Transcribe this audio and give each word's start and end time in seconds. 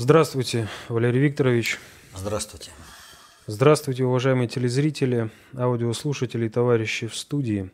Здравствуйте, 0.00 0.68
Валерий 0.88 1.20
Викторович. 1.20 1.80
Здравствуйте. 2.14 2.70
Здравствуйте, 3.48 4.04
уважаемые 4.04 4.46
телезрители, 4.46 5.28
аудиослушатели 5.56 6.46
и 6.46 6.48
товарищи 6.48 7.08
в 7.08 7.16
студии. 7.16 7.72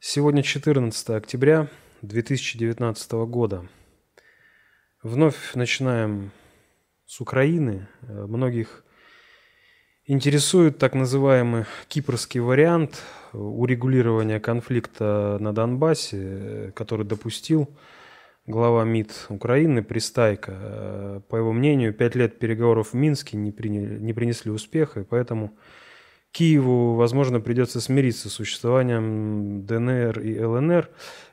Сегодня 0.00 0.42
14 0.42 1.10
октября 1.10 1.68
2019 2.00 3.12
года. 3.28 3.68
Вновь 5.02 5.36
начинаем 5.54 6.32
с 7.04 7.20
Украины. 7.20 7.86
Многих 8.00 8.82
интересует 10.06 10.78
так 10.78 10.94
называемый 10.94 11.66
кипрский 11.88 12.40
вариант 12.40 13.02
урегулирования 13.34 14.40
конфликта 14.40 15.36
на 15.38 15.52
Донбассе, 15.52 16.72
который 16.74 17.04
допустил 17.04 17.68
глава 18.46 18.84
МИД 18.84 19.26
Украины 19.28 19.82
Пристайко. 19.82 21.22
По 21.28 21.36
его 21.36 21.52
мнению, 21.52 21.92
пять 21.92 22.14
лет 22.14 22.38
переговоров 22.38 22.92
в 22.92 22.94
Минске 22.94 23.36
не, 23.36 23.50
приняли, 23.50 23.98
не 23.98 24.12
принесли 24.12 24.50
успеха, 24.50 25.00
и 25.00 25.04
поэтому 25.04 25.52
Киеву, 26.30 26.94
возможно, 26.94 27.40
придется 27.40 27.80
смириться 27.80 28.28
с 28.28 28.34
существованием 28.34 29.64
ДНР 29.66 30.20
и 30.20 30.38
ЛНР. 30.40 30.88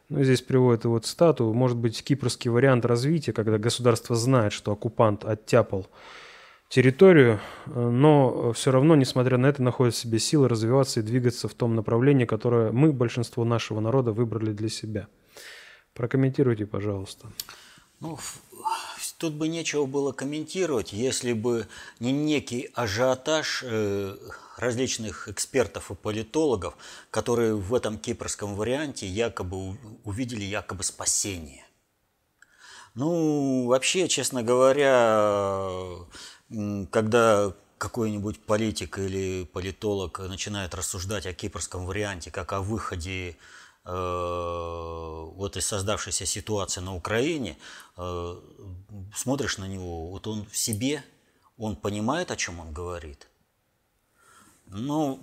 Ну, 0.10 0.24
здесь 0.24 0.42
приводит 0.42 0.86
его 0.86 0.98
цитату. 1.00 1.54
Может 1.54 1.78
быть, 1.78 2.04
кипрский 2.04 2.50
вариант 2.50 2.86
развития, 2.86 3.34
когда 3.34 3.58
государство 3.58 4.16
знает, 4.16 4.54
что 4.54 4.72
оккупант 4.72 5.26
оттяпал 5.26 5.88
территорию, 6.70 7.40
но 7.68 8.54
все 8.54 8.72
равно, 8.72 8.96
несмотря 8.96 9.38
на 9.38 9.48
это, 9.48 9.62
находит 9.62 9.94
в 9.94 9.98
себе 9.98 10.20
силы 10.20 10.48
развиваться 10.48 11.02
и 11.02 11.04
двигаться 11.04 11.48
в 11.48 11.54
том 11.54 11.76
направлении, 11.76 12.26
которое 12.26 12.72
мы, 12.72 12.92
большинство 12.92 13.44
нашего 13.44 13.80
народа, 13.80 14.12
выбрали 14.12 14.52
для 14.52 14.70
себя. 14.70 15.08
Прокомментируйте, 15.94 16.66
пожалуйста. 16.66 17.28
Ну, 18.00 18.18
тут 19.18 19.34
бы 19.34 19.48
нечего 19.48 19.86
было 19.86 20.12
комментировать, 20.12 20.92
если 20.92 21.34
бы 21.34 21.68
не 22.00 22.12
некий 22.12 22.70
ажиотаж 22.74 23.64
э, 23.66 24.18
различных 24.58 25.30
экспертов 25.30 25.92
и 25.92 25.96
политологов, 25.96 26.76
которые 27.12 27.56
в 27.56 27.74
этом 27.74 27.98
кипрском 27.98 28.56
варианте 28.56 29.08
якобы 29.08 29.78
увидели 30.04 30.44
якобы 30.44 30.84
спасение. 30.84 31.66
Ну, 32.96 33.66
вообще, 33.68 34.08
честно 34.08 34.44
говоря, 34.44 35.88
когда 36.92 37.54
какой-нибудь 37.78 38.40
политик 38.40 39.00
или 39.00 39.46
политолог 39.46 40.20
начинает 40.20 40.76
рассуждать 40.76 41.26
о 41.26 41.34
кипрском 41.34 41.86
варианте 41.86 42.32
как 42.32 42.54
о 42.54 42.62
выходе 42.62 43.36
вот 43.86 45.58
из 45.58 45.66
создавшейся 45.66 46.26
ситуации 46.26 46.80
на 46.80 46.96
Украине, 46.96 47.58
э, 47.98 48.42
смотришь 49.14 49.58
на 49.58 49.68
него, 49.68 50.10
вот 50.10 50.26
он 50.28 50.46
в 50.46 50.58
себе, 50.58 51.04
он 51.58 51.76
понимает, 51.76 52.32
о 52.32 52.36
чем 52.36 52.60
он 52.60 52.72
говорит. 52.72 53.28
Но 54.68 55.20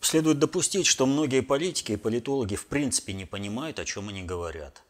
следует 0.00 0.38
допустить, 0.38 0.86
что 0.86 1.06
многие 1.06 1.40
политики 1.40 1.92
и 1.92 1.96
политологи 1.96 2.56
в 2.56 2.66
принципе 2.66 3.12
не 3.12 3.26
понимают, 3.26 3.78
о 3.78 3.84
чем 3.84 4.08
они 4.08 4.22
говорят. 4.22 4.82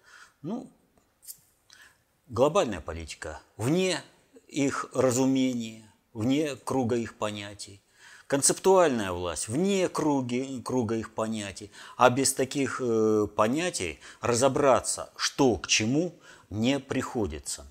Ну, 0.42 0.70
глобальная 2.26 2.80
политика 2.80 3.40
вне 3.56 4.02
их 4.46 4.88
разумения, 4.94 5.92
вне 6.12 6.56
круга 6.56 6.96
их 6.96 7.16
понятий. 7.16 7.82
Концептуальная 8.28 9.10
власть 9.10 9.48
вне 9.48 9.88
круги, 9.88 10.62
круга 10.64 10.94
их 10.94 11.12
понятий. 11.12 11.72
А 11.96 12.08
без 12.10 12.32
таких 12.32 12.80
э, 12.80 13.26
понятий 13.34 13.98
разобраться, 14.20 15.10
что 15.16 15.56
к 15.56 15.66
чему, 15.66 16.14
не 16.48 16.78
приходится. 16.78 17.66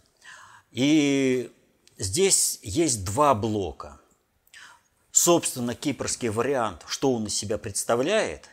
И 0.72 1.50
здесь 1.97 2.59
есть 2.62 3.06
два 3.06 3.34
блока. 3.34 4.01
Собственно, 5.12 5.73
кипрский 5.75 6.28
вариант, 6.28 6.84
что 6.88 7.13
он 7.13 7.28
из 7.28 7.34
себя 7.34 7.57
представляет, 7.57 8.50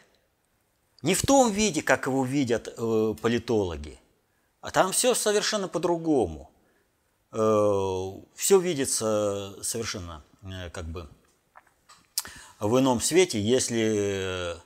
не 1.03 1.15
в 1.15 1.23
том 1.23 1.51
виде, 1.51 1.83
как 1.83 2.07
его 2.07 2.25
видят 2.25 2.69
э, 2.69 3.15
политологи, 3.21 3.99
а 4.61 4.71
там 4.71 4.93
все 4.93 5.15
совершенно 5.15 5.67
по-другому– 5.67 6.53
Э, 7.35 8.13
все 8.37 8.61
видится 8.61 9.57
совершенно 9.61 10.23
э, 10.43 10.71
как 10.71 10.85
бы 10.85 11.09
в 12.69 12.79
ином 12.79 13.01
свете, 13.01 13.41
если 13.41 14.57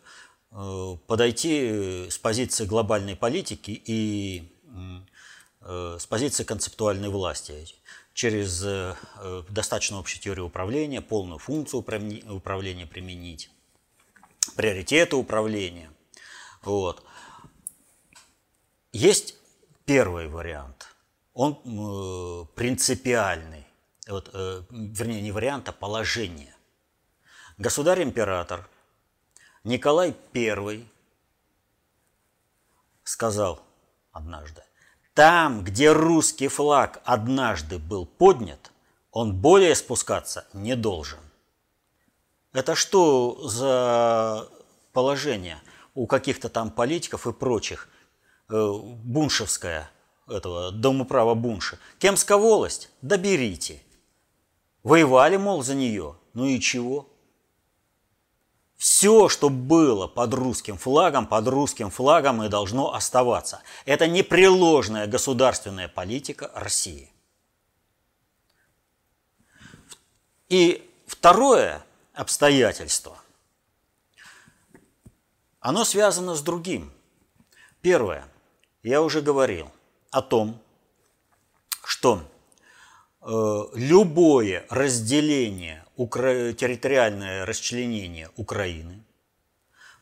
э, 0.51 0.97
подойти 1.07 2.09
с 2.11 2.19
позиции 2.19 2.65
глобальной 2.65 3.17
политики 3.17 3.71
и 3.71 4.55
с 5.61 6.07
позиции 6.07 6.45
концептуальной 6.45 7.11
власти 7.11 7.67
через 8.15 8.65
достаточно 9.51 9.99
общую 9.99 10.23
теорию 10.23 10.47
управления, 10.47 11.03
полную 11.03 11.39
функцию 11.39 11.81
управления 11.81 12.87
применить, 12.87 13.51
приоритеты 14.57 15.17
управления. 15.17 15.91
Вот. 16.63 17.03
Есть 18.93 19.35
первый 19.85 20.29
вариант 20.29 20.89
он 21.39 21.57
э, 21.65 22.47
принципиальный. 22.57 23.65
Вот, 24.09 24.29
э, 24.33 24.63
вернее, 24.71 25.23
не 25.23 25.31
вариант, 25.31 25.69
а 25.69 25.73
положение. 25.73 26.53
Государь-император 27.59 28.69
Николай 29.65 30.15
I 30.33 30.87
сказал 33.03 33.61
однажды, 34.13 34.63
там, 35.13 35.65
где 35.65 35.91
русский 35.91 36.47
флаг 36.47 37.03
однажды 37.05 37.81
был 37.81 38.07
поднят, 38.07 38.71
он 39.11 39.35
более 39.35 39.75
спускаться 39.75 40.47
не 40.53 40.77
должен. 40.77 41.19
Это 42.53 42.77
что 42.77 43.49
за 43.49 44.49
положение 44.93 45.61
у 45.95 46.07
каких-то 46.07 46.49
там 46.49 46.71
политиков 46.71 47.27
и 47.27 47.33
прочих? 47.33 47.89
Э, 48.49 48.73
буншевское– 48.73 49.91
этого 50.29 50.71
домоправа 50.71 51.35
Бунша. 51.35 51.81
Кемская 51.99 52.39
волость? 52.39 52.89
Доберите. 53.03 53.83
Воевали, 54.85 55.37
мол, 55.37 55.65
за 55.65 55.75
нее. 55.75 56.15
Ну 56.35 56.47
и 56.47 56.61
чего? 56.61 57.09
Все, 58.79 59.29
что 59.29 59.51
было 59.51 60.07
под 60.07 60.33
русским 60.35 60.79
флагом, 60.79 61.27
под 61.27 61.49
русским 61.49 61.91
флагом 61.91 62.45
и 62.45 62.49
должно 62.49 62.95
оставаться. 62.95 63.61
Это 63.85 64.07
непреложная 64.07 65.09
государственная 65.09 65.89
политика 65.89 66.51
России. 66.55 67.13
И 70.49 70.89
второе 71.07 71.85
обстоятельство, 72.15 73.19
оно 75.59 75.85
связано 75.85 76.37
с 76.37 76.41
другим. 76.41 76.93
Первое, 77.83 78.29
я 78.85 79.03
уже 79.03 79.21
говорил, 79.21 79.71
о 80.11 80.23
том, 80.23 80.61
что 81.85 82.23
э, 83.21 83.65
любое 83.75 84.65
разделение, 84.71 85.85
территориальное 86.07 87.45
расчленение 87.45 88.31
Украины 88.37 89.03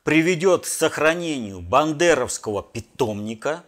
приведет 0.04 0.64
к 0.64 0.66
сохранению 0.66 1.60
бандеровского 1.60 2.62
питомника, 2.62 3.64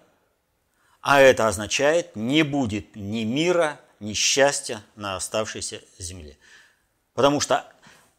а 1.00 1.20
это 1.20 1.48
означает, 1.48 2.14
не 2.14 2.42
будет 2.42 2.94
ни 2.94 3.24
мира, 3.24 3.80
ни 3.98 4.12
счастья 4.12 4.84
на 4.94 5.16
оставшейся 5.16 5.80
земле. 5.98 6.36
Потому 7.14 7.40
что 7.40 7.66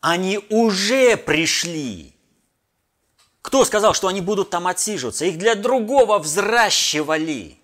они 0.01 0.39
уже 0.49 1.15
пришли. 1.17 2.15
Кто 3.41 3.63
сказал, 3.63 3.93
что 3.93 4.07
они 4.07 4.21
будут 4.21 4.49
там 4.49 4.67
отсиживаться? 4.67 5.25
Их 5.25 5.37
для 5.37 5.55
другого 5.55 6.19
взращивали. 6.19 7.58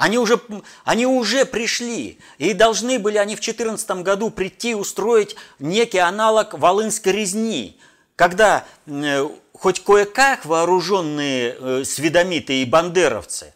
Они 0.00 0.16
уже, 0.16 0.40
они 0.84 1.04
уже 1.04 1.44
пришли, 1.44 2.18
и 2.38 2.54
должны 2.54 2.98
были 2.98 3.18
они 3.18 3.36
в 3.36 3.40
2014 3.40 3.90
году 4.02 4.30
прийти 4.30 4.74
устроить 4.74 5.36
некий 5.58 5.98
аналог 5.98 6.54
Волынской 6.54 7.12
резни, 7.12 7.78
когда 8.16 8.64
э, 8.86 9.28
хоть 9.52 9.84
кое-как 9.84 10.46
вооруженные 10.46 11.54
э, 11.54 11.84
сведомиты 11.84 12.62
и 12.62 12.64
бандеровцы 12.64 13.52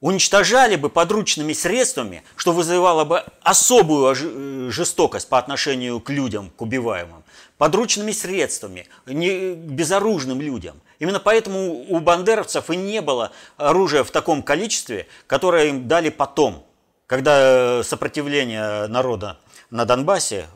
уничтожали 0.00 0.76
бы 0.76 0.90
подручными 0.90 1.52
средствами, 1.52 2.22
что 2.36 2.52
вызывало 2.52 3.04
бы 3.04 3.24
особую 3.42 4.14
э, 4.14 4.70
жестокость 4.70 5.28
по 5.28 5.38
отношению 5.38 6.00
к 6.00 6.10
людям, 6.10 6.50
к 6.50 6.62
убиваемым, 6.62 7.24
подручными 7.56 8.12
средствами, 8.12 8.86
не 9.06 9.54
безоружным 9.54 10.40
людям. 10.40 10.80
Именно 11.00 11.18
поэтому 11.18 11.84
у 11.88 11.98
бандеровцев 12.00 12.70
и 12.70 12.76
не 12.76 13.00
было 13.00 13.32
оружия 13.56 14.04
в 14.04 14.10
таком 14.10 14.42
количестве, 14.42 15.08
которое 15.26 15.66
им 15.66 15.88
дали 15.88 16.10
потом, 16.10 16.64
когда 17.06 17.82
сопротивление 17.82 18.86
народа 18.86 19.38
на 19.70 19.84
Донбассе 19.84 20.46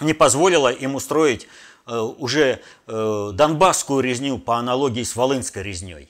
не 0.00 0.14
позволило 0.14 0.68
им 0.70 0.94
устроить 0.94 1.48
э, 1.86 1.98
уже 1.98 2.60
э, 2.86 3.30
донбасскую 3.34 4.00
резню 4.00 4.38
по 4.38 4.56
аналогии 4.56 5.02
с 5.02 5.16
волынской 5.16 5.64
резней. 5.64 6.08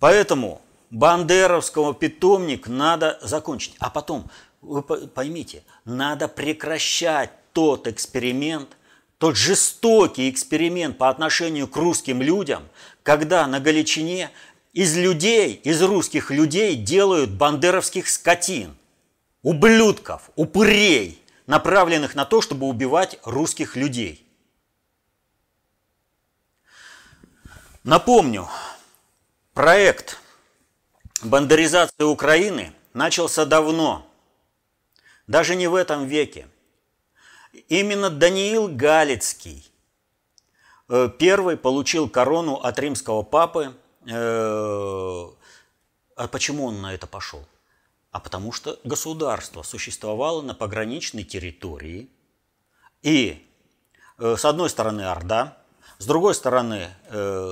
Поэтому 0.00 0.62
бандеровского 0.90 1.94
питомник 1.94 2.66
надо 2.66 3.18
закончить. 3.22 3.76
А 3.78 3.90
потом, 3.90 4.28
вы 4.62 4.82
поймите, 4.82 5.62
надо 5.84 6.26
прекращать 6.26 7.30
тот 7.52 7.86
эксперимент, 7.86 8.76
тот 9.18 9.36
жестокий 9.36 10.30
эксперимент 10.30 10.96
по 10.96 11.10
отношению 11.10 11.68
к 11.68 11.76
русским 11.76 12.22
людям, 12.22 12.62
когда 13.02 13.46
на 13.46 13.60
Галичине 13.60 14.30
из 14.72 14.96
людей, 14.96 15.54
из 15.54 15.82
русских 15.82 16.30
людей 16.30 16.76
делают 16.76 17.30
бандеровских 17.30 18.08
скотин, 18.08 18.74
ублюдков, 19.42 20.30
упырей, 20.34 21.22
направленных 21.46 22.14
на 22.14 22.24
то, 22.24 22.40
чтобы 22.40 22.66
убивать 22.66 23.18
русских 23.24 23.76
людей. 23.76 24.24
Напомню, 27.82 28.48
проект 29.60 30.16
бандеризации 31.22 32.04
Украины 32.04 32.72
начался 32.94 33.44
давно, 33.44 34.06
даже 35.26 35.54
не 35.54 35.66
в 35.66 35.74
этом 35.74 36.06
веке. 36.06 36.48
Именно 37.68 38.08
Даниил 38.08 38.68
Галицкий 38.68 39.70
э, 40.88 41.10
первый 41.18 41.58
получил 41.58 42.08
корону 42.08 42.54
от 42.54 42.78
римского 42.78 43.22
папы. 43.22 43.76
Э, 44.06 45.26
а 46.16 46.28
почему 46.28 46.64
он 46.64 46.80
на 46.80 46.94
это 46.94 47.06
пошел? 47.06 47.44
А 48.12 48.18
потому 48.18 48.52
что 48.52 48.80
государство 48.82 49.62
существовало 49.62 50.40
на 50.40 50.54
пограничной 50.54 51.24
территории. 51.24 52.08
И 53.02 53.46
э, 54.16 54.36
с 54.38 54.44
одной 54.46 54.70
стороны 54.70 55.02
Орда, 55.02 55.59
с 56.00 56.06
другой 56.06 56.34
стороны 56.34 56.88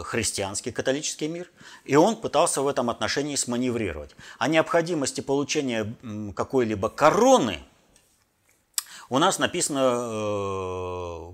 христианский 0.05 0.73
католический 0.73 1.29
мир. 1.29 1.49
И 1.85 1.95
он 1.95 2.17
пытался 2.17 2.63
в 2.63 2.67
этом 2.67 2.91
отношении 2.91 3.37
сманеврировать. 3.37 4.17
О 4.39 4.49
необходимости 4.49 5.21
получения 5.21 5.95
какой-либо 6.35 6.89
короны– 6.89 7.61
у 9.11 9.19
нас 9.19 9.39
написано, 9.39 9.81
э, 9.81 11.33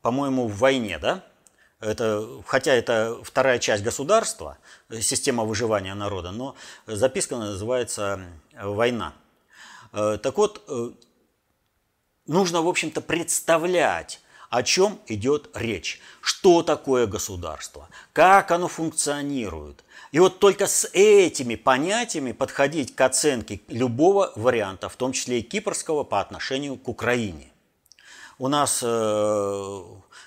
по-моему, 0.00 0.48
в 0.48 0.56
войне, 0.56 0.98
да? 0.98 1.24
Это, 1.78 2.26
хотя 2.46 2.72
это 2.74 3.18
вторая 3.22 3.58
часть 3.58 3.82
государства, 3.82 4.58
система 5.00 5.44
выживания 5.44 5.94
народа, 5.94 6.30
но 6.30 6.54
записка 6.86 7.36
называется 7.36 8.20
«Война». 8.54 9.14
Э, 9.92 10.18
так 10.22 10.36
вот, 10.36 10.62
э, 10.68 10.90
нужно, 12.26 12.62
в 12.62 12.68
общем-то, 12.68 13.00
представлять, 13.00 14.20
о 14.50 14.64
чем 14.64 14.98
идет 15.06 15.48
речь, 15.54 16.00
что 16.20 16.62
такое 16.62 17.06
государство, 17.06 17.88
как 18.12 18.50
оно 18.50 18.66
функционирует, 18.68 19.84
и 20.10 20.18
вот 20.18 20.40
только 20.40 20.66
с 20.66 20.90
этими 20.92 21.54
понятиями 21.54 22.32
подходить 22.32 22.94
к 22.96 23.00
оценке 23.00 23.60
любого 23.68 24.32
варианта, 24.34 24.88
в 24.88 24.96
том 24.96 25.12
числе 25.12 25.38
и 25.38 25.42
кипрского, 25.42 26.02
по 26.02 26.20
отношению 26.20 26.76
к 26.76 26.88
Украине. 26.88 27.52
У 28.38 28.48
нас 28.48 28.80
э, 28.82 29.84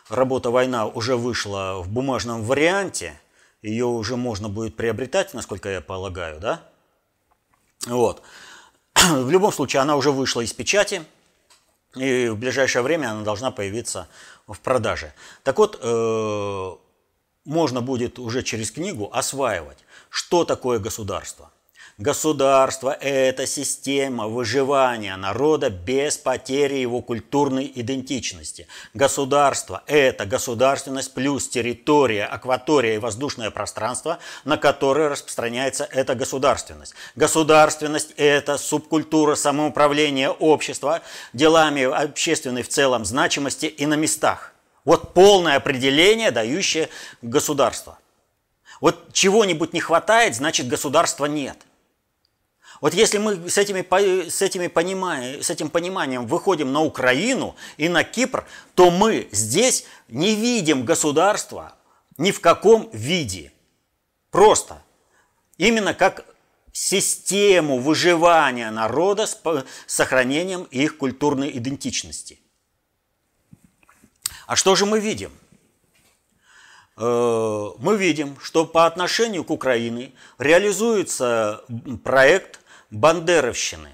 работа 0.08 0.52
«Война» 0.52 0.88
уже 0.88 1.18
вышла 1.18 1.81
в 1.81 1.90
бумажном 1.90 2.44
варианте, 2.44 3.19
ее 3.62 3.86
уже 3.86 4.16
можно 4.16 4.48
будет 4.48 4.78
приобретать, 4.78 5.34
насколько 5.34 5.68
я 5.68 5.81
полагаю, 5.81 6.40
да? 6.40 6.62
Вот. 7.88 8.22
В 8.96 9.30
любом 9.30 9.52
случае, 9.52 9.81
она 9.81 9.98
уже 9.98 10.12
вышла 10.12 10.42
из 10.42 10.54
печати, 10.54 11.04
и 11.95 12.30
в 12.30 12.38
ближайшее 12.38 12.81
время 12.81 13.12
она 13.12 13.24
должна 13.24 13.51
появиться 13.51 14.07
в 14.48 14.60
продаже. 14.60 15.13
Так 15.44 15.57
вот, 15.57 15.80
э, 15.81 16.72
можно 17.45 17.81
будет 17.81 18.19
уже 18.19 18.44
через 18.44 18.72
книгу 18.72 19.10
осваивать, 19.13 19.80
что 20.10 20.45
такое 20.45 20.80
государство. 20.80 21.51
Государство– 22.00 22.90
это 23.01 23.45
система 23.45 24.28
выживания 24.28 25.16
народа 25.16 25.69
без 25.69 26.18
потери 26.18 26.78
его 26.78 27.04
культурной 27.04 27.72
идентичности. 27.75 28.68
Государство– 28.95 29.84
это 29.86 30.25
государственность 30.25 31.13
плюс 31.13 31.48
территория, 31.48 32.25
акватория 32.25 32.95
и 32.95 32.98
воздушное 32.98 33.51
пространство, 33.51 34.18
на 34.44 34.57
которое 34.57 35.07
распространяется 35.07 35.88
эта 35.92 36.16
государственность. 36.16 36.95
Государственность– 37.16 38.13
это 38.18 38.57
субкультура 38.57 39.36
самоуправления 39.36 40.31
общества 40.31 41.01
делами 41.31 41.84
общественной 41.84 42.63
в 42.63 42.69
целом 42.69 43.06
значимости 43.06 43.68
и 43.68 43.86
на 43.86 43.94
местах. 43.94 44.54
Вот 44.84 45.13
полное 45.13 45.57
определение, 45.57 46.31
дающее 46.31 46.90
государство. 47.22 48.00
Вот 48.81 49.13
чего-нибудь 49.13 49.74
не 49.74 49.80
хватает, 49.80 50.36
значит 50.36 50.68
государства 50.68 51.25
нет. 51.25 51.57
Вот 52.83 52.94
если 52.94 53.18
мы 53.18 53.50
с, 53.50 53.57
этими, 53.57 53.81
с, 54.27 54.41
этими 54.41 54.68
понимаем, 54.68 55.41
с 55.41 55.50
этим 55.50 55.69
пониманием 55.69 56.27
выходим 56.27 56.74
на 56.74 56.81
Украину 56.81 57.56
и 57.77 57.88
на 57.88 58.03
Кипр, 58.03 58.45
то 58.75 58.91
мы 58.91 59.30
здесь 59.31 59.85
не 60.09 60.35
видим 60.35 60.83
государства 60.83 61.77
ни 62.18 62.31
в 62.31 62.41
каком 62.41 62.89
виде. 62.91 63.53
Просто. 64.31 64.83
Именно 65.57 65.94
как 65.94 66.25
систему 66.74 67.80
выживания 67.80 68.69
народа 68.69 69.27
с 69.27 69.38
сохранением 69.88 70.63
их 70.63 70.97
культурной 70.97 71.57
идентичности. 71.57 72.41
А 74.45 74.57
что 74.57 74.75
же 74.75 74.85
мы 74.85 75.00
видим? 75.00 75.31
Э, 76.97 77.69
мы 77.80 77.95
видим, 77.95 78.38
что 78.41 78.65
по 78.65 78.85
отношению 78.85 79.45
к 79.45 79.51
Украине 79.51 80.12
реализуется 80.38 81.63
проект 82.03 82.59
бандеровщины, 82.94 83.90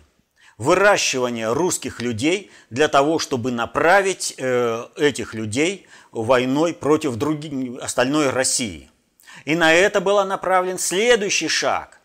выращивание 0.57 1.51
русских 1.53 2.01
людей 2.01 2.51
для 2.69 2.87
того, 2.87 3.17
чтобы 3.17 3.51
направить 3.51 4.35
э, 4.37 4.85
этих 4.97 5.33
людей 5.33 5.87
войной 6.11 6.73
против 6.73 7.15
других, 7.15 7.81
остальной 7.81 8.29
России. 8.29 8.91
И 9.45 9.55
на 9.55 9.73
это 9.73 10.01
был 10.01 10.23
направлен 10.25 10.77
следующий 10.77 11.47
шаг. 11.47 11.99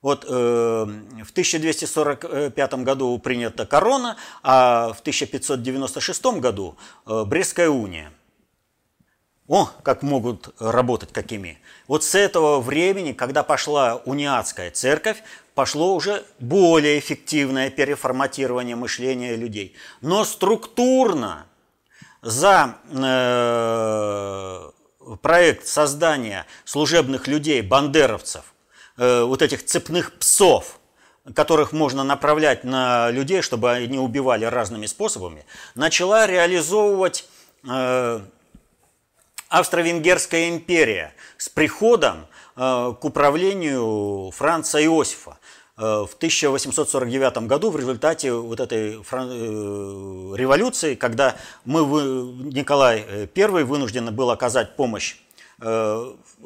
Вот 0.00 0.24
э, 0.28 0.28
в 0.28 1.30
1245 1.32 2.74
году 2.84 3.18
принята 3.18 3.66
корона, 3.66 4.16
а 4.44 4.92
в 4.92 5.00
1596 5.00 6.24
году 6.38 6.76
э, 7.04 7.24
Брестская 7.26 7.68
уния. 7.68 8.12
О, 9.48 9.70
как 9.82 10.02
могут 10.02 10.54
работать 10.60 11.10
какими. 11.10 11.58
Вот 11.88 12.04
с 12.04 12.14
этого 12.14 12.60
времени, 12.60 13.12
когда 13.12 13.42
пошла 13.42 13.96
униатская 14.04 14.70
церковь, 14.70 15.22
пошло 15.58 15.96
уже 15.96 16.24
более 16.38 17.00
эффективное 17.00 17.68
переформатирование 17.68 18.76
мышления 18.76 19.34
людей. 19.34 19.74
Но 20.00 20.22
структурно 20.24 21.46
за 22.22 22.76
э, 22.92 24.70
проект 25.20 25.66
создания 25.66 26.46
служебных 26.64 27.26
людей, 27.26 27.60
бандеровцев, 27.62 28.44
э, 28.98 29.24
вот 29.24 29.42
этих 29.42 29.64
цепных 29.64 30.16
псов, 30.20 30.78
которых 31.34 31.72
можно 31.72 32.04
направлять 32.04 32.62
на 32.62 33.10
людей, 33.10 33.42
чтобы 33.42 33.72
они 33.72 33.98
убивали 33.98 34.44
разными 34.44 34.86
способами, 34.86 35.44
начала 35.74 36.28
реализовывать 36.28 37.28
э, 37.68 38.20
Австро-Венгерская 39.48 40.50
империя 40.50 41.14
с 41.36 41.48
приходом 41.48 42.26
э, 42.54 42.94
к 43.00 43.04
управлению 43.04 44.30
Франца 44.30 44.80
Иосифа 44.84 45.38
в 45.78 46.10
1849 46.16 47.46
году 47.46 47.70
в 47.70 47.76
результате 47.76 48.32
вот 48.32 48.58
этой 48.58 48.94
э, 48.94 48.96
революции, 50.36 50.96
когда 50.96 51.36
мы, 51.64 51.80
Николай 52.52 53.30
I 53.34 53.64
вынужден 53.64 54.14
был 54.14 54.30
оказать 54.30 54.76
помощь 54.76 55.16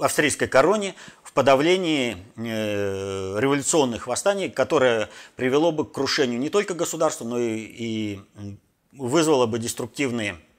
австрийской 0.00 0.48
короне 0.48 0.94
в 1.22 1.34
подавлении 1.34 2.16
революционных 2.36 4.06
восстаний, 4.06 4.48
которое 4.48 5.10
привело 5.36 5.70
бы 5.70 5.84
к 5.84 5.92
крушению 5.92 6.40
не 6.40 6.48
только 6.48 6.72
государства, 6.72 7.26
но 7.26 7.38
и, 7.38 7.58
и 7.58 8.20
вызвало 8.92 9.44
бы 9.44 9.58
деструктивные 9.58 10.36
Э, 10.36 10.51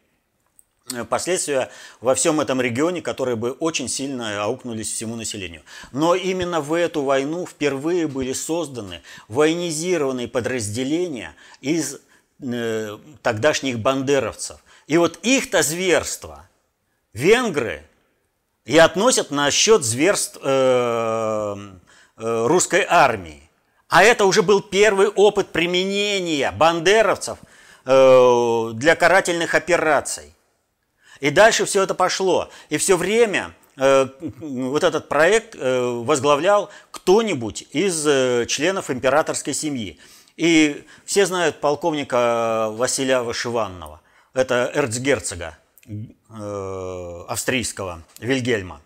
последствия 1.10 1.70
во 2.02 2.16
всем 2.16 2.40
этом 2.40 2.62
регионе, 2.62 3.02
которые 3.02 3.36
бы 3.36 3.52
очень 3.52 3.88
сильно 3.88 4.44
аукнулись 4.44 4.92
всему 4.92 5.16
населению. 5.16 5.64
Но 5.92 6.16
именно 6.16 6.62
в 6.62 6.74
эту 6.74 7.04
войну 7.04 7.46
впервые 7.46 8.08
были 8.08 8.34
созданы 8.34 9.02
военизированные 9.28 10.28
подразделения 10.28 11.36
из 11.62 12.00
э, 12.42 12.98
тогдашних 13.22 13.80
бандеровцев. 13.80 14.58
И 14.88 14.98
вот 14.98 15.20
их-то 15.24 15.64
зверство 15.64 16.48
венгры 17.14 17.84
и 18.66 18.78
относят 18.78 19.32
на 19.32 19.52
счет 19.52 19.84
зверств 19.84 20.38
э, 20.42 21.56
э, 22.18 22.46
русской 22.48 22.86
армии. 22.88 23.50
А 23.90 24.04
это 24.04 24.26
уже 24.26 24.42
был 24.42 24.62
первый 24.62 25.08
опыт 25.08 25.50
применения 25.50 26.52
бандеровцев 26.52 27.38
э, 27.86 28.72
для 28.74 28.96
карательных 28.96 29.54
операций. 29.56 30.34
И 31.24 31.30
дальше 31.30 31.64
все 31.64 31.84
это 31.84 31.94
пошло. 31.96 32.50
И 32.68 32.76
все 32.76 32.98
время 32.98 33.54
э, 33.78 34.08
вот 34.42 34.84
этот 34.84 35.08
проект 35.08 35.56
э, 35.56 35.82
возглавлял 35.82 36.70
кто-нибудь 36.92 37.66
из 37.72 38.06
э, 38.06 38.46
членов 38.46 38.90
императорской 38.90 39.54
семьи. 39.54 39.98
И 40.36 40.86
все 41.06 41.26
знают 41.26 41.62
полковника 41.62 42.68
Василия 42.74 43.22
Вышиванного. 43.22 44.02
Это 44.34 44.70
эрцгерцога 44.76 45.58
австрийского 47.30 48.04
Вильгельма. 48.20 48.82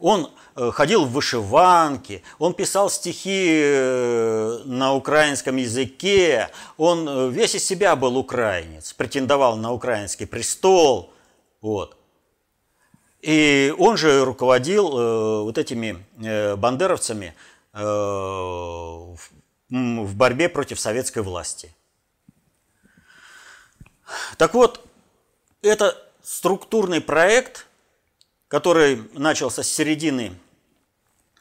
Он 0.00 0.32
ходил 0.72 1.04
в 1.04 1.12
вышиванке, 1.12 2.22
он 2.38 2.54
писал 2.54 2.90
стихи 2.90 3.60
э, 3.62 4.60
на 4.64 4.94
украинском 4.94 5.56
языке, 5.56 6.50
он 6.76 7.08
э, 7.08 7.28
весь 7.30 7.54
из 7.54 7.64
себя 7.64 7.96
был 7.96 8.16
украинец, 8.16 8.92
претендовал 8.92 9.56
на 9.56 9.72
украинский 9.72 10.26
престол. 10.26 11.12
Вот. 11.60 11.96
И 13.20 13.74
он 13.78 13.96
же 13.96 14.24
руководил 14.24 15.42
вот 15.42 15.58
этими 15.58 16.04
бандеровцами 16.54 17.34
в 17.72 19.16
борьбе 19.68 20.48
против 20.48 20.78
советской 20.78 21.24
власти. 21.24 21.74
Так 24.36 24.54
вот, 24.54 24.86
это 25.62 25.96
структурный 26.22 27.00
проект– 27.00 27.66
который 28.48 29.08
начался 29.12 29.62
с 29.62 29.68
середины 29.68 30.32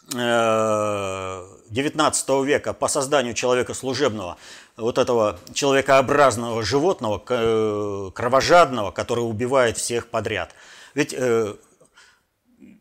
XIX 0.09 1.71
э, 1.71 2.45
века 2.45 2.73
по 2.73 2.87
созданию 2.87 3.33
человека 3.33 3.73
служебного, 3.73 4.37
вот 4.77 4.97
этого 4.97 5.37
человекообразного 5.53 6.63
животного, 6.63 7.21
э, 7.27 8.11
кровожадного, 8.13 8.91
который 8.91 9.21
убивает 9.21 9.77
всех 9.77 10.07
подряд. 10.07 10.51
Ведь 10.93 11.13
э, 11.13 11.55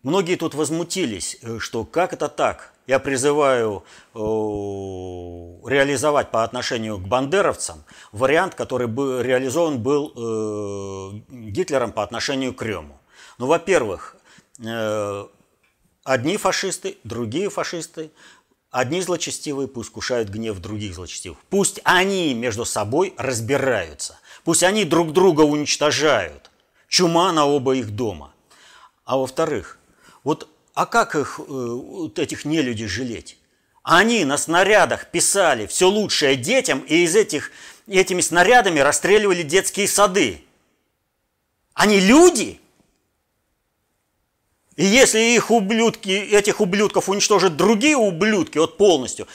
многие 0.02 0.36
тут 0.36 0.54
возмутились, 0.54 1.38
что 1.58 1.84
как 1.84 2.12
это 2.12 2.28
так? 2.28 2.72
Я 2.86 3.00
призываю 3.00 3.82
реализовать 4.14 6.30
по 6.30 6.44
отношению 6.44 6.98
к 6.98 7.08
бандеровцам 7.08 7.82
вариант, 8.12 8.54
который 8.54 8.86
был 8.86 9.20
реализован 9.20 9.80
был 9.80 10.12
Гитлером 11.28 11.90
по 11.90 12.04
отношению 12.04 12.54
к 12.54 12.58
Крему. 12.58 13.00
Ну, 13.38 13.48
во-первых, 13.48 14.14
одни 16.06 16.36
фашисты, 16.36 16.96
другие 17.04 17.50
фашисты, 17.50 18.10
одни 18.70 19.02
злочестивые 19.02 19.68
пусть 19.68 19.90
кушают 19.90 20.28
гнев 20.28 20.58
других 20.58 20.94
злочестивых. 20.94 21.38
Пусть 21.50 21.80
они 21.84 22.32
между 22.32 22.64
собой 22.64 23.12
разбираются. 23.18 24.18
Пусть 24.44 24.62
они 24.62 24.84
друг 24.84 25.12
друга 25.12 25.42
уничтожают. 25.42 26.50
Чума 26.88 27.32
на 27.32 27.46
оба 27.46 27.74
их 27.74 27.90
дома. 27.90 28.32
А 29.04 29.16
во-вторых, 29.16 29.78
вот 30.22 30.48
а 30.74 30.86
как 30.86 31.16
их, 31.16 31.40
э, 31.40 31.42
вот 31.42 32.18
этих 32.18 32.44
нелюдей 32.44 32.86
жалеть? 32.86 33.38
Они 33.82 34.24
на 34.24 34.38
снарядах 34.38 35.10
писали 35.10 35.66
все 35.66 35.88
лучшее 35.88 36.36
детям, 36.36 36.80
и 36.80 37.04
из 37.04 37.16
этих, 37.16 37.50
этими 37.88 38.20
снарядами 38.20 38.78
расстреливали 38.80 39.42
детские 39.42 39.88
сады. 39.88 40.42
Они 41.74 41.98
люди– 41.98 42.60
и 44.76 44.84
если 44.84 45.18
их 45.18 45.50
ублюдки, 45.50 46.10
этих 46.10 46.60
ублюдков 46.60 47.08
уничтожат 47.08 47.56
другие 47.56 47.96
ублюдки, 47.96 48.58
вот 48.58 48.76
полностью, 48.76 49.26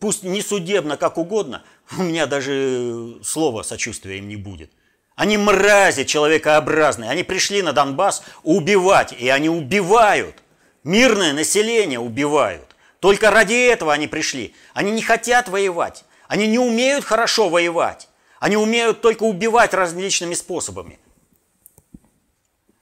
пусть 0.00 0.24
не 0.24 0.42
судебно, 0.42 0.96
как 0.96 1.16
угодно, 1.16 1.62
у 1.96 2.02
меня 2.02 2.26
даже 2.26 3.16
слова 3.22 3.62
сочувствия 3.62 4.18
им 4.18 4.28
не 4.28 4.36
будет. 4.36 4.70
Они 5.14 5.38
мрази 5.38 6.04
человекообразные, 6.04 7.08
они 7.08 7.22
пришли 7.22 7.62
на 7.62 7.72
Донбасс 7.72 8.22
убивать, 8.42 9.12
и 9.12 9.28
они 9.28 9.48
убивают. 9.48 10.36
Мирное 10.82 11.32
население 11.32 12.00
убивают. 12.00 12.74
Только 12.98 13.30
ради 13.30 13.54
этого 13.54 13.92
они 13.92 14.08
пришли. 14.08 14.54
Они 14.72 14.90
не 14.90 15.02
хотят 15.02 15.48
воевать. 15.48 16.04
Они 16.26 16.46
не 16.48 16.58
умеют 16.58 17.04
хорошо 17.04 17.48
воевать. 17.48 18.08
Они 18.40 18.56
умеют 18.56 19.02
только 19.02 19.22
убивать 19.22 19.72
различными 19.72 20.34
способами. 20.34 20.98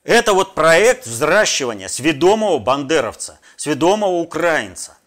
Это 0.04 0.34
вот 0.34 0.54
проект 0.54 1.06
взращивания 1.06 1.88
сведомого 1.88 2.58
бандеровца, 2.58 3.38
сведомого 3.56 4.18
украинца. 4.18 4.98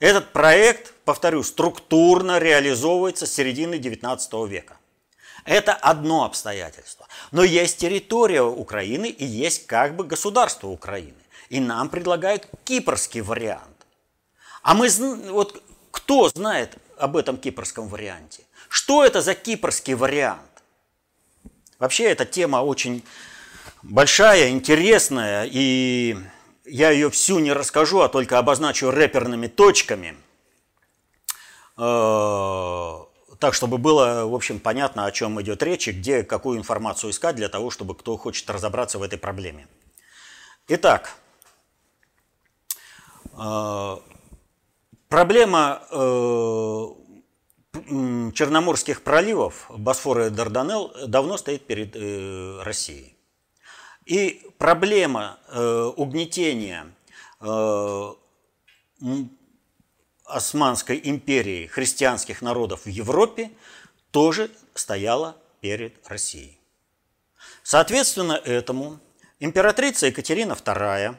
Этот 0.00 0.32
проект, 0.32 0.92
повторю, 1.04 1.42
структурно 1.44 2.38
реализовывается 2.38 3.26
с 3.26 3.32
середины 3.32 3.76
XIX 3.76 4.48
века. 4.48 4.76
Это 5.44 5.72
одно 5.72 6.24
обстоятельство. 6.24 7.06
Но 7.30 7.44
есть 7.44 7.78
территория 7.78 8.42
Украины 8.42 9.08
и 9.08 9.24
есть 9.24 9.66
как 9.66 9.94
бы 9.94 10.04
государство 10.04 10.68
Украины. 10.68 11.14
И 11.48 11.60
нам 11.60 11.88
предлагают 11.88 12.48
кипрский 12.64 13.20
вариант. 13.20 13.86
А 14.62 14.74
мы, 14.74 14.88
вот 15.30 15.62
кто 15.90 16.28
знает 16.30 16.76
об 16.96 17.16
этом 17.16 17.36
кипрском 17.36 17.86
варианте? 17.88 18.42
Что 18.68 19.04
это 19.04 19.20
за 19.20 19.34
кипрский 19.34 19.94
вариант? 19.94 20.40
Вообще 21.78 22.04
эта 22.04 22.24
тема 22.24 22.56
очень 22.62 23.04
большая, 23.84 24.50
интересная, 24.50 25.48
и 25.50 26.16
я 26.64 26.90
ее 26.90 27.10
всю 27.10 27.38
не 27.38 27.52
расскажу, 27.52 28.00
а 28.00 28.08
только 28.08 28.38
обозначу 28.38 28.90
рэперными 28.90 29.46
точками, 29.46 30.16
э, 31.76 32.98
так, 33.38 33.54
чтобы 33.54 33.78
было, 33.78 34.24
в 34.26 34.34
общем, 34.34 34.58
понятно, 34.58 35.04
о 35.04 35.12
чем 35.12 35.40
идет 35.40 35.62
речь 35.62 35.88
и 35.88 35.92
где 35.92 36.22
какую 36.22 36.58
информацию 36.58 37.10
искать 37.10 37.36
для 37.36 37.48
того, 37.48 37.70
чтобы 37.70 37.94
кто 37.94 38.16
хочет 38.16 38.48
разобраться 38.48 38.98
в 38.98 39.02
этой 39.02 39.18
проблеме. 39.18 39.68
Итак, 40.68 41.14
э, 43.32 43.96
проблема 45.08 45.82
э, 45.90 46.86
Черноморских 48.32 49.02
проливов, 49.02 49.66
Босфора 49.68 50.28
и 50.28 50.30
Дарданелл, 50.30 50.92
давно 51.08 51.36
стоит 51.36 51.66
перед 51.66 51.96
Россией. 52.64 53.13
И 54.06 54.46
проблема 54.58 55.38
э, 55.48 55.92
угнетения 55.96 56.86
э, 57.40 58.12
Османской 60.24 61.00
империи 61.02 61.66
христианских 61.66 62.42
народов 62.42 62.84
в 62.84 62.88
Европе 62.88 63.50
тоже 64.10 64.50
стояла 64.74 65.36
перед 65.60 65.94
Россией. 66.08 66.58
Соответственно 67.62 68.32
этому 68.32 69.00
императрица 69.40 70.06
Екатерина 70.06 70.52
II 70.52 71.16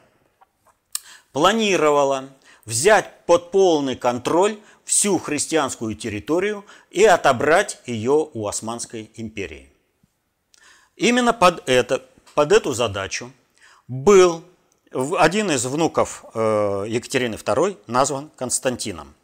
планировала 1.32 2.28
взять 2.64 3.24
под 3.26 3.50
полный 3.50 3.96
контроль 3.96 4.58
всю 4.84 5.18
христианскую 5.18 5.96
территорию 5.96 6.64
и 6.90 7.04
отобрать 7.04 7.80
ее 7.86 8.30
у 8.32 8.46
Османской 8.46 9.10
империи. 9.16 9.72
Именно 10.96 11.32
под 11.32 11.68
это 11.68 12.08
под 12.36 12.52
эту 12.52 12.74
задачу 12.74 13.32
был 13.88 14.44
один 14.92 15.50
из 15.50 15.64
внуков 15.64 16.22
э, 16.34 16.84
Екатерины 16.86 17.36
II 17.36 17.78
назван 17.86 18.28
Константином. 18.36 19.14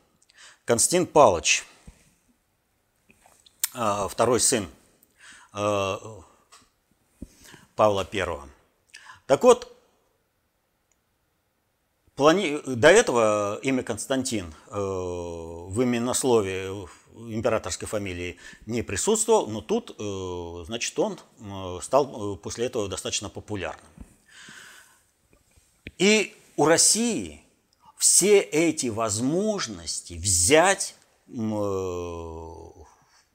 Константин 0.65 1.07
Павлович, 1.07 1.67
э, 3.75 4.07
второй 4.09 4.41
сын 4.41 4.67
э, 5.53 5.97
Павла 7.77 8.09
I. 8.11 8.27
Так 9.27 9.43
вот, 9.43 9.77
до 12.17 12.89
этого 12.89 13.59
имя 13.63 13.83
Константин 13.83 14.55
в 14.71 15.83
именословии 15.83 16.89
императорской 17.17 17.89
фамилии 17.89 18.39
не 18.67 18.83
присутствовал, 18.83 19.47
но 19.49 19.61
тут, 19.61 19.95
э, 19.99 20.65
значит, 20.67 20.99
он 20.99 21.19
э, 21.39 21.79
стал 21.83 22.35
э, 22.35 22.37
после 22.37 22.67
этого 22.67 22.89
достаточно 22.89 23.29
популярным. 23.29 23.87
И 25.99 26.35
у 26.57 26.65
России 26.65 27.45
все 27.97 28.41
эти 28.41 28.89
возможности 28.89 30.15
взять 30.15 30.97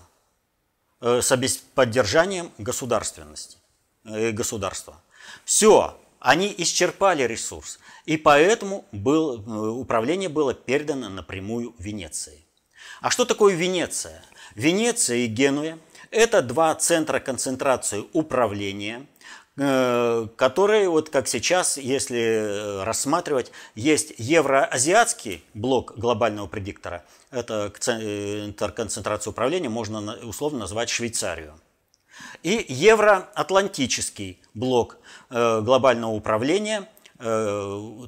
э, 1.00 1.20
с 1.22 1.56
поддержанием 1.74 2.52
государственности, 2.58 3.58
э, 4.04 4.30
государства. 4.30 5.00
Все, 5.44 5.98
они 6.20 6.54
исчерпали 6.58 7.22
ресурс, 7.22 7.78
и 8.04 8.16
поэтому 8.16 8.84
был, 8.92 9.78
управление 9.80 10.28
было 10.28 10.54
передано 10.54 11.08
напрямую 11.08 11.74
Венеции. 11.78 12.44
А 13.00 13.10
что 13.10 13.24
такое 13.24 13.54
Венеция? 13.54 14.24
Венеция 14.54 15.18
и 15.18 15.26
Генуя– 15.26 15.78
это 16.10 16.42
два 16.42 16.74
центра 16.74 17.20
концентрации 17.20 18.04
управления, 18.12 19.00
э, 19.00 19.15
которые, 19.56 20.88
вот 20.90 21.08
как 21.08 21.26
сейчас, 21.28 21.78
если 21.78 22.18
э, 22.18 22.84
рассматривать, 22.84 23.52
есть 23.75 24.12
евроазиатский 24.18 25.42
блок 25.54 25.94
глобального 25.96 26.46
предиктора, 26.46 27.04
это 27.30 27.72
центр 27.78 28.72
концентрации 28.72 29.30
управления, 29.30 29.70
можно 29.70 30.14
условно 30.25 30.60
назвать 30.60 30.90
Швейцарию. 30.90 31.58
И 32.42 32.66
евроатлантический 32.68 34.42
блок 34.52 34.98
э, 35.30 35.60
глобального 35.62 36.12
управления, 36.12 36.88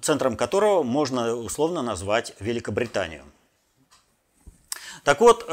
центром 0.03 0.37
которого 0.37 0.83
можно 0.83 1.35
условно 1.35 1.81
назвать 1.81 2.35
Великобританию. 2.41 3.25
Так 5.03 5.23
вот, 5.23 5.47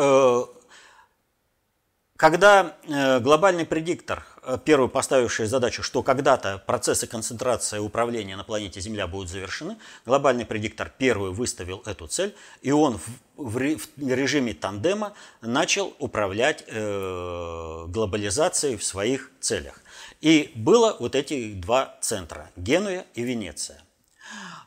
когда 2.17 2.77
э, 2.83 3.19
глобальный 3.19 3.65
предиктор, 3.65 4.25
э, 4.41 4.57
первый 4.63 4.87
поставивший 4.89 5.47
задачу, 5.47 5.83
что 5.83 6.01
когда-то 6.01 6.63
процессы 6.65 7.07
концентрации 7.07 7.79
управления 7.79 8.37
на 8.37 8.45
планете 8.45 8.79
Земля 8.79 9.05
будут 9.05 9.29
завершены, 9.29 9.77
глобальный 10.05 10.45
предиктор 10.45 10.91
первый 10.97 11.31
выставил 11.31 11.83
эту 11.85 12.07
цель, 12.07 12.33
и 12.61 12.71
он 12.71 12.99
в 13.35 13.57
режиме 13.57 14.53
тандема 14.53 15.13
начал 15.41 15.93
управлять 15.99 16.63
э, 16.67 17.85
глобализацией 17.87 18.77
в 18.77 18.83
своих 18.83 19.31
целях. 19.41 19.81
И 20.21 20.53
было 20.55 20.95
вот 20.99 21.15
эти 21.15 21.53
два 21.53 21.97
центра– 21.99 22.49
Генуя 22.55 23.05
и 23.13 23.23
Венеция. 23.23 23.81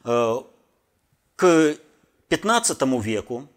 К 0.02 1.76
15 2.28 2.83
веку 3.02 3.49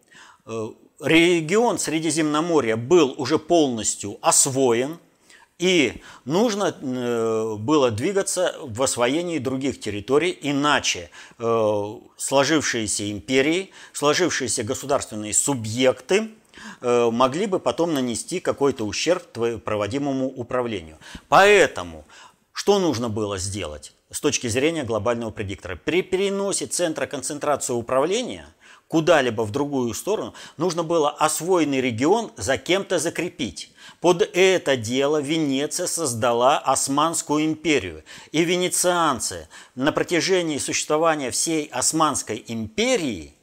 регион 1.01 1.79
Средиземноморья 1.79 2.75
был 2.75 3.16
уже 3.18 3.40
полностью 3.40 4.18
освоен, 4.22 5.00
и 5.57 6.01
нужно 6.25 6.75
э, 6.79 7.55
было 7.59 7.92
двигаться 7.92 8.55
в 8.61 8.81
освоении 8.81 9.37
других 9.37 9.79
территорий, 9.79 10.35
иначе 10.42 11.11
э, 11.37 11.96
сложившиеся 12.18 13.11
империи, 13.11 13.70
сложившиеся 13.94 14.64
государственные 14.64 15.33
субъекты 15.33 16.31
э, 16.81 17.09
могли 17.11 17.46
бы 17.46 17.59
потом 17.59 17.94
нанести 17.94 18.40
какой-то 18.40 18.85
ущерб 18.85 19.24
проводимому 19.64 20.27
управлению. 20.27 20.98
Поэтому 21.29 22.05
что 22.53 22.79
нужно 22.79 23.07
было 23.09 23.37
сделать 23.37 23.94
с 24.09 24.20
точки 24.20 24.48
зрения 24.48 24.83
глобального 24.83 25.29
предиктора? 25.29 25.75
При 25.75 26.01
переносе 26.01 26.66
центра 26.66 27.05
концентрации 27.05 27.74
управления– 27.74 28.48
куда-либо 28.91 29.43
в 29.43 29.51
другую 29.51 29.93
сторону, 29.93 30.33
нужно 30.57 30.83
было 30.83 31.09
освоенный 31.09 31.79
регион 31.79 32.29
за 32.35 32.57
кем-то 32.57 32.99
закрепить. 32.99 33.71
Под 34.01 34.21
это 34.21 34.75
дело 34.75 35.21
Венеция 35.21 35.87
создала 35.87 36.59
Османскую 36.59 37.45
империю. 37.45 38.03
И 38.33 38.43
венецианцы 38.43 39.47
на 39.75 39.93
протяжении 39.93 40.57
существования 40.57 41.31
всей 41.31 41.67
Османской 41.67 42.43
империи 42.45 43.33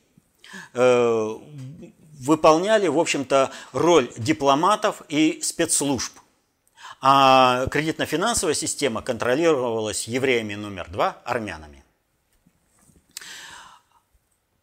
э, 0.74 1.36
выполняли, 2.20 2.88
в 2.88 2.98
общем-то, 2.98 3.50
роль 3.72 4.10
дипломатов 4.18 5.00
и 5.08 5.40
спецслужб. 5.42 6.12
А 7.00 7.68
кредитно-финансовая 7.70 8.54
система 8.54 9.00
контролировалась 9.00 10.06
евреями 10.08 10.56
номер 10.56 10.90
два, 10.90 11.16
армянами. 11.24 11.77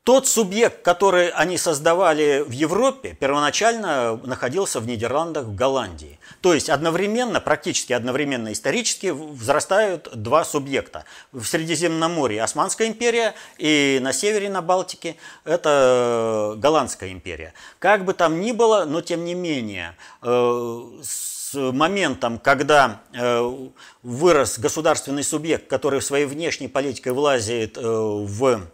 Тот 0.05 0.27
субъект, 0.27 0.83
который 0.83 1.29
они 1.29 1.57
создавали 1.57 2.45
в 2.47 2.51
Европе, 2.51 3.17
первоначально 3.19 4.17
находился 4.23 4.79
в 4.79 4.85
Нидерландах, 4.85 5.45
в 5.45 5.55
Голландии. 5.55 6.19
То 6.41 6.53
есть 6.53 6.69
одновременно, 6.69 7.41
практически 7.41 7.91
одновременно 7.91 8.53
исторически 8.53 9.07
взрастают 9.07 10.07
два 10.13 10.45
субъекта. 10.45 11.05
В 11.31 11.43
Средиземноморье 11.43 12.43
Османская 12.43 12.87
империя 12.87 13.33
и 13.57 13.97
на 13.99 14.13
севере, 14.13 14.47
на 14.47 14.61
Балтике, 14.61 15.15
это 15.43 16.53
Голландская 16.57 17.11
империя. 17.11 17.55
Как 17.79 18.05
бы 18.05 18.13
там 18.13 18.41
ни 18.41 18.51
было, 18.51 18.85
но 18.85 19.01
тем 19.01 19.25
не 19.25 19.33
менее, 19.33 19.95
э, 20.21 20.81
с 21.01 21.55
моментом, 21.55 22.37
когда 22.37 23.01
э, 23.11 23.67
вырос 24.03 24.59
государственный 24.59 25.23
субъект, 25.23 25.67
который 25.67 25.99
своей 26.03 26.27
внешней 26.27 26.67
политикой 26.67 27.13
влазит 27.13 27.75
э, 27.75 27.81
в 27.81 28.67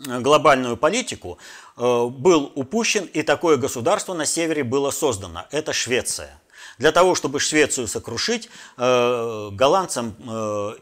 глобальную 0.00 0.76
политику, 0.76 1.38
э, 1.76 2.06
был 2.06 2.52
упущен, 2.54 3.04
и 3.04 3.22
такое 3.22 3.56
государство 3.56 4.14
на 4.14 4.26
севере 4.26 4.64
было 4.64 4.90
создано. 4.90 5.46
Это 5.50 5.72
Швеция. 5.72 6.40
Для 6.78 6.92
того, 6.92 7.14
чтобы 7.14 7.40
Швецию 7.40 7.88
сокрушить, 7.88 8.48
э, 8.76 9.50
голландцам, 9.52 10.14
э, 10.18 10.74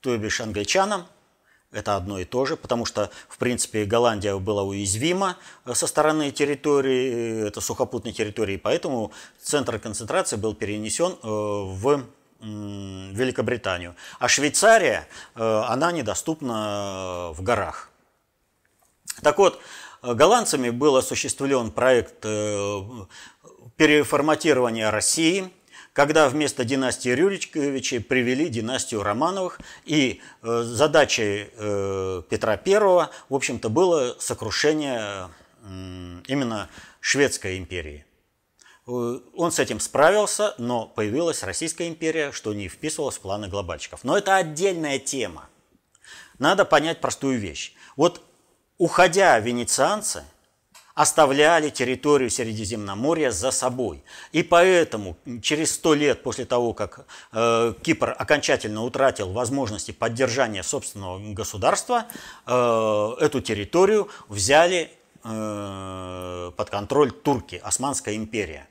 то 0.00 0.16
бишь 0.16 0.40
англичанам, 0.40 1.06
это 1.70 1.96
одно 1.96 2.18
и 2.18 2.24
то 2.24 2.46
же, 2.46 2.56
потому 2.56 2.86
что, 2.86 3.10
в 3.28 3.36
принципе, 3.36 3.84
Голландия 3.84 4.38
была 4.38 4.62
уязвима 4.62 5.36
со 5.70 5.86
стороны 5.86 6.30
территории, 6.30 7.46
это 7.46 7.60
сухопутной 7.60 8.12
территории, 8.12 8.56
поэтому 8.56 9.12
центр 9.42 9.78
концентрации 9.78 10.36
был 10.36 10.54
перенесен 10.54 11.16
в 11.22 12.04
Великобританию. 12.40 13.96
А 14.18 14.28
Швейцария, 14.28 15.08
она 15.34 15.92
недоступна 15.92 17.32
в 17.34 17.42
горах. 17.42 17.87
Так 19.22 19.38
вот, 19.38 19.60
голландцами 20.02 20.70
был 20.70 20.96
осуществлен 20.96 21.70
проект 21.70 22.24
э, 22.24 22.80
переформатирования 23.76 24.90
России, 24.90 25.50
когда 25.92 26.28
вместо 26.28 26.64
династии 26.64 27.08
Рюриковичей 27.08 28.00
привели 28.00 28.48
династию 28.48 29.02
Романовых, 29.02 29.60
и 29.84 30.20
э, 30.42 30.62
задачей 30.62 31.50
э, 31.52 32.22
Петра 32.28 32.60
I, 32.64 33.08
в 33.28 33.34
общем-то, 33.34 33.68
было 33.68 34.16
сокрушение 34.18 35.28
именно 36.28 36.70
шведской 37.00 37.58
империи. 37.58 38.06
Он 38.86 39.52
с 39.52 39.58
этим 39.58 39.80
справился, 39.80 40.54
но 40.56 40.86
появилась 40.86 41.42
Российская 41.42 41.88
империя, 41.88 42.32
что 42.32 42.54
не 42.54 42.68
вписывалось 42.68 43.16
в 43.16 43.20
планы 43.20 43.48
глобальщиков. 43.48 44.02
Но 44.02 44.16
это 44.16 44.36
отдельная 44.36 44.98
тема. 44.98 45.50
Надо 46.38 46.64
понять 46.64 47.00
простую 47.02 47.38
вещь. 47.38 47.74
Вот 47.96 48.22
Уходя 48.78 49.40
венецианцы, 49.40 50.24
оставляли 50.94 51.68
территорию 51.70 52.28
Средиземноморья 52.28 53.30
за 53.30 53.52
собой. 53.52 54.02
И 54.32 54.42
поэтому 54.42 55.16
через 55.42 55.72
сто 55.72 55.94
лет 55.94 56.24
после 56.24 56.44
того, 56.44 56.74
как 56.74 57.06
э, 57.32 57.74
Кипр 57.82 58.16
окончательно 58.18 58.82
утратил 58.82 59.30
возможности 59.32 59.92
поддержания 59.92 60.64
собственного 60.64 61.20
государства, 61.34 62.06
э, 62.46 63.14
эту 63.20 63.40
территорию 63.40 64.08
взяли 64.26 64.90
э, 65.22 66.52
под 66.56 66.70
контроль 66.70 67.12
турки, 67.12 67.60
Османская 67.62 68.16
империя. 68.16 68.66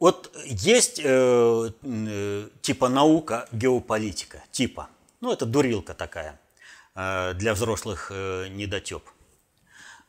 Вот 0.00 0.36
есть 0.46 1.00
э, 1.02 1.70
э, 1.82 2.48
типа 2.60 2.88
наука 2.88 3.48
геополитика, 3.52 4.42
типа– 4.50 4.88
ну, 5.20 5.32
это 5.32 5.46
дурилка 5.46 5.94
такая 5.94 6.40
э, 6.94 7.34
для 7.34 7.54
взрослых 7.54 8.10
э, 8.14 8.48
недотеп. 8.48 9.04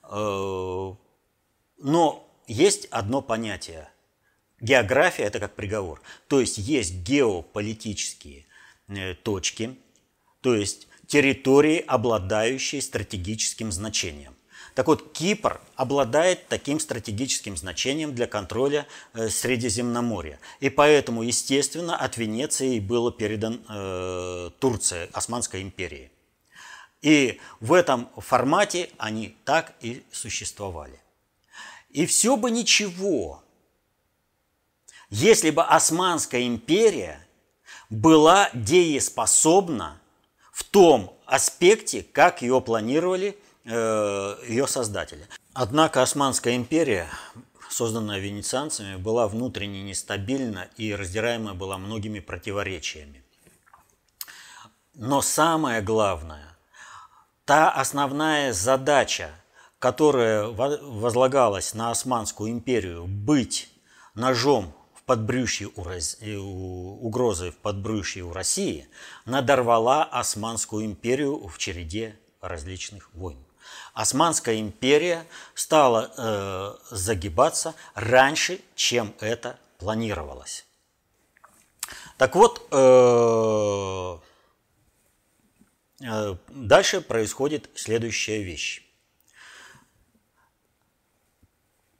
Э, 0.03 0.93
но 1.77 2.41
есть 2.47 2.85
одно 2.85 3.21
понятие. 3.21 3.89
География– 4.59 5.23
это 5.25 5.39
как 5.39 5.55
приговор. 5.55 6.01
То 6.27 6.39
есть 6.39 6.57
есть 6.57 6.95
геополитические 6.95 8.45
точки, 9.23 9.77
то 10.41 10.55
есть 10.55 10.87
территории, 11.07 11.83
обладающие 11.85 12.81
стратегическим 12.81 13.71
значением. 13.71 14.36
Так 14.77 14.85
вот, 14.85 15.11
Кипр 15.11 15.59
обладает 15.75 16.49
таким 16.49 16.79
стратегическим 16.79 17.57
значением 17.57 18.13
для 18.13 18.27
контроля 18.27 18.85
э, 19.15 19.27
Средиземноморья. 19.27 20.39
И 20.59 20.69
поэтому, 20.69 21.23
естественно, 21.23 21.97
от 21.97 22.17
Венеции 22.17 22.79
было 22.79 23.11
передан 23.11 23.59
э, 23.67 24.51
Турция, 24.59 25.09
Османской 25.13 25.63
империи. 25.63 26.11
И 27.01 27.39
в 27.59 27.73
этом 27.73 28.07
формате 28.17 28.91
они 28.99 29.35
так 29.45 29.73
и 29.81 30.03
существовали. 30.11 31.01
И 31.89 32.05
все 32.05 32.37
бы 32.37 32.51
ничего, 32.51 33.41
если 35.09 35.49
бы 35.49 35.63
Османская 35.63 36.45
империя 36.45 37.27
была 37.89 38.51
дееспособна 38.53 39.99
в 40.51 40.63
том 40.63 41.17
аспекте, 41.25 42.03
как 42.03 42.43
ее 42.43 42.61
планировали 42.61 43.39
ее 43.67 44.65
создатели. 44.67 45.27
Однако 45.53 46.01
Османская 46.01 46.55
империя, 46.55 47.09
созданная 47.69 48.19
венецианцами, 48.19 48.95
была 48.95 49.27
внутренне 49.27 49.83
нестабильна 49.83 50.69
и 50.77 50.93
раздираемая 50.93 51.53
была 51.53 51.77
многими 51.77 52.19
противоречиями. 52.19 53.23
Но 54.93 55.21
самое 55.21 55.81
главное, 55.81 56.57
та 57.45 57.69
основная 57.69 58.53
задача, 58.53 59.31
которая 59.79 60.47
возлагалась 60.47 61.73
на 61.73 61.91
Османскую 61.91 62.51
империю 62.51 63.05
быть 63.05 63.69
ножом 64.15 64.73
в 64.95 65.03
подбрюшье 65.03 65.67
у, 65.67 67.05
угрозы 67.05 67.51
в 67.51 67.57
подбрюшье 67.57 68.23
у 68.23 68.33
России, 68.33 68.87
надорвала 69.25 70.03
Османскую 70.03 70.85
империю 70.85 71.47
в 71.47 71.57
череде 71.57 72.17
различных 72.41 73.13
войн. 73.13 73.46
Османская 73.97 74.59
империя 74.59 75.25
стала 75.55 76.13
э, 76.15 76.75
загибаться 76.95 77.73
раньше, 77.95 78.61
чем 78.75 79.15
это 79.19 79.57
планировалось. 79.79 80.67
Так 82.17 82.35
вот, 82.35 82.67
э, 82.69 84.17
э, 86.03 86.35
дальше 86.49 87.01
происходит 87.01 87.71
следующая 87.73 88.43
вещь. 88.43 88.83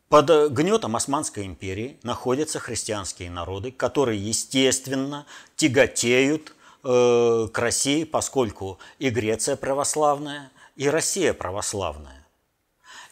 Под 0.10 0.52
гнетом 0.52 0.96
Османской 0.96 1.48
империи 1.48 2.00
находятся 2.04 2.60
христианские 2.60 3.32
народы, 3.32 3.72
которые, 3.72 4.24
естественно, 4.24 5.26
тяготеют 5.56 6.54
э, 6.84 7.48
к 7.52 7.58
России, 7.58 8.04
поскольку 8.04 8.78
и 9.00 9.10
Греция 9.10 9.56
православная, 9.56 10.52
и 10.78 10.88
Россия 10.90 11.34
православная. 11.34 12.26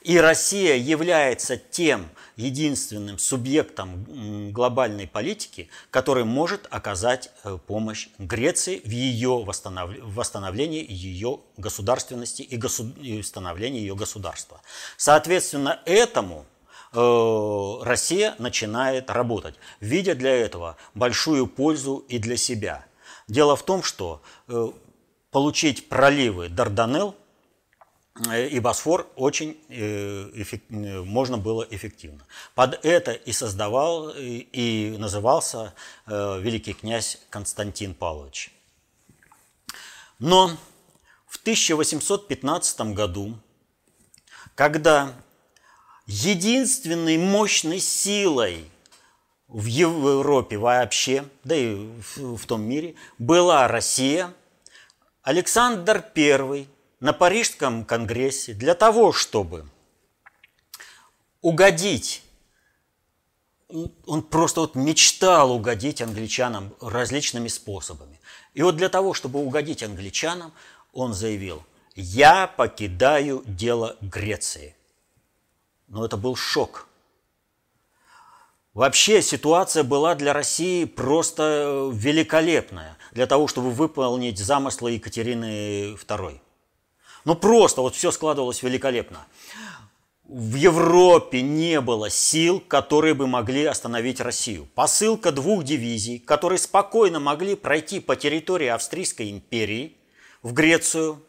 И 0.01 0.19
Россия 0.19 0.75
является 0.75 1.57
тем 1.57 2.07
единственным 2.35 3.17
субъектом 3.17 4.51
глобальной 4.51 5.07
политики, 5.07 5.67
который 5.89 6.25
может 6.25 6.67
оказать 6.69 7.31
э, 7.43 7.57
помощь 7.65 8.09
Греции 8.19 8.81
в 8.85 8.89
ее 8.89 9.43
восстановлении 9.43 10.85
ее 10.87 11.39
государственности 11.57 12.43
и 12.43 12.55
восстановлении 13.17 13.79
ее 13.79 13.95
государства. 13.95 14.61
Соответственно, 14.95 15.79
этому 15.85 16.45
э, 16.93 17.83
Россия 17.83 18.35
начинает 18.37 19.09
работать, 19.09 19.55
видя 19.79 20.13
для 20.13 20.35
этого 20.35 20.77
большую 20.93 21.47
пользу 21.47 22.05
и 22.09 22.19
для 22.19 22.37
себя. 22.37 22.85
Дело 23.27 23.55
в 23.55 23.63
том, 23.63 23.81
что 23.81 24.21
э, 24.47 24.67
получить 25.31 25.89
проливы 25.89 26.49
Дарданелл 26.49 27.15
и 28.33 28.59
Босфор 28.59 29.07
очень 29.17 29.57
э, 29.67 30.31
э, 30.69 31.01
можно 31.01 31.37
было 31.37 31.67
эффективно. 31.69 32.25
Под 32.53 32.85
это 32.85 33.11
и 33.11 33.33
создавал, 33.33 34.13
и 34.15 34.95
назывался 34.97 35.73
великий 36.07 36.73
князь 36.73 37.19
Константин 37.29 37.93
Павлович. 37.93 38.51
Но 40.19 40.51
в 41.27 41.37
1815 41.41 42.93
году, 42.93 43.37
когда 44.55 45.13
единственной 46.05 47.17
мощной 47.17 47.79
силой 47.79 48.63
в 49.49 49.65
Европе 49.65 50.57
вообще, 50.57 51.25
да 51.43 51.55
и 51.55 51.75
в 52.15 52.45
том 52.45 52.61
мире, 52.61 52.95
была 53.17 53.67
Россия, 53.67 54.33
Александр 55.21 56.05
I 56.15 56.67
на 56.99 57.13
Парижском 57.13 57.85
конгрессе 57.85 58.53
для 58.53 58.75
того, 58.75 59.11
чтобы 59.11 59.69
угодить, 61.41 62.23
он 64.05 64.23
просто 64.23 64.61
вот 64.61 64.75
мечтал 64.75 65.51
угодить 65.51 66.01
англичанам 66.01 66.73
различными 66.81 67.47
способами. 67.47 68.19
И 68.53 68.61
вот 68.61 68.77
для 68.77 68.89
того, 68.89 69.13
чтобы 69.13 69.39
угодить 69.39 69.83
англичанам, 69.83 70.53
он 70.93 71.13
заявил, 71.13 71.63
я 71.95 72.47
покидаю 72.47 73.43
дело 73.45 73.97
Греции. 74.01 74.75
Но 75.87 76.05
это 76.05 76.17
был 76.17 76.35
шок. 76.35 76.87
Вообще 78.73 79.21
ситуация 79.21 79.83
была 79.83 80.15
для 80.15 80.33
России 80.33 80.83
просто 80.83 81.89
великолепная 81.93 82.97
для 83.11 83.25
того, 83.25 83.47
чтобы 83.47 83.71
выполнить 83.71 84.37
замыслы 84.37 84.91
Екатерины 84.91 85.93
II. 85.93 86.41
Ну 87.25 87.35
просто 87.35 87.81
вот 87.81 87.95
все 87.95 88.11
складывалось 88.11 88.61
великолепно. 88.63 89.25
В 90.27 90.55
Европе 90.55 91.41
не 91.41 91.81
было 91.81 92.09
сил, 92.09 92.59
которые 92.59 93.13
бы 93.13 93.27
могли 93.27 93.65
остановить 93.65 94.19
Россию. 94.19 94.67
Посылка 94.73 95.31
двух 95.31 95.63
дивизий, 95.63 96.19
которые 96.19 96.57
спокойно 96.57 97.19
могли 97.19 97.55
пройти 97.55 97.99
по 97.99 98.15
территории 98.15 98.67
Австрийской 98.67 99.29
империи 99.29 99.97
в 100.41 100.53
Грецию, 100.53 101.21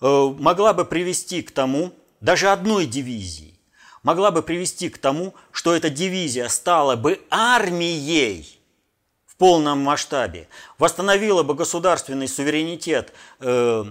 э, 0.00 0.34
могла 0.38 0.72
бы 0.72 0.84
привести 0.84 1.42
к 1.42 1.52
тому, 1.52 1.92
даже 2.20 2.48
одной 2.48 2.86
дивизии, 2.86 3.60
могла 4.02 4.30
бы 4.30 4.42
привести 4.42 4.88
к 4.88 4.98
тому, 4.98 5.34
что 5.52 5.74
эта 5.74 5.88
дивизия 5.88 6.48
стала 6.48 6.96
бы 6.96 7.20
армией 7.30 8.58
в 9.26 9.36
полном 9.36 9.78
масштабе, 9.78 10.48
восстановила 10.78 11.42
бы 11.44 11.54
государственный 11.54 12.26
суверенитет 12.26 13.12
э, 13.40 13.84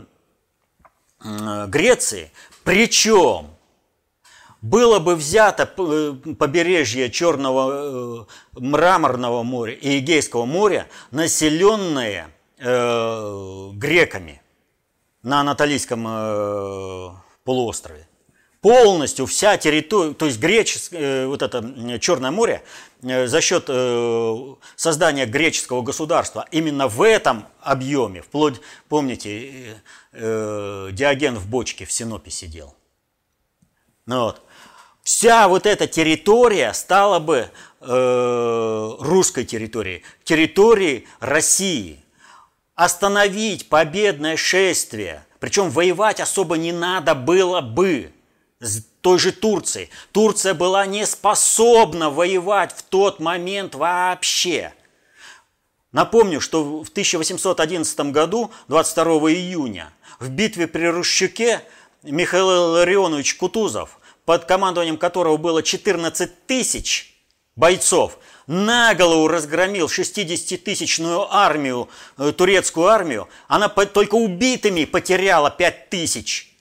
Греции, 1.23 2.31
причем 2.63 3.53
было 4.63 4.99
бы 4.99 5.15
взято 5.15 5.69
э, 5.77 6.13
побережье 6.39 7.11
Черного 7.11 8.25
э, 8.55 8.59
Мраморного 8.59 9.43
моря 9.43 9.73
и 9.73 9.99
Эгейского 9.99 10.45
моря, 10.45 10.87
населенное 11.11 12.29
э, 12.59 13.69
греками 13.73 14.41
на 15.21 15.41
Анатолийском 15.41 16.05
э, 16.07 17.09
полуострове. 17.43 18.07
Полностью 18.63 19.25
вся 19.25 19.57
территория, 19.57 20.13
то 20.13 20.25
есть 20.25 20.39
греческое, 20.39 21.27
вот 21.27 21.41
это 21.41 21.99
Черное 21.99 22.31
море, 22.31 22.63
за 23.01 23.41
счет 23.41 23.65
создания 24.77 25.25
греческого 25.25 25.81
государства 25.81 26.47
именно 26.49 26.87
в 26.87 27.01
этом 27.01 27.45
объеме, 27.59 28.21
вплоть, 28.21 28.61
помните, 28.87 29.81
э, 30.13 30.89
Диоген 30.93 31.35
в 31.35 31.47
бочке 31.47 31.83
в 31.83 31.91
Синопе 31.91 32.31
сидел. 32.31 32.73
Ну 34.05 34.21
вот. 34.21 34.41
Вся 35.03 35.49
вот 35.49 35.65
эта 35.65 35.85
территория 35.85 36.71
стала 36.71 37.19
бы 37.19 37.49
э, 37.81 38.95
русской 39.01 39.43
территорией, 39.43 40.03
территорией 40.23 41.05
России. 41.19 41.99
Остановить 42.75 43.67
победное 43.67 44.37
шествие, 44.37 45.25
причем 45.41 45.69
воевать 45.69 46.21
особо 46.21 46.55
не 46.55 46.71
надо 46.71 47.13
было 47.13 47.59
бы 47.59 48.13
той 49.01 49.19
же 49.19 49.31
Турцией. 49.31 49.89
Турция 50.11 50.53
была 50.53 50.85
не 50.85 51.05
способна 51.05 52.09
воевать 52.09 52.73
в 52.75 52.83
тот 52.83 53.19
момент 53.19 53.75
вообще. 53.75 54.73
Напомню, 55.91 56.41
что 56.41 56.83
в 56.83 56.89
1811 56.89 57.99
году, 58.11 58.51
22 58.67 59.05
июня, 59.31 59.93
в 60.19 60.29
битве 60.29 60.67
при 60.67 60.85
Рущуке 60.85 61.61
Михаил 62.01 62.47
Ларионович 62.47 63.35
Кутузов, 63.35 63.99
под 64.25 64.45
командованием 64.45 64.97
которого 64.97 65.37
было 65.37 65.61
14 65.61 66.47
тысяч 66.47 67.13
бойцов, 67.55 68.17
на 68.47 68.95
голову 68.95 69.27
разгромил 69.27 69.87
60-тысячную 69.87 71.27
армию, 71.29 71.89
э, 72.17 72.31
турецкую 72.31 72.87
армию. 72.87 73.29
Она 73.47 73.69
только 73.69 74.15
убитыми 74.15 74.85
потеряла 74.85 75.49
5 75.49 75.89
тысяч. 75.89 76.52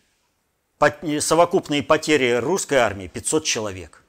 Совокупные 1.20 1.82
потери 1.82 2.32
русской 2.32 2.78
армии 2.78 3.06
500 3.06 3.44
человек. 3.44 4.02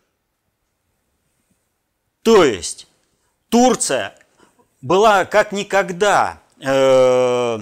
То 2.21 2.43
есть 2.43 2.87
Турция 3.49 4.15
была 4.81 5.25
как 5.25 5.51
никогда 5.51 6.41
э, 6.59 7.59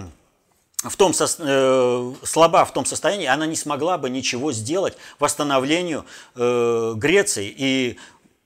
в 0.83 0.95
том 0.97 1.13
со, 1.13 1.25
э, 1.37 2.13
слаба 2.23 2.65
в 2.65 2.73
том 2.73 2.85
состоянии, 2.85 3.25
она 3.25 3.45
не 3.45 3.55
смогла 3.55 3.97
бы 3.97 4.09
ничего 4.09 4.51
сделать 4.51 4.97
восстановлению 5.19 6.05
э, 6.35 6.93
Греции 6.95 7.53
и 7.55 7.99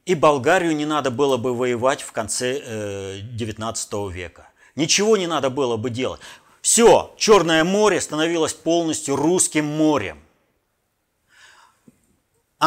и 0.05 0.13
Болгарию 0.13 0.75
не 0.75 0.85
надо 0.85 1.09
было 1.09 1.37
бы 1.37 1.55
воевать 1.55 2.03
в 2.03 2.11
конце 2.11 2.61
э, 2.63 3.19
19 3.21 3.93
века. 4.11 4.49
Ничего 4.75 5.17
не 5.17 5.25
надо 5.25 5.49
было 5.49 5.77
бы 5.77 5.89
делать. 5.89 6.21
Все, 6.61 7.13
Черное 7.17 7.63
море 7.63 7.99
становилось 7.99 8.53
полностью 8.53 9.15
русским 9.15 9.65
морем. 9.65 10.19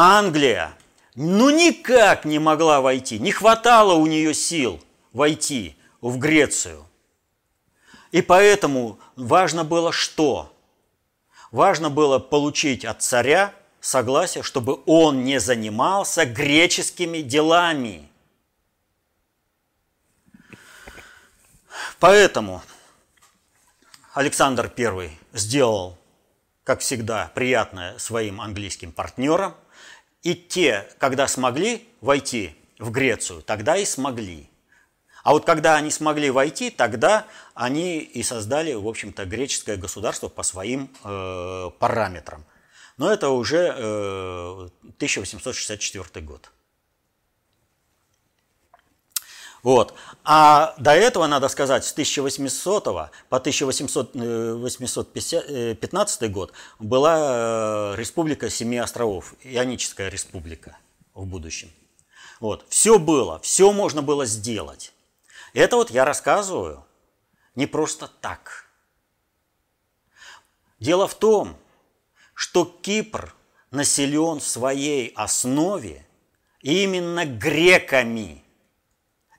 Англия 0.01 0.77
ну 1.15 1.49
никак 1.49 2.23
не 2.23 2.39
могла 2.39 2.79
войти, 2.79 3.19
не 3.19 3.33
хватало 3.33 3.95
у 3.95 4.05
нее 4.05 4.33
сил 4.33 4.81
войти 5.11 5.75
в 5.99 6.17
Грецию. 6.17 6.85
И 8.13 8.21
поэтому 8.21 8.97
важно 9.17 9.65
было 9.65 9.91
что? 9.91 10.55
Важно 11.51 11.89
было 11.89 12.17
получить 12.17 12.85
от 12.85 13.01
царя 13.01 13.53
согласие, 13.81 14.41
чтобы 14.41 14.81
он 14.85 15.25
не 15.25 15.41
занимался 15.41 16.25
греческими 16.25 17.17
делами. 17.17 18.09
Поэтому 21.99 22.61
Александр 24.13 24.71
I 24.77 25.11
сделал, 25.33 25.97
как 26.63 26.79
всегда, 26.79 27.29
приятное 27.35 27.97
своим 27.97 28.39
английским 28.39 28.93
партнерам. 28.93 29.55
И 30.23 30.35
те, 30.35 30.87
когда 30.97 31.27
смогли 31.27 31.87
войти 32.01 32.55
в 32.77 32.91
Грецию, 32.91 33.41
тогда 33.41 33.77
и 33.77 33.85
смогли. 33.85 34.49
А 35.23 35.33
вот 35.33 35.45
когда 35.45 35.75
они 35.75 35.91
смогли 35.91 36.29
войти, 36.29 36.69
тогда 36.69 37.25
они 37.53 37.99
и 37.99 38.23
создали, 38.23 38.73
в 38.73 38.87
общем-то, 38.87 39.25
греческое 39.25 39.77
государство 39.77 40.29
по 40.29 40.43
своим 40.43 40.89
э, 41.03 41.69
параметрам. 41.79 42.45
Но 42.97 43.11
это 43.11 43.29
уже 43.29 43.73
э, 43.77 44.69
1864 44.97 46.25
год. 46.25 46.51
Вот. 49.63 49.95
А 50.23 50.75
до 50.77 50.91
этого, 50.91 51.25
надо 51.27 51.49
сказать, 51.49 51.85
с 51.85 51.91
1800 51.91 52.83
по 52.83 53.11
1815 53.29 56.21
э, 56.21 56.27
год 56.27 56.53
была 56.79 57.17
э, 57.19 57.93
республика 57.97 58.49
Семи 58.49 58.77
островов, 58.77 59.33
Ионическая 59.43 60.09
республика 60.09 60.77
в 61.13 61.25
будущем. 61.25 61.69
Вот. 62.39 62.65
Все 62.69 62.97
было, 62.99 63.39
все 63.39 63.73
можно 63.73 64.01
было 64.01 64.25
сделать. 64.25 64.93
Это 65.53 65.75
вот 65.75 65.91
я 65.91 66.05
рассказываю 66.05 66.85
не 67.55 67.65
просто 67.65 68.09
так. 68.21 68.69
Дело 70.79 71.07
в 71.07 71.15
том, 71.15 71.57
что 72.33 72.63
Кипр 72.63 73.35
населен 73.71 74.39
в 74.39 74.47
своей 74.47 75.09
основе 75.15 76.05
именно 76.61 77.25
греками. 77.25 78.43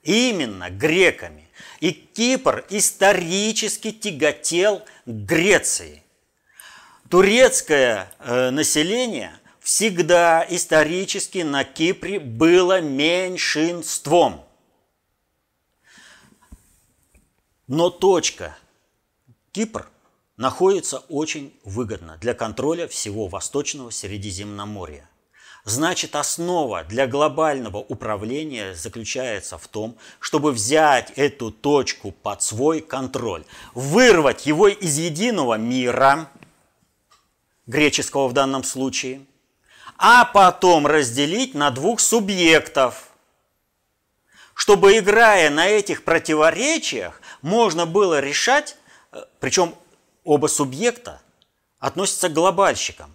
Именно 0.02 0.70
греками. 0.70 1.48
И 1.80 1.92
Кипр 1.92 2.64
исторически 2.70 3.92
тяготел 3.92 4.82
Греции. 5.06 6.02
Турецкое 7.08 8.12
э, 8.18 8.50
население 8.50 9.38
всегда 9.60 10.46
исторически 10.48 11.38
на 11.38 11.64
Кипре 11.64 12.20
было 12.20 12.80
меньшинством. 12.80 14.44
Но 17.66 17.90
точка. 17.90 18.56
Кипр– 19.52 19.88
находится 20.40 21.00
очень 21.10 21.54
выгодно 21.64 22.16
для 22.16 22.32
контроля 22.32 22.88
всего 22.88 23.28
Восточного 23.28 23.90
Средиземноморья. 23.90 25.06
Значит, 25.64 26.16
основа 26.16 26.84
для 26.84 27.06
глобального 27.06 27.78
управления 27.78 28.74
заключается 28.74 29.58
в 29.58 29.68
том, 29.68 29.96
чтобы 30.18 30.52
взять 30.52 31.12
эту 31.16 31.50
точку 31.50 32.12
под 32.12 32.42
свой 32.42 32.80
контроль, 32.80 33.44
вырвать 33.74 34.46
его 34.46 34.68
из 34.68 34.98
единого 34.98 35.54
мира, 35.58 36.30
греческого 37.66 38.26
в 38.28 38.32
данном 38.32 38.64
случае, 38.64 39.26
а 39.98 40.24
потом 40.24 40.86
разделить 40.86 41.54
на 41.54 41.70
двух 41.70 42.00
субъектов, 42.00 43.10
чтобы, 44.54 44.98
играя 44.98 45.50
на 45.50 45.68
этих 45.68 46.04
противоречиях, 46.04 47.20
можно 47.42 47.84
было 47.84 48.18
решать, 48.20 48.76
э, 49.12 49.22
причем 49.40 49.74
оба 50.24 50.46
субъекта 50.46 51.20
относятся 51.78 52.30
к 52.30 52.32
глобальщикам. 52.32 53.14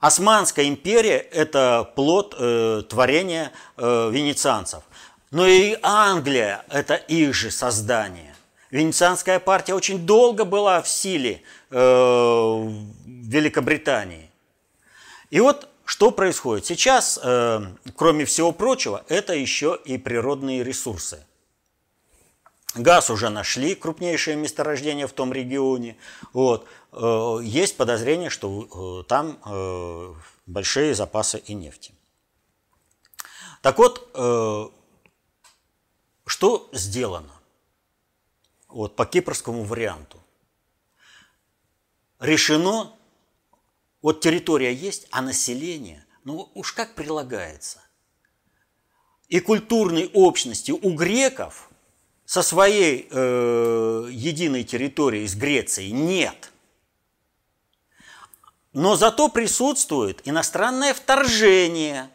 Османская 0.00 0.68
империя– 0.68 1.18
это 1.32 1.90
плод 1.96 2.34
э, 2.38 2.82
творения 2.88 3.52
э, 3.76 4.10
венецианцев. 4.12 4.82
Но 5.30 5.46
и 5.46 5.76
Англия– 5.82 6.64
это 6.68 6.94
их 6.94 7.34
же 7.34 7.50
создание. 7.50 8.34
Венецианская 8.70 9.38
партия 9.38 9.74
очень 9.74 10.04
долго 10.06 10.44
была 10.44 10.82
в 10.82 10.88
силе 10.88 11.42
э, 11.70 11.76
в 11.76 12.72
Великобритании. 13.06 14.30
И 15.30 15.40
вот 15.40 15.68
что 15.84 16.10
происходит? 16.10 16.66
Сейчас, 16.66 17.18
э, 17.22 17.60
кроме 17.96 18.26
всего 18.26 18.52
прочего, 18.52 19.02
это 19.08 19.34
еще 19.34 19.78
и 19.84 19.98
природные 19.98 20.62
ресурсы– 20.62 21.24
Газ 22.76 23.10
уже 23.10 23.30
нашли, 23.30 23.74
крупнейшее 23.74 24.36
месторождение 24.36 25.06
в 25.06 25.12
том 25.12 25.32
регионе. 25.32 25.96
Вот. 26.32 26.66
Э, 26.96 27.38
есть 27.42 27.76
подозрение, 27.76 28.30
что 28.30 29.00
э, 29.02 29.08
там 29.08 29.38
э, 29.44 30.14
большие 30.46 30.94
запасы 30.94 31.38
и 31.38 31.54
нефти. 31.54 31.92
Так 33.62 33.78
вот, 33.78 34.10
что 36.24 36.70
сделано 36.72 37.32
вот, 38.68 38.94
по 38.94 39.06
кипрскому 39.06 39.64
варианту? 39.64 40.22
Решено, 42.20 42.92
вот 44.02 44.20
территория 44.20 44.72
есть, 44.72 45.08
а 45.10 45.20
население, 45.20 46.06
ну 46.22 46.48
уж 46.54 46.72
как 46.72 46.94
прилагается. 46.94 47.80
И 49.28 49.40
культурной 49.40 50.10
общности 50.14 50.70
у 50.70 50.94
греков– 50.94 51.70
со 52.26 52.42
своей 52.42 53.06
э, 53.08 54.08
единой 54.10 54.64
территорией 54.64 55.26
с 55.28 55.36
Грецией 55.36 55.92
нет. 55.92 56.52
Но 58.76 58.94
зато 58.96 59.28
присутствует 59.28 60.20
иностранное 60.24 60.92
вторжение 60.92 62.10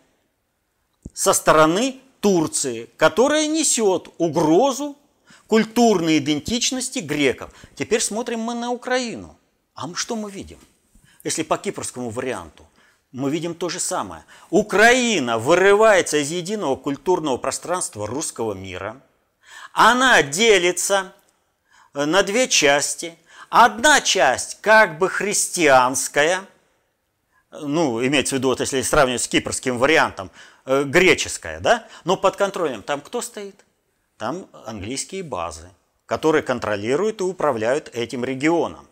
со 1.13 1.33
стороны 1.33 1.99
Турции, 2.19 2.89
которое 2.97 3.47
несет 3.47 4.09
угрозу 4.17 4.95
культурной 5.47 6.19
идентичности 6.19 6.99
греков. 6.99 7.51
Теперь 7.75 8.01
смотрим 8.01 8.39
мы 8.39 8.53
на 8.53 8.71
Украину. 8.71 9.37
А 9.73 9.87
мы 9.87 9.95
что 9.95 10.15
мы 10.15 10.29
видим? 10.29 10.59
Если 11.23 11.43
по 11.43 11.57
кипрскому 11.57 12.09
варианту, 12.11 12.65
мы 13.11 13.31
видим 13.31 13.55
то 13.55 13.67
же 13.67 13.79
самое. 13.79 14.23
Украина 14.49 15.39
вырывается 15.39 16.17
из 16.17 16.29
единого 16.29 16.75
культурного 16.75 17.37
пространства 17.37 18.05
русского 18.05 18.53
мира– 18.53 19.01
она 19.73 20.21
делится 20.21 21.13
э, 21.93 22.05
на 22.05 22.23
две 22.23 22.47
части. 22.47 23.17
Одна 23.49 24.01
часть 24.01 24.59
как 24.61 24.97
бы 24.97 25.09
христианская, 25.09 26.45
ну, 27.51 28.05
имеется 28.05 28.35
в 28.35 28.37
виду, 28.39 28.49
вот 28.49 28.59
если 28.61 28.81
сравнивать 28.81 29.21
с 29.21 29.27
кипрским 29.27 29.77
вариантом, 29.77 30.31
э, 30.65 30.83
греческая, 30.83 31.59
да, 31.59 31.87
но 32.05 32.15
под 32.17 32.37
контролем 32.37 32.81
там 32.81 33.01
кто 33.01 33.21
стоит? 33.21 33.65
Там 34.17 34.47
английские 34.65 35.23
базы, 35.23 35.69
которые 36.05 36.43
контролируют 36.43 37.21
и 37.21 37.23
управляют 37.23 37.89
этим 37.93 38.23
регионом. 38.23 38.87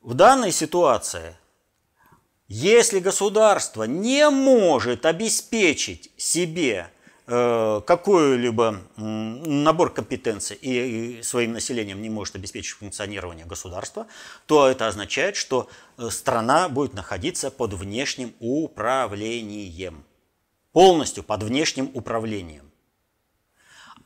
В 0.00 0.14
данной 0.14 0.52
ситуации, 0.52 1.36
если 2.46 3.00
государство 3.00 3.84
не 3.84 4.28
может 4.30 5.06
обеспечить 5.06 6.12
себе 6.16 6.90
какой-либо 7.26 8.82
набор 8.96 9.94
компетенций 9.94 10.58
и 10.60 11.22
своим 11.22 11.52
населением 11.52 12.02
не 12.02 12.10
может 12.10 12.36
обеспечить 12.36 12.76
функционирование 12.76 13.46
государства, 13.46 14.06
то 14.44 14.68
это 14.68 14.88
означает, 14.88 15.34
что 15.34 15.70
э, 15.96 16.10
страна 16.10 16.68
будет 16.68 16.92
находиться 16.92 17.50
под 17.50 17.72
внешним 17.72 18.34
управлением. 18.40 20.04
Полностью 20.72 21.24
под 21.24 21.44
внешним 21.44 21.90
управлением. 21.94 22.70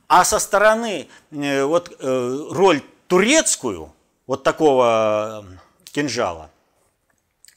А 0.06 0.24
со 0.24 0.38
стороны 0.38 1.08
э, 1.32 1.64
вот, 1.64 1.96
роль 2.00 2.82
турецкую, 3.08 3.92
вот 4.28 4.44
такого 4.44 5.44
кинжала, 5.86 6.50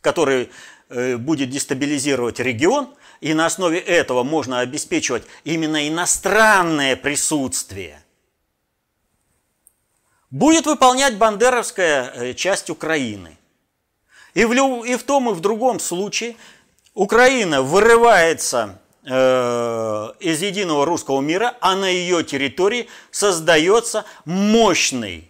который 0.02 0.50
будет 0.90 1.52
дестабилизировать 1.52 2.40
регион– 2.40 2.90
и 3.22 3.36
на 3.36 3.46
основе 3.46 3.80
этого 3.80 4.24
можно 4.24 4.60
обеспечивать 4.60 5.24
именно 5.44 5.88
иностранное 5.88 6.96
присутствие, 6.96 8.04
будет 10.32 10.66
выполнять 10.66 11.18
бандеровская 11.18 12.12
э, 12.14 12.34
часть 12.34 12.70
Украины. 12.70 13.38
И 14.34 14.44
в, 14.46 14.54
и 14.84 14.96
в 14.96 15.04
том, 15.04 15.30
и 15.30 15.34
в 15.34 15.40
другом 15.40 15.80
случае 15.80 16.36
Украина 16.96 17.62
вырывается 17.62 18.80
э, 19.06 19.10
из 20.20 20.42
единого 20.42 20.86
русского 20.86 21.22
мира, 21.22 21.56
а 21.62 21.76
на 21.76 21.88
ее 21.88 22.24
территории 22.24 22.90
создается 23.12 24.06
мощный 24.26 25.30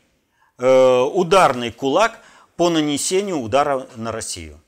э, 0.58 1.02
ударный 1.02 1.72
кулак 1.72 2.20
по 2.56 2.70
нанесению 2.70 3.40
удара 3.40 3.88
на 3.96 4.12
Россию. 4.12 4.62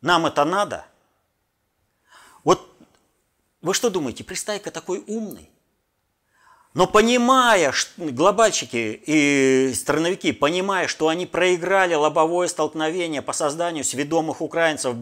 Нам 0.00 0.26
это 0.26 0.44
надо? 0.44 0.84
Вы 3.68 3.74
что 3.74 3.90
думаете, 3.90 4.24
Пристайка 4.24 4.70
такой 4.70 5.04
умный? 5.06 5.50
Но 6.72 6.86
понимая, 6.86 7.74
глобальщики 7.98 8.98
и 9.04 9.74
страновики, 9.74 10.32
понимая, 10.32 10.86
что 10.86 11.08
они 11.08 11.26
проиграли 11.26 11.92
лобовое 11.92 12.48
столкновение 12.48 13.20
по 13.20 13.34
созданию 13.34 13.84
сведомых 13.84 14.40
украинцев, 14.40 14.94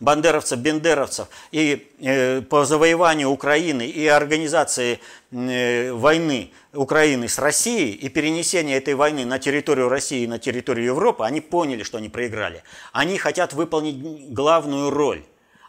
бандеровцев, 0.00 0.58
бендеровцев 0.58 1.28
и 1.50 1.90
э, 1.98 2.42
по 2.42 2.66
завоеванию 2.66 3.30
Украины 3.30 3.86
и 3.86 4.06
организации 4.06 5.00
э, 5.30 5.90
войны 5.92 6.50
Украины 6.74 7.26
с 7.26 7.38
Россией 7.38 7.92
и 7.92 8.10
перенесение 8.10 8.76
этой 8.76 8.96
войны 8.96 9.24
на 9.24 9.38
территорию 9.38 9.88
России 9.88 10.24
и 10.24 10.26
на 10.26 10.38
территорию 10.38 10.84
Европы, 10.84 11.24
они 11.24 11.40
поняли, 11.40 11.82
что 11.84 11.96
они 11.96 12.10
проиграли. 12.10 12.64
Они 12.92 13.16
хотят 13.16 13.54
выполнить 13.54 14.30
главную 14.30 14.90
роль 14.90 15.24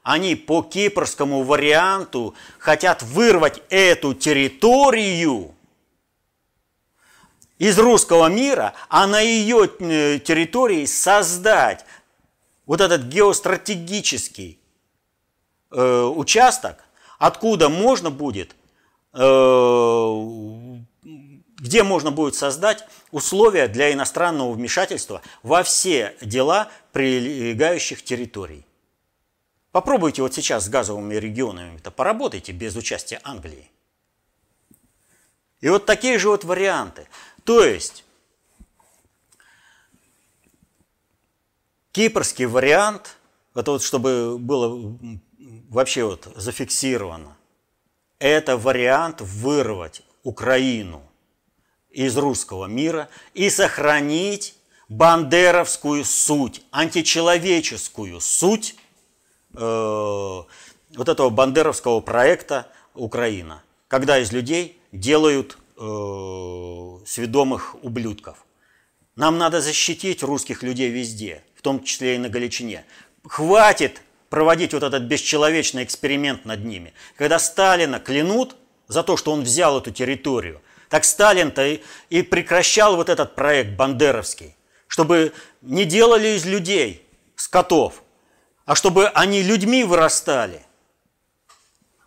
они 0.06 0.36
по 0.36 0.62
кипрскому 0.62 1.42
варианту 1.44 2.36
хотят 2.60 3.02
вырвать 3.02 3.64
эту 3.70 4.14
территорию 4.14 5.56
из 7.58 7.80
русского 7.80 8.28
мира, 8.28 8.76
а 8.88 9.08
на 9.08 9.20
ее 9.20 9.68
э, 9.80 10.20
территории 10.20 10.86
создать 10.86 11.86
вот 12.68 12.82
этот 12.82 13.06
геостратегический 13.06 14.60
э, 15.72 16.04
участок, 16.04 16.84
откуда 17.18 17.70
можно 17.70 18.12
будет, 18.12 18.56
э, 19.14 20.22
где 21.02 21.82
можно 21.82 22.12
будет 22.12 22.36
создать 22.36 22.86
условия 23.10 23.68
для 23.68 23.92
иностранного 23.92 24.52
вмешательства 24.52 25.24
во 25.42 25.64
все 25.64 26.16
дела 26.22 26.70
прилегающих 26.92 28.04
территорий. 28.04 28.68
Попробуйте 29.76 30.22
вот 30.22 30.34
сейчас 30.34 30.64
с 30.64 30.70
газовыми 30.70 31.16
регионами, 31.16 31.76
это 31.76 31.92
поработайте 31.92 32.54
без 32.54 32.78
участия 32.78 33.20
Англии. 33.26 33.70
И 35.60 35.68
вот 35.68 35.86
такие 35.86 36.18
же 36.18 36.30
вот 36.30 36.46
варианты. 36.46 37.10
То 37.44 37.62
есть, 37.62 38.06
кипрский 41.92 42.46
вариант, 42.46 43.18
это 43.54 43.72
вот 43.72 43.84
чтобы 43.84 44.38
было 44.40 44.98
вообще 45.68 46.06
вот 46.06 46.26
зафиксировано, 46.38 47.36
это 48.18 48.56
вариант 48.56 49.20
вырвать 49.20 50.04
Украину 50.24 51.04
из 51.90 52.16
русского 52.16 52.68
мира 52.68 53.10
и 53.34 53.50
сохранить 53.50 54.56
бандеровскую 54.88 56.06
суть, 56.06 56.64
античеловеческую 56.72 58.22
суть 58.22 58.78
вот 59.58 61.10
этого 61.10 61.30
бандеровского 61.30 62.00
проекта 62.02 62.68
«Украина», 62.94 63.64
когда 63.88 64.20
из 64.20 64.32
людей 64.32 64.80
делают 64.92 65.58
э, 65.78 67.00
сведомых 67.06 67.76
ублюдков. 67.84 68.46
Нам 69.16 69.38
надо 69.38 69.62
защитить 69.62 70.24
русских 70.24 70.64
людей 70.64 70.90
везде, 70.90 71.44
в 71.56 71.62
том 71.62 71.84
числе 71.84 72.16
и 72.16 72.18
на 72.18 72.30
Галичине. 72.30 72.86
Хватит 73.26 74.02
проводить 74.30 74.74
вот 74.74 74.84
этот 74.84 75.04
бесчеловечный 75.04 75.84
эксперимент 75.84 76.46
над 76.46 76.66
ними. 76.66 76.94
Когда 77.16 77.40
Сталина 77.40 78.00
клянут 78.00 78.56
за 78.88 79.04
то, 79.04 79.16
что 79.16 79.32
он 79.32 79.44
взял 79.44 79.78
эту 79.78 79.92
территорию, 79.92 80.62
так 80.90 81.04
Сталин-то 81.06 81.66
и, 81.66 81.82
и 82.10 82.22
прекращал 82.22 82.96
вот 82.96 83.10
этот 83.10 83.36
проект 83.36 83.72
бандеровский, 83.72 84.56
чтобы 84.88 85.34
не 85.62 85.86
делали 85.86 86.30
из 86.30 86.46
людей 86.46 87.08
скотов, 87.36 88.04
а 88.66 88.76
чтобы 88.76 89.08
они 89.10 89.44
людьми 89.44 89.84
вырастали. 89.84 90.62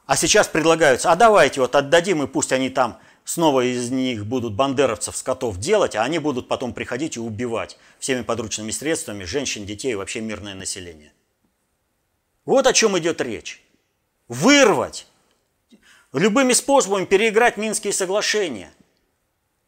А 0.06 0.16
сейчас 0.16 0.48
предлагаются, 0.48 1.12
а 1.12 1.16
давайте 1.16 1.60
вот 1.60 1.74
отдадим, 1.74 2.22
и 2.22 2.26
пусть 2.26 2.52
они 2.52 2.70
там 2.70 2.98
снова 3.24 3.64
из 3.64 3.90
них 3.90 4.26
будут 4.26 4.54
бандеровцев, 4.54 5.16
скотов 5.16 5.58
делать, 5.58 5.94
а 5.94 6.02
они 6.02 6.18
будут 6.18 6.48
потом 6.48 6.72
приходить 6.72 7.16
и 7.16 7.20
убивать 7.20 7.78
всеми 7.98 8.22
подручными 8.22 8.70
средствами 8.70 9.24
женщин, 9.24 9.66
детей 9.66 9.92
и 9.92 9.94
вообще 9.94 10.20
мирное 10.20 10.54
население. 10.54 11.12
Вот 12.46 12.66
о 12.66 12.72
чем 12.72 12.98
идет 12.98 13.20
речь. 13.20 13.62
Вырвать, 14.28 15.06
любыми 16.14 16.54
способами 16.54 17.04
переиграть 17.04 17.58
Минские 17.58 17.92
соглашения. 17.92 18.72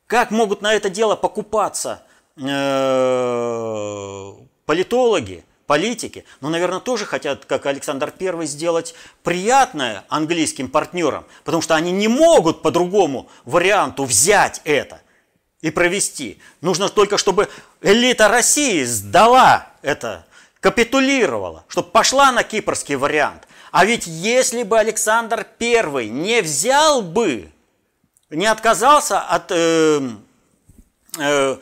Как 0.06 0.30
могут 0.30 0.62
на 0.62 0.72
это 0.72 0.88
дело 0.88 1.14
покупаться 1.14 2.02
э, 2.36 4.32
политологи, 4.64 5.44
политики, 5.70 6.24
но, 6.40 6.48
наверное, 6.48 6.80
тоже 6.80 7.06
хотят, 7.06 7.44
как 7.44 7.64
Александр 7.64 8.12
I, 8.18 8.44
сделать 8.44 8.92
приятное 9.22 10.04
английским 10.08 10.68
партнерам, 10.68 11.24
потому 11.44 11.62
что 11.62 11.76
они 11.76 11.92
не 11.92 12.08
могут 12.08 12.60
по 12.60 12.72
другому 12.72 13.28
варианту 13.44 14.02
взять 14.02 14.60
это 14.64 15.00
и 15.60 15.70
провести. 15.70 16.40
Нужно 16.60 16.88
только, 16.88 17.18
чтобы 17.18 17.48
элита 17.82 18.26
России 18.26 18.82
сдала 18.82 19.68
это, 19.80 20.26
капитулировала, 20.58 21.64
чтобы 21.68 21.90
пошла 21.90 22.32
на 22.32 22.42
кипрский 22.42 22.96
вариант. 22.96 23.46
А 23.70 23.84
ведь 23.84 24.08
если 24.08 24.64
бы 24.64 24.76
Александр 24.76 25.46
I 25.60 26.08
не 26.08 26.40
взял 26.42 27.00
бы, 27.00 27.48
не 28.28 28.46
отказался 28.46 29.20
от 29.20 29.52
э, 29.52 30.00
э, 31.16 31.20
Э, 31.20 31.56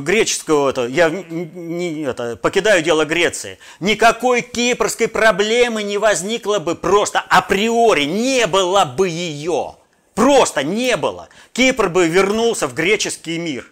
греческого, 0.00 0.70
это, 0.70 0.86
я 0.86 1.08
не, 1.10 2.02
это, 2.02 2.36
покидаю 2.36 2.82
дело 2.82 3.04
Греции, 3.04 3.58
никакой 3.80 4.42
кипрской 4.42 5.08
проблемы 5.08 5.82
не 5.82 5.98
возникло 5.98 6.58
бы 6.58 6.74
просто 6.74 7.20
априори, 7.20 8.04
не 8.04 8.46
было 8.46 8.84
бы 8.84 9.08
ее. 9.08 9.76
Просто 10.14 10.62
не 10.62 10.96
было. 10.96 11.28
Кипр 11.52 11.90
бы 11.90 12.08
вернулся 12.08 12.66
в 12.66 12.74
греческий 12.74 13.38
мир. 13.38 13.70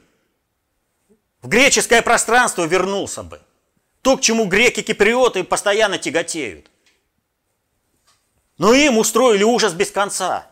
В 1.40 1.48
греческое 1.48 2.02
пространство 2.02 2.64
вернулся 2.64 3.22
бы. 3.22 3.40
То, 4.02 4.18
к 4.18 4.20
чему 4.20 4.44
греки-киприоты 4.44 5.42
постоянно 5.42 5.96
тяготеют. 5.96 6.70
Но 8.58 8.74
им 8.74 8.98
устроили 8.98 9.42
ужас 9.42 9.72
без 9.72 9.90
конца. 9.90 10.46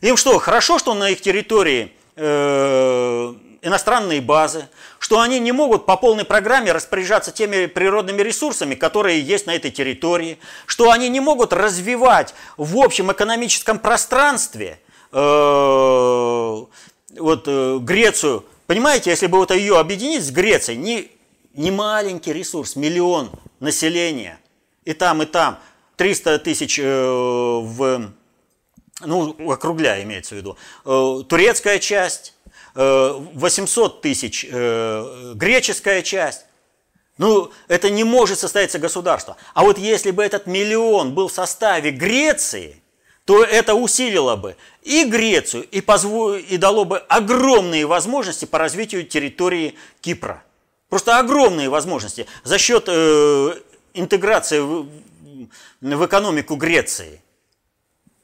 Им 0.00 0.16
что, 0.16 0.38
хорошо, 0.38 0.78
что 0.78 0.94
на 0.94 1.10
их 1.10 1.20
территории 1.20 1.92
э, 2.14 3.34
иностранные 3.62 4.20
базы, 4.20 4.68
что 4.98 5.20
они 5.20 5.38
не 5.38 5.52
могут 5.52 5.86
по 5.86 5.96
полной 5.96 6.24
программе 6.24 6.72
распоряжаться 6.72 7.32
теми 7.32 7.66
природными 7.66 8.22
ресурсами, 8.22 8.74
которые 8.74 9.20
есть 9.20 9.46
на 9.46 9.54
этой 9.54 9.70
территории, 9.70 10.38
что 10.66 10.90
они 10.90 11.08
не 11.08 11.20
могут 11.20 11.52
развивать 11.52 12.34
в 12.56 12.78
общем 12.78 13.12
экономическом 13.12 13.78
пространстве 13.78 14.80
э, 15.12 15.18
вот, 15.18 17.42
э, 17.46 17.78
Грецию. 17.80 18.44
Понимаете, 18.66 19.10
если 19.10 19.26
бы 19.26 19.38
вот 19.38 19.50
ее 19.50 19.78
объединить 19.78 20.24
с 20.24 20.30
Грецией, 20.30 20.78
не, 20.78 21.10
не 21.54 21.70
маленький 21.70 22.32
ресурс, 22.32 22.76
миллион 22.76 23.30
населения, 23.58 24.38
и 24.84 24.94
там, 24.94 25.22
и 25.22 25.26
там, 25.26 25.58
300 25.96 26.38
тысяч 26.38 26.78
э, 26.78 26.82
в, 26.82 28.10
ну, 29.04 29.50
округляя 29.50 30.02
имеется 30.02 30.34
в 30.34 30.38
виду, 30.38 30.56
э, 30.86 31.22
турецкая 31.28 31.78
часть, 31.78 32.34
800 32.74 33.98
э, 33.98 34.02
тысяч 34.02 34.46
э, 34.48 35.32
греческая 35.34 36.02
часть. 36.02 36.46
Ну, 37.18 37.50
это 37.68 37.90
не 37.90 38.04
может 38.04 38.38
состояться 38.38 38.78
государство. 38.78 39.36
А 39.54 39.62
вот 39.62 39.78
если 39.78 40.10
бы 40.10 40.24
этот 40.24 40.46
миллион 40.46 41.14
был 41.14 41.28
в 41.28 41.32
составе 41.32 41.90
Греции, 41.90 42.82
то 43.24 43.44
это 43.44 43.74
усилило 43.74 44.36
бы 44.36 44.56
и 44.82 45.04
Грецию, 45.04 45.64
и, 45.64 45.80
позво... 45.80 46.38
и 46.38 46.56
дало 46.56 46.84
бы 46.84 46.98
огромные 46.98 47.86
возможности 47.86 48.44
по 48.44 48.58
развитию 48.58 49.04
территории 49.04 49.74
Кипра. 50.00 50.42
Просто 50.88 51.18
огромные 51.18 51.68
возможности 51.68 52.26
за 52.42 52.58
счет 52.58 52.84
э, 52.86 53.54
интеграции 53.94 54.60
в, 54.60 54.88
в 55.80 56.06
экономику 56.06 56.56
Греции– 56.56 57.20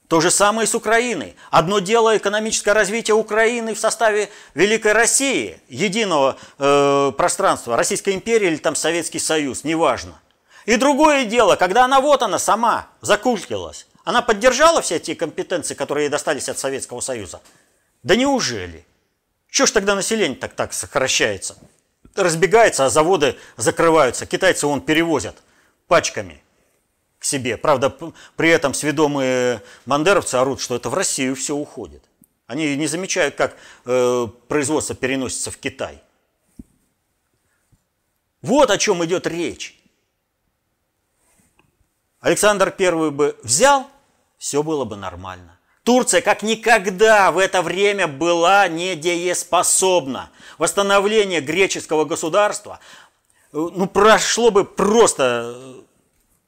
то 0.07 0.21
же 0.21 0.31
самое 0.31 0.65
и 0.65 0.69
с 0.69 0.75
Украиной. 0.75 1.35
Одно 1.51 1.79
дело 1.79 2.15
экономическое 2.15 2.71
развитие 2.71 3.15
Украины 3.15 3.73
в 3.73 3.79
составе 3.79 4.29
Великой 4.53 4.93
России, 4.93 5.59
единого 5.67 6.37
э, 6.57 7.11
пространства, 7.17 7.75
Российской 7.75 8.13
империи 8.15 8.47
или 8.47 8.57
там 8.57 8.75
Советский 8.75 9.19
Союз, 9.19 9.65
неважно. 9.65 10.19
И 10.65 10.77
другое 10.77 11.25
дело, 11.25 11.55
когда 11.55 11.85
она 11.85 11.99
вот 11.99 12.21
она 12.21 12.39
сама 12.39 12.87
закулькилась, 13.01 13.85
она 14.05 14.21
поддержала 14.21 14.81
все 14.81 14.95
эти 14.95 15.13
компетенции, 15.13 15.73
которые 15.75 16.05
ей 16.05 16.09
достались 16.09 16.47
от 16.47 16.57
Советского 16.57 17.01
Союза. 17.01 17.41
Да 18.03 18.15
неужели? 18.15 18.85
Что 19.49 19.65
ж 19.65 19.71
тогда 19.71 19.95
население 19.95 20.37
так 20.37 20.53
так 20.53 20.71
сокращается? 20.71 21.57
Разбегается, 22.15 22.85
а 22.85 22.89
заводы 22.89 23.35
закрываются. 23.57 24.25
Китайцы 24.25 24.67
вон 24.67 24.79
перевозят 24.81 25.35
пачками 25.87 26.41
к 27.19 27.25
себе. 27.25 27.57
Правда, 27.57 27.95
при 28.35 28.49
этом 28.49 28.73
сведомые 28.73 29.61
бандеровцы 29.85 30.35
орут, 30.35 30.61
что 30.61 30.75
это 30.75 30.89
в 30.89 30.93
Россию 30.93 31.35
все 31.35 31.55
уходит. 31.55 32.03
Они 32.45 32.75
не 32.75 32.87
замечают, 32.87 33.35
как 33.35 33.57
э, 33.85 34.27
производство 34.47 34.95
переносится 34.95 35.51
в 35.51 35.57
Китай. 35.57 36.01
Вот 38.41 38.71
о 38.71 38.77
чем 38.77 39.03
идет 39.03 39.27
речь. 39.27 39.77
Александр 42.21 42.73
I 42.77 43.09
бы 43.11 43.37
взял, 43.43 43.87
все 44.37 44.63
было 44.63 44.85
бы 44.85 44.95
нормально. 44.95 45.59
Турция 45.83 46.21
как 46.21 46.43
никогда 46.43 47.31
в 47.31 47.37
это 47.37 47.61
время 47.61 48.07
была 48.07 48.67
недееспособна. 48.67 50.31
Восстановление 50.57 51.41
греческого 51.41 52.05
государства 52.05 52.79
э, 53.51 53.57
ну, 53.57 53.87
прошло 53.87 54.51
бы 54.51 54.65
просто 54.65 55.53
э, 55.55 55.81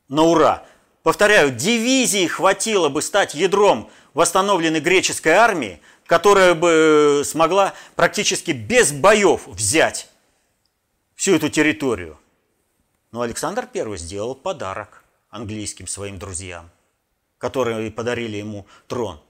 на 0.09 0.23
ура. 0.23 0.65
Повторяю, 1.03 1.51
дивизии 1.51 2.27
хватило 2.27 2.89
бы 2.89 3.01
стать 3.01 3.33
ядром 3.33 3.89
восстановленной 4.13 4.81
греческой 4.81 5.33
армии, 5.33 5.81
которая 6.05 6.55
бы 6.55 7.21
э, 7.21 7.23
смогла 7.23 7.73
практически 7.95 8.51
без 8.51 8.91
боев 8.91 9.47
взять 9.47 10.09
всю 11.15 11.35
эту 11.35 11.49
территорию. 11.49 12.19
Но 13.11 13.21
Александр 13.21 13.67
I 13.73 13.97
сделал 13.97 14.35
подарок 14.35 15.03
английским 15.29 15.87
своим 15.87 16.19
друзьям, 16.19 16.69
которые 17.37 17.91
подарили 17.91 18.37
ему 18.37 18.67
трон. 18.87 19.21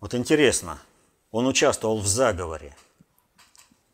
Вот 0.00 0.14
интересно, 0.14 0.78
он 1.30 1.46
участвовал 1.46 2.00
в 2.00 2.06
заговоре. 2.06 2.76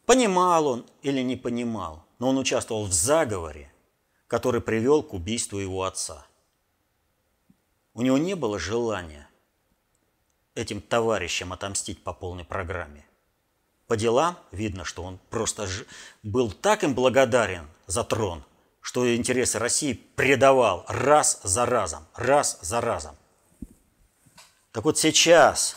Понимал 0.07 0.67
он 0.67 0.87
или 1.03 1.21
не 1.21 1.37
понимал, 1.37 2.05
но 2.19 2.31
он 2.31 2.39
участвовал 2.39 2.87
в 2.87 2.93
заговоре, 2.93 3.70
который 4.31 4.61
привел 4.61 5.03
к 5.03 5.13
убийству 5.13 5.59
его 5.59 5.83
отца. 5.83 6.25
У 7.95 8.03
него 8.03 8.17
не 8.17 8.37
было 8.37 8.61
желания 8.61 9.29
этим 10.55 10.81
товарищам 10.81 11.53
отомстить 11.53 12.05
по 12.05 12.13
полной 12.13 12.45
программе. 12.45 13.05
По 13.89 13.97
делам 13.97 14.39
видно, 14.53 14.85
что 14.85 15.03
он 15.03 15.19
просто 15.31 15.67
был 16.23 16.53
так 16.53 16.85
им 16.85 16.95
благодарен 16.95 17.67
за 17.89 18.05
трон, 18.05 18.45
что 18.81 19.13
интересы 19.17 19.59
России 19.59 19.95
предавал 19.95 20.85
раз 20.87 21.41
за 21.43 21.67
разом, 21.67 22.07
раз 22.15 22.61
за 22.63 22.81
разом. 22.81 23.17
Так 24.71 24.85
вот 24.85 24.97
сейчас 24.97 25.77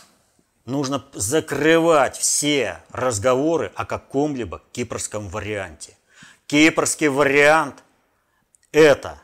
нужно 0.66 1.04
закрывать 1.14 2.18
все 2.18 2.84
разговоры 2.91 3.72
о 3.74 3.88
каком-либо 3.88 4.62
кипрском 4.72 5.28
варианте. 5.28 5.97
Кипрский 6.45 7.08
вариант– 7.08 7.84
это 8.74 9.21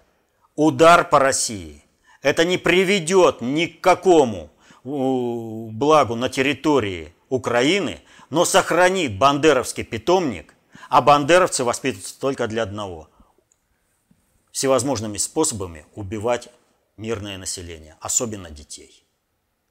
удар 0.55 1.09
по 1.09 1.19
России. 1.19 1.83
Это 2.21 2.45
не 2.45 2.57
приведет 2.57 3.41
ни 3.41 3.65
к 3.65 3.81
какому 3.81 4.49
благу 4.83 6.15
на 6.15 6.29
территории 6.29 7.13
Украины, 7.27 8.01
но 8.29 8.45
сохранит 8.45 9.17
бандеровский 9.17 9.83
питомник, 9.83 10.55
а 10.89 11.01
бандеровцы 11.01 11.63
воспитываются 11.63 12.17
только 12.19 12.47
для 12.47 12.63
одного– 12.63 13.09
всевозможными 14.51 15.17
способами 15.17 15.85
убивать 15.95 16.49
мирное 16.97 17.37
население, 17.37 17.97
особенно 17.99 18.49
детей. 18.49 19.05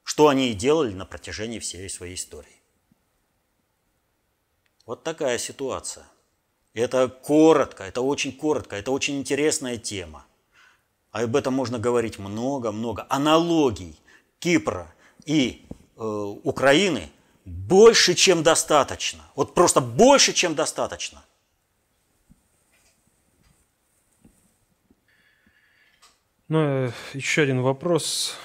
Что 0.03 0.27
они 0.27 0.49
и 0.49 0.53
делали 0.53 0.93
на 0.93 1.05
протяжении 1.05 1.59
всей 1.59 1.89
своей 1.89 2.15
истории. 2.15 2.61
Вот 4.85 5.03
такая 5.03 5.37
ситуация. 5.37 6.05
Это 6.73 7.07
коротко, 7.09 7.83
это 7.83 8.01
очень 8.01 8.31
коротко, 8.31 8.75
это 8.75 8.91
очень 8.91 9.17
интересная 9.17 9.77
тема. 9.77 10.25
Об 11.11 11.35
этом 11.35 11.53
можно 11.53 11.79
говорить 11.79 12.19
много-много. 12.19 13.07
Аналогий 13.09 13.99
Кипра 14.39 14.93
и 15.25 15.65
э, 15.97 16.01
Украины 16.43 17.09
больше, 17.45 18.13
чем 18.13 18.43
достаточно. 18.43 19.23
Вот 19.35 19.55
просто 19.55 19.81
больше, 19.81 20.33
чем 20.33 20.53
достаточно. 20.53 21.23
Ну, 26.47 26.59
э, 26.59 26.91
еще 27.13 27.41
один 27.41 27.61
вопрос 27.61 28.35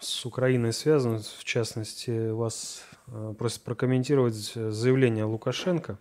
с 0.00 0.26
Украиной 0.26 0.72
связан. 0.72 1.22
В 1.22 1.44
частности, 1.44 2.30
вас 2.30 2.82
э, 3.06 3.34
просят 3.38 3.62
прокомментировать 3.62 4.34
заявление 4.34 5.24
Лукашенко 5.24 5.98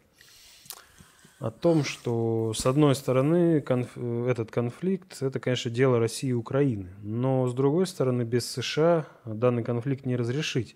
о 1.42 1.50
том, 1.50 1.84
что, 1.84 2.54
с 2.54 2.68
одной 2.68 2.94
стороны, 2.94 3.62
конф... 3.62 3.98
этот 3.98 4.52
конфликт– 4.52 5.18
это, 5.24 5.39
конечно, 5.39 5.72
дело 5.72 5.98
России 5.98 6.30
и 6.30 6.34
Украины. 6.34 6.94
Но, 7.02 7.48
с 7.48 7.54
другой 7.56 7.88
стороны, 7.88 8.22
без 8.22 8.50
США 8.52 9.08
данный 9.26 9.64
конфликт 9.64 10.06
не 10.06 10.16
разрешить, 10.16 10.76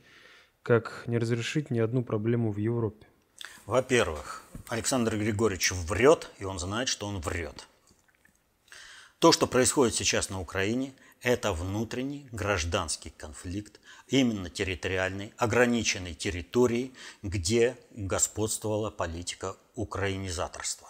как 0.63 1.03
не 1.05 1.20
разрешить 1.20 1.70
ни 1.70 1.78
одну 1.78 2.03
проблему 2.03 2.51
в 2.51 2.57
Европе. 2.57 3.05
Во-первых, 3.68 4.41
Александр 4.68 5.18
Григорьевич 5.18 5.72
врет, 5.72 6.32
и 6.39 6.45
он 6.45 6.57
знает, 6.57 6.88
что 6.88 7.05
он 7.05 7.20
врет. 7.20 7.68
То, 9.20 9.32
что 9.32 9.45
происходит 9.45 9.93
сейчас 9.93 10.32
на 10.32 10.41
Украине, 10.41 10.93
это 11.22 11.53
внутренний 11.53 12.28
гражданский 12.32 13.09
конфликт, 13.09 13.80
именно 14.07 14.49
территориальной, 14.49 15.34
ограниченной 15.38 16.13
территории, 16.13 16.93
где 17.24 17.78
господствовала 17.91 18.91
политика 18.91 19.55
украинизаторства. 19.76 20.89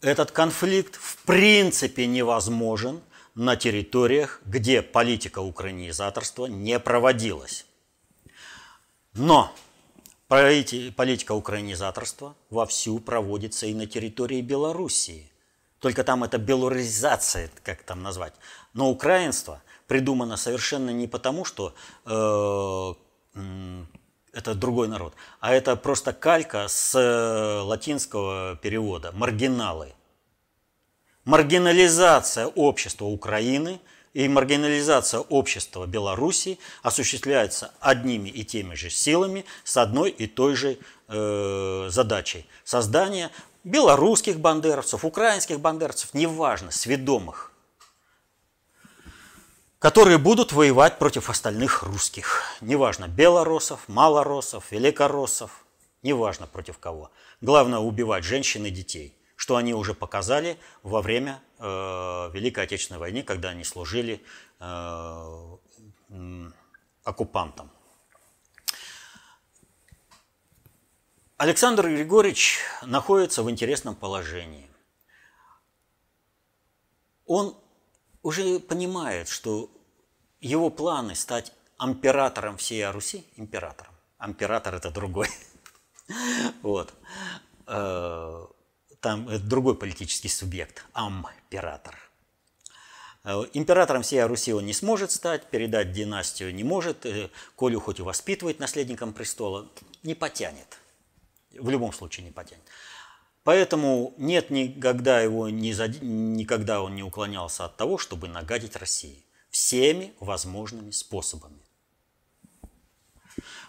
Этот 0.00 0.30
конфликт 0.30 0.96
в 0.96 1.18
принципе 1.24 2.06
невозможен 2.06 3.02
на 3.34 3.56
территориях, 3.56 4.40
где 4.46 4.82
политика 4.82 5.40
украинизаторства 5.40 6.46
не 6.46 6.78
проводилась. 6.78 7.66
Но 9.12 9.54
политика 10.28 11.32
украинизаторства 11.32 12.34
вовсю 12.48 12.98
проводится 13.00 13.66
и 13.66 13.74
на 13.74 13.86
территории 13.86 14.40
Белоруссии. 14.40 15.29
Только 15.80 16.04
там 16.04 16.22
это 16.22 16.38
белоризация, 16.38 17.50
как 17.64 17.82
там 17.82 18.02
назвать. 18.02 18.34
Но 18.74 18.90
украинство 18.90 19.62
придумано 19.86 20.36
совершенно 20.36 20.90
не 20.90 21.08
потому, 21.08 21.44
что 21.44 21.74
э, 22.04 22.94
это 24.32 24.54
другой 24.54 24.88
народ, 24.88 25.14
а 25.40 25.52
это 25.52 25.74
просто 25.76 26.12
калька 26.12 26.68
с 26.68 26.94
э, 26.94 27.60
латинского 27.62 28.56
перевода 28.56 29.10
«маргиналы». 29.12 29.94
Маргинализация 31.24 32.46
общества 32.46 33.06
Украины 33.06 33.80
и 34.14 34.28
маргинализация 34.28 35.20
общества 35.20 35.86
Беларуси 35.86 36.58
осуществляется 36.82 37.72
одними 37.80 38.28
и 38.28 38.44
теми 38.44 38.74
же 38.74 38.90
силами 38.90 39.44
с 39.64 39.76
одной 39.76 40.10
и 40.10 40.26
той 40.26 40.56
же 40.56 40.78
э, 41.08 41.88
задачей– 41.90 42.46
создание 42.64 43.30
белорусских 43.64 44.40
бандеровцев, 44.40 45.04
украинских 45.04 45.60
бандеровцев, 45.60 46.14
неважно, 46.14 46.70
сведомых, 46.70 47.52
которые 49.78 50.18
будут 50.18 50.52
воевать 50.52 50.98
против 50.98 51.30
остальных 51.30 51.82
русских. 51.82 52.44
Неважно, 52.60 53.08
белоросов, 53.08 53.88
малоросов, 53.88 54.70
великороссов, 54.70 55.64
неважно 56.02 56.46
против 56.46 56.78
кого. 56.78 57.10
Главное 57.40 57.78
убивать 57.78 58.24
женщин 58.24 58.66
и 58.66 58.70
детей, 58.70 59.16
что 59.36 59.56
они 59.56 59.74
уже 59.74 59.94
показали 59.94 60.58
во 60.82 61.00
время 61.00 61.42
э, 61.58 61.64
Великой 62.32 62.64
Отечественной 62.64 63.00
войны, 63.00 63.22
когда 63.22 63.50
они 63.50 63.64
служили 63.64 64.22
э, 64.60 65.56
оккупантам. 67.04 67.70
Александр 71.40 71.88
Григорьевич 71.88 72.58
находится 72.82 73.42
в 73.42 73.50
интересном 73.50 73.94
положении. 73.94 74.68
Он 77.24 77.56
уже 78.22 78.60
понимает, 78.60 79.26
что 79.26 79.70
его 80.42 80.68
планы 80.68 81.14
стать 81.14 81.54
императором 81.82 82.58
всей 82.58 82.86
Руси, 82.90 83.24
императором, 83.36 83.94
император 84.22 84.74
это 84.74 84.90
другой, 84.90 85.30
вот, 86.62 86.92
э, 87.66 88.46
там 89.00 89.26
это 89.30 89.42
другой 89.42 89.78
политический 89.78 90.28
субъект, 90.28 90.84
амператор. 90.92 91.96
Э, 93.24 93.44
императором 93.54 94.02
всей 94.02 94.22
Руси 94.24 94.52
он 94.52 94.66
не 94.66 94.74
сможет 94.74 95.10
стать, 95.10 95.46
передать 95.46 95.92
династию 95.92 96.54
не 96.54 96.64
может, 96.64 97.06
э, 97.06 97.30
Колю 97.56 97.80
хоть 97.80 97.98
и 97.98 98.02
воспитывает 98.02 98.58
наследником 98.60 99.14
престола, 99.14 99.70
не 100.02 100.14
потянет 100.14 100.76
в 101.58 101.68
любом 101.70 101.92
случае 101.92 102.24
не 102.24 102.32
потянет. 102.32 102.64
Поэтому 103.42 104.14
нет 104.18 104.50
никогда 104.50 105.20
его 105.20 105.48
не 105.48 105.70
никогда 106.00 106.82
он 106.82 106.94
не 106.94 107.02
уклонялся 107.02 107.64
от 107.64 107.76
того, 107.76 107.98
чтобы 107.98 108.28
нагадить 108.28 108.76
России 108.76 109.24
всеми 109.50 110.14
возможными 110.20 110.90
способами. 110.90 111.60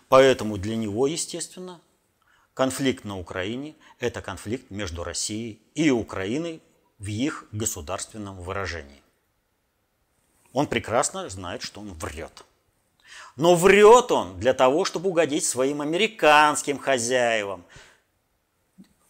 Поэтому 0.09 0.57
для 0.57 0.75
него, 0.75 1.07
естественно, 1.07 1.81
конфликт 2.53 3.05
на 3.05 3.17
Украине– 3.17 3.75
это 3.99 4.21
конфликт 4.21 4.69
между 4.69 5.03
Россией 5.03 5.61
и 5.73 5.89
Украиной 5.89 6.61
в 6.99 7.07
их 7.07 7.47
государственном 7.51 8.39
выражении. 8.41 9.01
Он 10.53 10.67
прекрасно 10.67 11.29
знает, 11.29 11.61
что 11.61 11.79
он 11.79 11.93
врет. 11.93 12.43
Но 13.35 13.55
врет 13.55 14.11
он 14.11 14.39
для 14.39 14.53
того, 14.53 14.85
чтобы 14.85 15.09
угодить 15.09 15.45
своим 15.45 15.81
американским 15.81 16.77
хозяевам. 16.77 17.63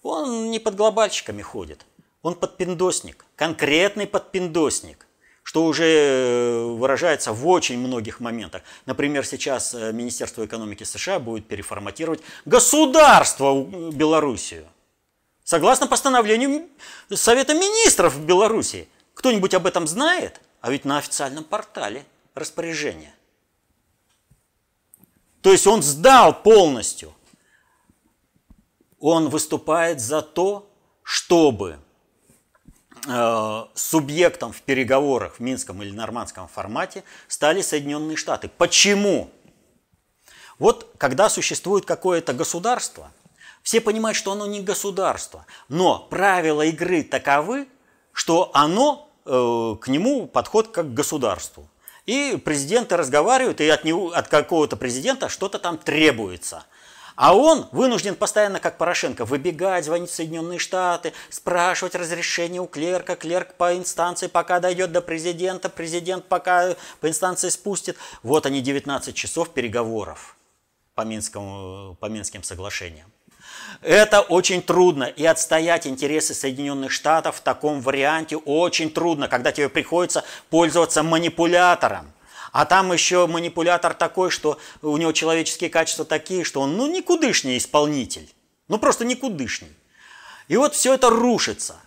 Он 0.04 0.50
не 0.50 0.60
под 0.60 0.76
глобальщиками 0.76 1.42
ходит, 1.42 1.86
он 2.22 2.36
подпиндосник, 2.36 3.26
конкретный 3.36 4.08
подпиндосник 4.08 5.08
что 5.44 5.66
уже 5.66 5.84
э, 5.86 6.64
выражается 6.66 7.34
в 7.34 7.48
очень 7.48 7.80
многих 7.80 8.20
моментах. 8.20 8.62
Например, 8.86 9.26
сейчас 9.26 9.74
э, 9.74 9.92
Министерство 9.92 10.46
экономики 10.46 10.84
США 10.84 11.20
будет 11.20 11.48
переформатировать 11.48 12.22
государство 12.46 13.64
Белоруссию. 13.92 14.68
Согласно 15.44 15.88
постановлению 15.88 16.68
Совета 17.14 17.54
министров 17.54 18.20
Беларуси. 18.24 18.88
Кто-нибудь 19.14 19.54
об 19.54 19.66
этом 19.66 19.88
знает? 19.88 20.40
А 20.62 20.72
ведь 20.72 20.86
на 20.86 21.00
официальном 21.00 21.44
портале 21.44 22.06
распоряжение. 22.36 23.14
То 25.42 25.52
есть 25.52 25.68
он 25.68 25.82
сдал 25.82 26.42
полностью. 26.42 27.14
Он 29.00 29.30
выступает 29.30 30.00
за 30.00 30.22
то, 30.22 30.70
чтобы 31.04 31.80
Э, 33.08 33.66
субъектом 33.74 34.54
в 34.54 34.62
переговорах 34.62 35.36
в 35.36 35.40
Минском 35.40 35.82
или 35.82 35.92
Нормандском 35.92 36.48
формате 36.48 37.04
стали 37.28 37.62
Соединенные 37.62 38.16
Штаты. 38.16 38.48
Почему? 38.48 39.32
Вот 40.60 40.94
когда 41.00 41.28
существует 41.28 41.86
какое-то 41.86 42.34
государство, 42.34 43.12
все 43.64 43.82
понимают, 43.82 44.16
что 44.16 44.34
оно 44.34 44.46
не 44.46 44.62
государство, 44.62 45.48
но 45.68 46.06
правила 46.12 46.62
игры 46.62 47.02
таковы, 47.02 47.68
что 48.14 48.52
оно 48.54 49.10
э, 49.26 49.76
к 49.82 49.88
нему 49.88 50.28
подход 50.28 50.68
как 50.68 50.88
к 50.88 50.94
государству. 50.94 51.68
И 52.12 52.36
президенты 52.36 52.98
разговаривают, 52.98 53.62
и 53.62 53.70
от, 53.70 53.86
него, 53.86 54.12
от 54.12 54.28
какого-то 54.28 54.76
президента 54.76 55.30
что-то 55.30 55.60
там 55.60 55.78
требуется. 55.78 56.66
А 57.16 57.34
он 57.34 57.70
вынужден 57.72 58.16
постоянно, 58.16 58.60
как 58.60 58.78
Порошенко, 58.78 59.24
выбегать, 59.24 59.86
звонить 59.86 60.10
в 60.10 60.14
Соединенные 60.14 60.60
Штаты, 60.60 61.14
спрашивать 61.30 61.96
разрешение 61.96 62.60
у 62.60 62.68
клерка, 62.68 63.16
клерк 63.16 63.54
по 63.54 63.78
инстанции, 63.78 64.28
пока 64.28 64.60
дойдет 64.60 64.92
до 64.92 65.00
президента, 65.00 65.70
президент 65.70 66.26
пока 66.26 66.76
по 67.00 67.08
инстанции 67.08 67.48
спустит. 67.48 67.96
Вот 68.24 68.46
они 68.46 68.60
19 68.60 69.16
часов 69.16 69.54
переговоров 69.54 70.36
по, 70.96 71.04
Минскому, 71.04 71.96
по 72.02 72.08
Минским 72.08 72.44
соглашениям. 72.44 73.10
Это 73.82 74.22
очень 74.22 74.62
трудно. 74.62 75.06
И 75.06 75.26
отстоять 75.26 75.88
интересы 75.88 76.34
Соединенных 76.34 76.92
Штатов 76.92 77.38
в 77.38 77.42
таком 77.42 77.82
варианте 77.82 78.38
очень 78.38 78.92
трудно, 78.92 79.28
когда 79.28 79.52
тебе 79.52 79.70
приходится 79.70 80.24
пользоваться 80.50 81.04
манипулятором. 81.04 82.12
А 82.52 82.66
там 82.66 82.92
еще 82.92 83.28
манипулятор 83.28 83.94
такой, 83.94 84.30
что 84.30 84.60
у 84.82 84.98
него 84.98 85.14
человеческие 85.14 85.70
качества 85.70 86.04
такие, 86.04 86.44
что 86.44 86.62
он 86.62 86.76
ну 86.76 86.88
никудышний 86.88 87.58
исполнитель. 87.58 88.30
Ну 88.68 88.78
просто 88.78 89.06
никудышний. 89.06 89.72
И 90.48 90.58
вот 90.58 90.76
все 90.76 90.94
это 90.94 91.10
рушится. 91.10 91.78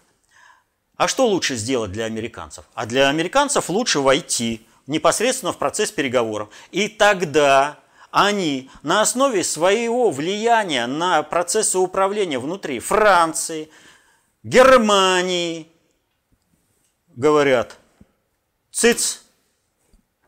А 0.96 1.06
что 1.08 1.26
лучше 1.26 1.56
сделать 1.56 1.92
для 1.92 2.04
американцев? 2.04 2.64
А 2.74 2.86
для 2.86 3.08
американцев 3.08 3.68
лучше 3.68 4.00
войти 4.00 4.66
непосредственно 4.86 5.52
в 5.52 5.58
процесс 5.58 5.90
переговоров. 5.90 6.48
И 6.70 6.88
тогда 6.88 7.78
они 8.16 8.70
на 8.84 9.00
основе 9.00 9.42
своего 9.42 10.12
влияния 10.12 10.86
на 10.86 11.20
процессы 11.24 11.78
управления 11.78 12.38
внутри 12.38 12.78
Франции, 12.78 13.68
Германии 14.44 15.66
говорят, 17.16 17.76
циц, 18.70 19.24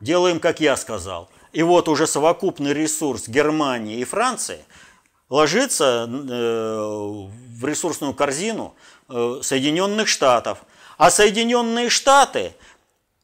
Делаем, 0.01 0.41
как 0.41 0.59
я 0.59 0.75
сказал. 0.75 1.29
И 1.53 1.63
вот 1.63 1.87
уже 1.87 2.07
совокупный 2.07 2.73
ресурс 2.73 3.29
Германии 3.29 3.99
и 3.99 4.03
Франции 4.03 4.59
ложится 5.29 6.07
э, 6.07 6.09
в 6.09 7.65
ресурсную 7.65 8.13
корзину 8.13 8.75
э, 9.07 9.39
Соединенных 9.41 10.09
Штатов. 10.09 10.59
А 10.97 11.09
Соединенные 11.09 11.89
Штаты 11.89 12.53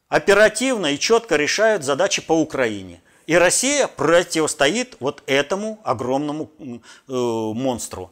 оперативно 0.08 0.86
и 0.86 0.98
четко 0.98 1.36
решают 1.36 1.84
задачи 1.84 2.22
по 2.22 2.32
Украине. 2.32 3.02
И 3.26 3.34
Россия 3.36 3.86
противостоит 3.86 4.96
вот 5.00 5.22
этому 5.26 5.80
огромному 5.84 6.50
э, 6.58 6.72
монстру. 7.08 8.10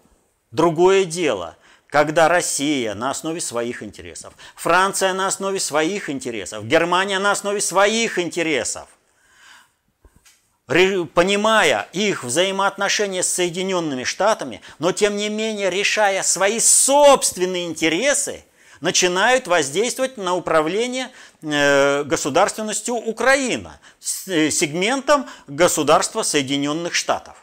Другое 0.51 1.05
дело, 1.05 1.57
когда 1.89 2.29
Россия 2.29 2.95
на 2.95 3.11
основе 3.11 3.41
своих 3.41 3.83
интересов, 3.83 4.35
Франция 4.57 5.13
на 5.13 5.27
основе 5.27 5.61
своих 5.61 6.09
интересов, 6.09 6.65
Германия 6.65 7.19
на 7.19 7.33
основе 7.33 7.61
своих 7.61 8.19
интересов, 8.19 8.89
понимая 10.67 11.89
их 11.93 12.25
взаимоотношения 12.25 13.23
с 13.23 13.29
Соединенными 13.29 14.05
Штатами, 14.05 14.63
но 14.79 14.93
тем 14.93 15.17
не 15.17 15.29
менее 15.29 15.69
решая 15.69 16.23
свои 16.23 16.61
собственные 16.61 17.67
интересы, 17.67 18.45
начинают 18.83 19.47
воздействовать 19.47 20.19
на 20.19 20.35
управление 20.35 21.11
э, 21.41 22.03
государственностью 22.03 22.97
Украина, 22.97 23.81
э, 24.27 24.51
сегментом 24.51 25.27
государства 25.47 26.23
Соединенных 26.23 26.93
Штатов. 26.93 27.37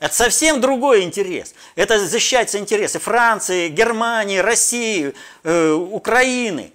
Это 0.00 0.14
совсем 0.14 0.60
другой 0.60 1.02
интерес. 1.02 1.54
Это 1.76 2.04
защищаются 2.04 2.58
интересы 2.58 2.98
Франции, 2.98 3.68
Германии, 3.68 4.38
России, 4.38 5.14
э, 5.44 5.72
Украины. 5.72 6.72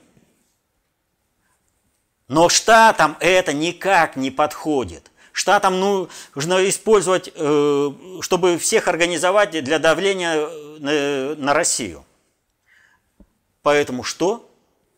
Но 2.30 2.49
штатам 2.49 3.18
это 3.20 3.51
никак 3.51 4.15
не 4.15 4.32
подходит. 4.32 5.11
Штатам 5.32 5.80
ну, 5.80 6.09
нужно 6.36 6.68
использовать, 6.68 7.32
чтобы 8.22 8.57
всех 8.57 8.88
организовать 8.88 9.51
для 9.63 9.80
давления 9.80 10.49
на 11.36 11.53
Россию. 11.53 12.03
Поэтому 13.68 14.01
что? 14.03 14.49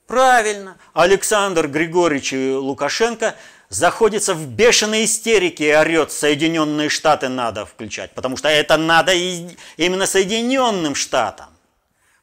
Правильно, 0.05 0.77
Александр 0.93 1.67
Григорьевич 1.67 2.33
Лукашенко– 2.33 3.33
заходится 3.69 4.35
в 4.35 4.45
бешеной 4.45 5.05
истерике 5.05 5.69
и 5.69 5.73
орет, 5.73 6.11
Соединенные 6.11 6.89
Штаты 6.89 7.29
надо 7.29 7.65
включать, 7.65 8.13
потому 8.13 8.37
что 8.37 8.47
это 8.47 8.77
надо 8.77 9.11
именно 9.13 10.05
Соединенным 10.05 10.93
Штатам. 10.93 11.47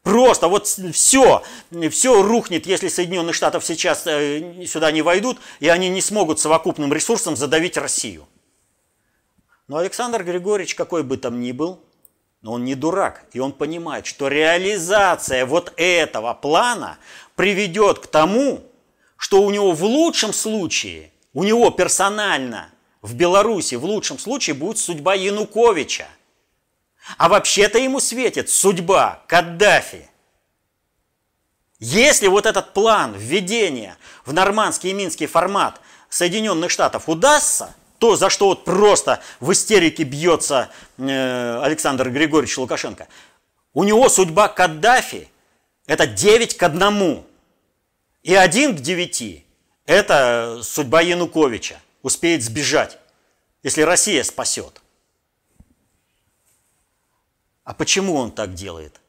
Просто 0.05 0.47
вот 0.47 0.69
все, 0.69 1.43
все 1.91 2.23
рухнет, 2.23 2.65
если 2.65 2.87
Соединенных 2.87 3.35
Штатов 3.35 3.65
сейчас 3.65 4.07
э, 4.07 4.65
сюда 4.69 4.93
не 4.93 5.03
войдут, 5.03 5.41
и 5.59 5.67
они 5.67 5.89
не 5.89 6.01
смогут 6.01 6.39
совокупным 6.39 6.93
ресурсом 6.93 7.35
задавить 7.35 7.77
Россию. 7.77 8.29
Но 9.67 9.79
Александр 9.79 10.23
Григорьевич, 10.23 10.77
какой 10.77 11.03
бы 11.03 11.17
там 11.17 11.41
ни 11.41 11.51
был, 11.51 11.81
но 12.47 12.53
он 12.53 12.65
не 12.65 12.75
дурак, 12.75 13.25
и 13.33 13.41
он 13.41 13.53
понимает, 13.53 14.07
что 14.07 14.29
реализация 14.29 15.45
вот 15.45 15.75
этого 15.77 16.33
плана 16.33 16.97
приведет 17.35 17.99
к 17.99 18.07
тому, 18.07 18.63
что 19.19 19.43
у 19.43 19.51
него 19.51 19.73
в 19.73 19.85
лучшем 19.85 20.33
случае– 20.33 21.13
у 21.37 21.45
него 21.45 21.71
персонально 21.71 22.71
в 23.03 23.15
Беларуси 23.15 23.75
в 23.75 23.85
лучшем 23.85 24.19
случае 24.19 24.55
будет 24.55 24.79
судьба 24.79 25.13
Януковича. 25.13 26.09
А 27.19 27.29
вообще-то 27.29 27.79
ему 27.79 28.01
светит 28.01 28.49
судьба 28.49 29.23
Каддафи. 29.29 30.09
Если 31.79 32.29
вот 32.29 32.47
этот 32.47 32.73
план 32.73 33.15
введения 33.19 33.99
в 34.25 34.33
нормандский 34.33 34.93
и 34.93 34.95
минский 34.95 35.27
формат 35.27 35.79
Соединенных 36.09 36.71
Штатов 36.71 37.07
удастся, 37.07 37.75
то, 37.99 38.17
за 38.17 38.31
что 38.31 38.49
вот 38.49 38.65
просто 38.65 39.21
в 39.41 39.53
истерике 39.53 40.05
бьется 40.05 40.71
э, 40.99 41.61
Александр 41.63 42.11
Григорьевич 42.11 42.59
Лукашенко, 42.59 43.09
у 43.75 43.85
него 43.85 44.09
судьба 44.09 44.49
Каддафи– 44.49 45.29
это 45.87 46.07
9 46.07 46.57
к 46.57 46.63
1. 46.63 47.25
И 48.23 48.35
1 48.35 48.77
к 48.77 48.81
9 48.81 49.47
это 49.87 50.61
судьба 50.63 51.01
Януковича. 51.01 51.81
Успеет 52.03 52.43
сбежать, 52.43 52.99
если 53.63 53.83
Россия 53.83 54.23
спасет. 54.23 54.81
А 57.65 57.75
почему 57.75 58.15
он 58.15 58.31
так 58.31 58.55
делает? 58.55 59.01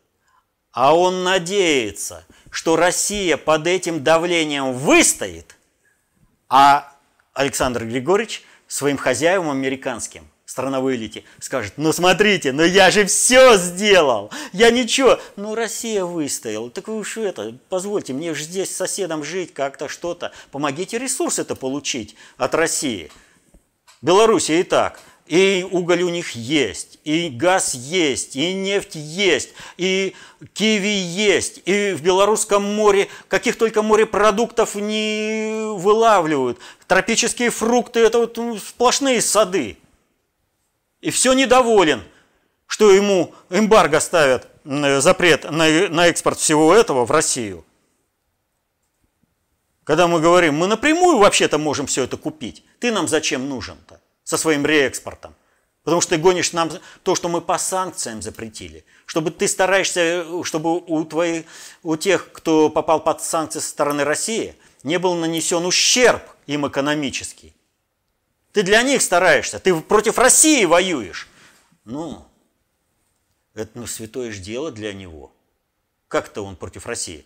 А 0.72 0.96
он 0.96 1.24
надеется, 1.24 2.26
что 2.50 2.76
Россия 2.76 3.38
под 3.38 3.68
этим 3.68 4.04
давлением 4.04 4.74
выстоит, 4.74 5.56
а 6.50 6.92
Александр 7.34 7.86
Григорьевич 7.86 8.44
своим 8.68 8.98
хозяевам 8.98 9.50
американским 9.50 10.28
страновой 10.46 10.96
элите 10.96 11.24
скажет, 11.40 11.74
ну 11.78 11.92
смотрите, 11.92 12.52
ну 12.54 12.64
я 12.64 12.90
же 12.90 13.06
все 13.06 13.58
сделал, 13.58 14.32
я 14.54 14.72
ничего, 14.72 15.20
ну 15.36 15.56
Россия 15.56 16.06
выстояла, 16.06 16.70
так 16.70 16.88
вы 16.88 16.98
уж 16.98 17.18
это, 17.18 17.56
позвольте 17.70 18.14
мне 18.14 18.34
же 18.34 18.44
здесь 18.44 18.72
с 18.72 18.78
соседом 18.78 19.24
жить 19.24 19.54
как-то 19.54 19.90
что-то, 19.90 20.32
помогите 20.52 20.98
ресурсы 20.98 21.42
это 21.42 21.56
получить 21.56 22.16
от 22.38 22.56
России. 22.56 23.12
Белоруссия 24.02 24.62
и 24.62 24.64
так 24.64 25.00
и 25.28 25.66
уголь 25.70 26.02
у 26.04 26.10
них 26.10 26.32
есть, 26.32 26.97
и 27.08 27.30
газ 27.30 27.74
есть, 27.74 28.36
и 28.36 28.54
нефть 28.54 28.96
есть, 28.96 29.54
и 29.78 30.14
киви 30.54 30.88
есть, 30.88 31.62
и 31.66 31.94
в 31.94 32.02
Белорусском 32.02 32.64
море 32.64 33.08
каких 33.30 33.58
только 33.58 33.82
морепродуктов 33.82 34.76
не 34.76 35.74
вылавливают. 35.78 36.60
Тропические 36.86 37.50
фрукты– 37.50 38.00
это 38.02 38.20
вот 38.20 38.36
ну, 38.36 38.58
сплошные 38.58 39.22
сады. 39.22 39.78
И 41.00 41.10
все 41.10 41.32
недоволен, 41.32 42.04
что 42.66 42.92
ему 42.92 43.34
эмбарго 43.50 44.02
ставят, 44.02 44.50
запрет 44.66 45.50
на, 45.50 45.88
на 45.90 46.08
экспорт 46.08 46.40
всего 46.40 46.74
этого 46.74 47.06
в 47.06 47.12
Россию. 47.12 47.64
Когда 49.86 50.08
мы 50.08 50.20
говорим, 50.20 50.56
мы 50.56 50.68
напрямую 50.68 51.20
вообще-то 51.20 51.58
можем 51.58 51.88
все 51.88 52.04
это 52.04 52.18
купить. 52.18 52.66
Ты 52.80 52.92
нам 52.92 53.08
зачем 53.08 53.48
нужен-то? 53.48 54.02
со 54.28 54.36
своим 54.36 54.66
реэкспортом. 54.66 55.34
Потому 55.88 56.02
что 56.02 56.18
ты 56.18 56.18
гонишь 56.18 56.52
нам 56.52 56.70
то, 57.04 57.16
что 57.16 57.30
мы 57.30 57.40
по 57.40 57.58
санкциям 57.58 58.22
запретили. 58.22 58.84
Чтобы 59.06 59.32
ты 59.32 59.48
стараешься, 59.48 60.26
чтобы 60.44 60.80
у, 60.80 61.06
твоих, 61.06 61.46
у 61.82 61.96
тех, 61.96 62.30
кто 62.34 62.70
попал 62.70 63.02
под 63.02 63.22
санкции 63.22 63.60
со 63.60 63.70
стороны 63.70 64.04
России, 64.04 64.56
не 64.84 65.00
был 65.00 65.16
нанесен 65.16 65.66
ущерб 65.66 66.22
им 66.46 66.68
экономический. 66.68 67.56
Ты 68.52 68.64
для 68.64 68.82
них 68.82 69.02
стараешься, 69.02 69.60
ты 69.60 69.74
против 69.80 70.18
России 70.18 70.66
воюешь. 70.66 71.30
Ну, 71.86 72.28
это 73.54 73.72
ну, 73.76 73.88
святое 73.88 74.34
же 74.34 74.42
дело 74.42 74.74
для 74.74 74.92
него. 74.92 75.32
Как-то 76.10 76.42
он 76.42 76.58
против 76.58 76.86
России. 76.86 77.26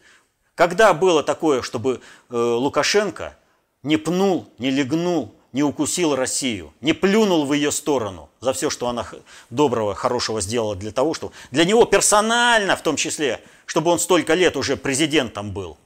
Когда 0.54 0.94
было 0.94 1.24
такое, 1.24 1.64
чтобы 1.64 2.00
э, 2.30 2.38
Лукашенко 2.38 3.36
не 3.82 3.98
пнул, 3.98 4.54
не 4.60 4.70
легнул 4.70 5.34
не 5.52 5.64
укусил 5.64 6.16
Россию, 6.16 6.74
не 6.82 6.94
плюнул 6.94 7.46
в 7.46 7.54
ее 7.54 7.72
сторону 7.72 8.30
за 8.42 8.54
все, 8.54 8.70
что 8.70 8.90
она 8.90 9.08
доброго, 9.50 9.96
хорошего 9.96 10.42
сделала 10.42 10.76
для 10.76 10.92
того, 10.92 11.14
чтобы 11.14 11.34
для 11.52 11.64
него 11.64 11.86
персонально, 11.86 12.76
в 12.76 12.82
том 12.82 12.98
числе, 12.98 13.42
чтобы 13.66 13.92
он 13.92 14.00
столько 14.00 14.34
лет 14.34 14.58
уже 14.58 14.76
президентом 14.76 15.52
был. 15.52 15.78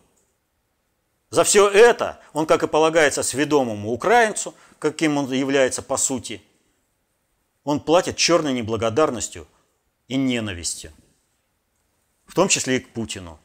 За 1.30 1.44
все 1.44 1.70
это 1.70 2.20
он, 2.34 2.48
как 2.48 2.64
и 2.64 2.68
полагается 2.68 3.22
сведомому 3.22 3.92
украинцу, 3.92 4.56
каким 4.80 5.18
он 5.18 5.32
является 5.32 5.82
по 5.82 5.98
сути, 5.98 6.42
он 7.64 7.80
платит 7.80 8.18
черной 8.18 8.54
неблагодарностью 8.54 9.48
и 10.08 10.16
ненавистью, 10.16 10.92
в 12.26 12.34
том 12.34 12.48
числе 12.48 12.78
и 12.78 12.80
к 12.80 12.90
Путину. 12.90 13.40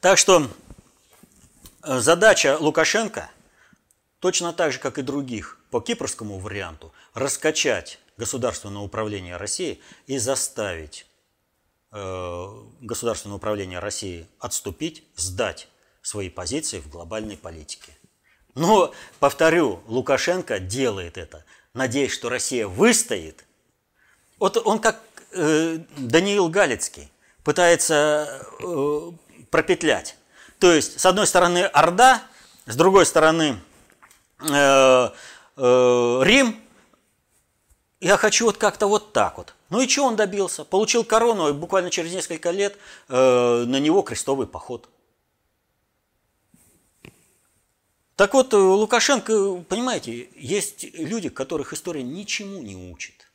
Так 0.00 0.16
что 0.16 0.48
Э, 1.82 1.98
задача 1.98 2.58
Лукашенко, 2.58 3.30
точно 4.20 4.52
так 4.52 4.72
же, 4.72 4.78
как 4.78 4.98
и 4.98 5.02
других, 5.02 5.58
по 5.70 5.80
кипрскому 5.80 6.38
варианту, 6.38 6.92
раскачать 7.14 7.98
государственное 8.16 8.82
управление 8.82 9.36
России 9.36 9.80
и 10.06 10.18
заставить 10.18 11.06
э, 11.92 12.46
государственное 12.80 13.36
управление 13.36 13.78
России 13.78 14.26
отступить, 14.38 15.04
сдать 15.16 15.68
свои 16.02 16.28
позиции 16.28 16.80
в 16.80 16.88
глобальной 16.88 17.36
политике. 17.36 17.92
Но, 18.54 18.92
повторю, 19.18 19.82
Лукашенко 19.86 20.58
делает 20.58 21.18
это, 21.18 21.44
надеясь, 21.72 22.12
что 22.12 22.28
Россия 22.28 22.66
выстоит. 22.66 23.44
Вот 24.38 24.56
он 24.56 24.78
как 24.78 25.00
э, 25.32 25.78
Даниил 25.96 26.48
Галицкий 26.48 27.10
пытается 27.42 28.46
э, 28.60 29.12
пропетлять 29.50 30.16
то 30.60 30.72
есть, 30.72 31.00
с 31.00 31.06
одной 31.06 31.26
стороны, 31.26 31.64
Орда, 31.64 32.22
с 32.66 32.76
другой 32.76 33.06
стороны, 33.06 33.58
э, 34.42 35.10
э, 35.56 36.20
Рим. 36.24 36.60
Я 38.00 38.16
хочу 38.16 38.46
вот 38.46 38.56
как-то 38.56 38.86
вот 38.86 39.12
так 39.12 39.36
вот. 39.38 39.54
Ну 39.68 39.80
и 39.80 39.88
что 39.88 40.04
он 40.04 40.16
добился? 40.16 40.64
Получил 40.64 41.04
корону, 41.04 41.48
и 41.48 41.52
буквально 41.52 41.90
через 41.90 42.12
несколько 42.12 42.50
лет 42.50 42.78
э, 43.08 43.64
на 43.66 43.78
него 43.78 44.02
крестовый 44.02 44.46
поход. 44.46 44.88
Так 48.16 48.34
вот, 48.34 48.52
Лукашенко, 48.52 49.64
понимаете, 49.68 50.28
есть 50.34 50.84
люди, 50.94 51.30
которых 51.30 51.72
история 51.72 52.02
ничему 52.02 52.60
не 52.60 52.76
учит. 52.76 53.30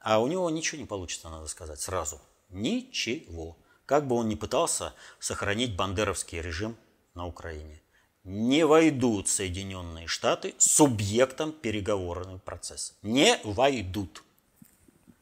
А 0.00 0.20
у 0.20 0.26
него 0.26 0.48
ничего 0.50 0.78
не 0.78 0.86
получится, 0.86 1.30
надо 1.30 1.46
сказать, 1.46 1.80
сразу. 1.80 2.20
Ничего. 2.50 3.56
Как 3.86 4.06
бы 4.06 4.16
он 4.16 4.28
ни 4.28 4.34
пытался 4.34 4.94
сохранить 5.18 5.76
бандеровский 5.76 6.40
режим 6.40 6.76
на 7.14 7.26
Украине. 7.26 7.82
Не 8.24 8.64
войдут 8.64 9.28
Соединенные 9.28 10.06
Штаты 10.06 10.54
субъектом 10.56 11.52
переговорного 11.52 12.38
процесса. 12.38 12.94
Не 13.02 13.38
войдут. 13.44 14.24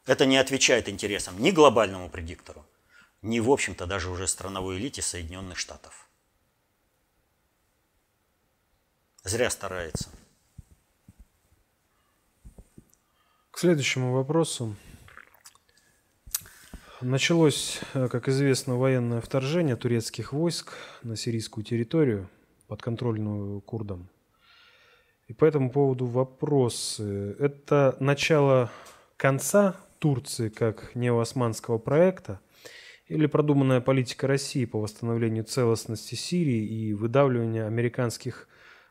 Это 0.05 0.25
не 0.25 0.37
отвечает 0.37 0.87
интересам 0.87 1.41
ни 1.41 1.51
глобальному 1.51 2.09
предиктору, 2.09 2.65
ни, 3.21 3.39
в 3.39 3.49
общем-то, 3.49 3.85
даже 3.85 4.09
уже 4.09 4.27
страновой 4.27 4.77
элите 4.77 5.01
Соединенных 5.01 5.57
Штатов. 5.57 6.07
Зря 9.23 9.49
старается. 9.49 10.09
К 13.51 13.59
следующему 13.59 14.13
вопросу. 14.13 14.75
Началось, 17.03 17.81
э, 17.93 18.07
как 18.07 18.29
известно, 18.29 18.77
военное 18.77 19.19
вторжение 19.19 19.75
турецких 19.75 20.31
войск 20.31 20.71
на 21.03 21.17
сирийскую 21.17 21.65
территорию, 21.65 22.29
подконтрольную 22.67 23.59
курдам. 23.59 24.07
И 25.27 25.33
по 25.33 25.43
этому 25.43 25.69
поводу 25.69 26.05
вопрос. 26.05 27.01
Это 27.01 27.97
начало 27.99 28.71
конца 29.17 29.75
Турции 29.99 30.47
как 30.47 30.95
неоосманского 30.95 31.77
проекта 31.77 32.39
или 33.09 33.25
продуманная 33.25 33.81
политика 33.81 34.25
России 34.25 34.63
по 34.63 34.79
восстановлению 34.79 35.43
целостности 35.43 36.15
Сирии 36.15 36.65
и 36.65 36.93
выдавливания 36.93 37.67
американских 37.67 38.47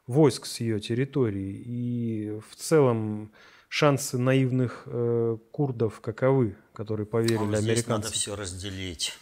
войск 0.06 0.44
с 0.44 0.60
ее 0.60 0.80
территории? 0.80 1.62
И 1.64 2.38
в 2.46 2.56
целом 2.56 3.32
шансы 3.72 4.18
наивных 4.18 4.82
э, 4.84 5.38
курдов 5.50 6.02
каковы, 6.02 6.58
которые 6.74 7.06
поверили 7.06 7.38
ну, 7.38 7.56
здесь 7.56 7.64
американцам? 7.64 8.02
надо 8.02 8.12
все 8.12 8.36
разделить. 8.36 9.18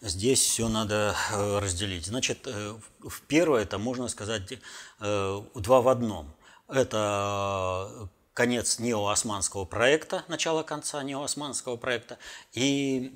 Здесь 0.00 0.38
все 0.38 0.68
надо 0.68 1.16
э, 1.32 1.58
разделить. 1.58 2.06
Значит, 2.06 2.46
э, 2.46 2.78
в 3.00 3.22
первое 3.22 3.62
это 3.62 3.78
можно 3.78 4.06
сказать 4.06 4.52
э, 5.00 5.42
два 5.56 5.80
в 5.82 5.88
одном. 5.88 6.32
Это 6.68 8.08
конец 8.32 8.78
неоосманского 8.78 9.64
проекта, 9.64 10.24
начало 10.28 10.62
конца 10.62 11.02
неоосманского 11.02 11.76
проекта 11.76 12.16
и 12.52 13.12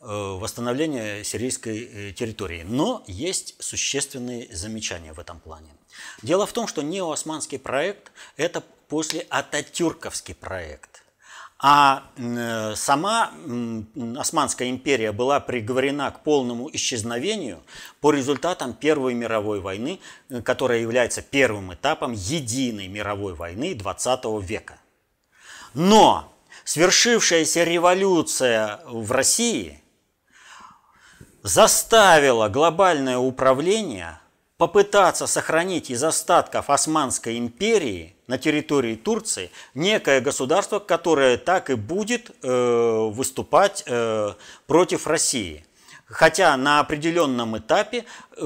восстановление 0.00 1.24
сирийской 1.24 2.12
территории. 2.14 2.62
Но 2.62 3.04
есть 3.06 3.62
существенные 3.62 4.48
замечания 4.56 5.12
в 5.12 5.20
этом 5.20 5.38
плане. 5.38 5.68
Дело 6.22 6.46
в 6.46 6.52
том, 6.52 6.66
что 6.66 6.82
неоосманский 6.82 7.58
проект– 7.58 8.12
это 8.36 8.62
после 8.88 9.26
Ататюрковский 9.30 10.34
проект. 10.34 11.02
А 11.64 12.02
э, 12.16 12.74
сама 12.74 13.30
Османская 14.18 14.68
империя 14.68 15.12
была 15.12 15.38
приговорена 15.38 16.10
к 16.10 16.24
полному 16.24 16.68
исчезновению 16.72 17.62
по 18.00 18.10
результатам 18.10 18.74
Первой 18.74 19.14
мировой 19.14 19.60
войны, 19.60 20.00
э, 20.28 20.42
которая 20.42 20.80
является 20.80 21.22
первым 21.22 21.72
этапом 21.72 22.12
единой 22.12 22.88
мировой 22.88 23.34
войны 23.34 23.74
XX 23.74 24.42
века. 24.42 24.78
Но 25.72 26.34
свершившаяся 26.64 27.62
революция 27.62 28.80
в 28.86 29.12
России 29.12 29.80
заставила 31.44 32.48
глобальное 32.48 33.18
управление 33.18 34.18
попытаться 34.62 35.26
сохранить 35.26 35.90
из 35.90 36.04
остатков 36.04 36.70
Османской 36.70 37.36
империи 37.36 38.14
на 38.28 38.38
территории 38.38 38.94
Турции 38.94 39.50
некое 39.74 40.20
государство, 40.20 40.78
которое 40.78 41.36
так 41.36 41.68
и 41.68 41.74
будет 41.74 42.30
э, 42.44 43.08
выступать 43.10 43.82
э, 43.86 44.34
против 44.68 45.08
России. 45.08 45.66
Хотя 46.04 46.56
на 46.56 46.78
определенном 46.78 47.58
этапе 47.58 48.04
э, 48.36 48.40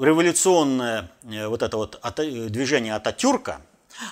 революционное 0.00 1.10
э, 1.24 1.46
вот 1.46 1.62
это 1.62 1.76
вот 1.76 2.00
движение 2.24 2.94
Ататюрка 2.94 3.60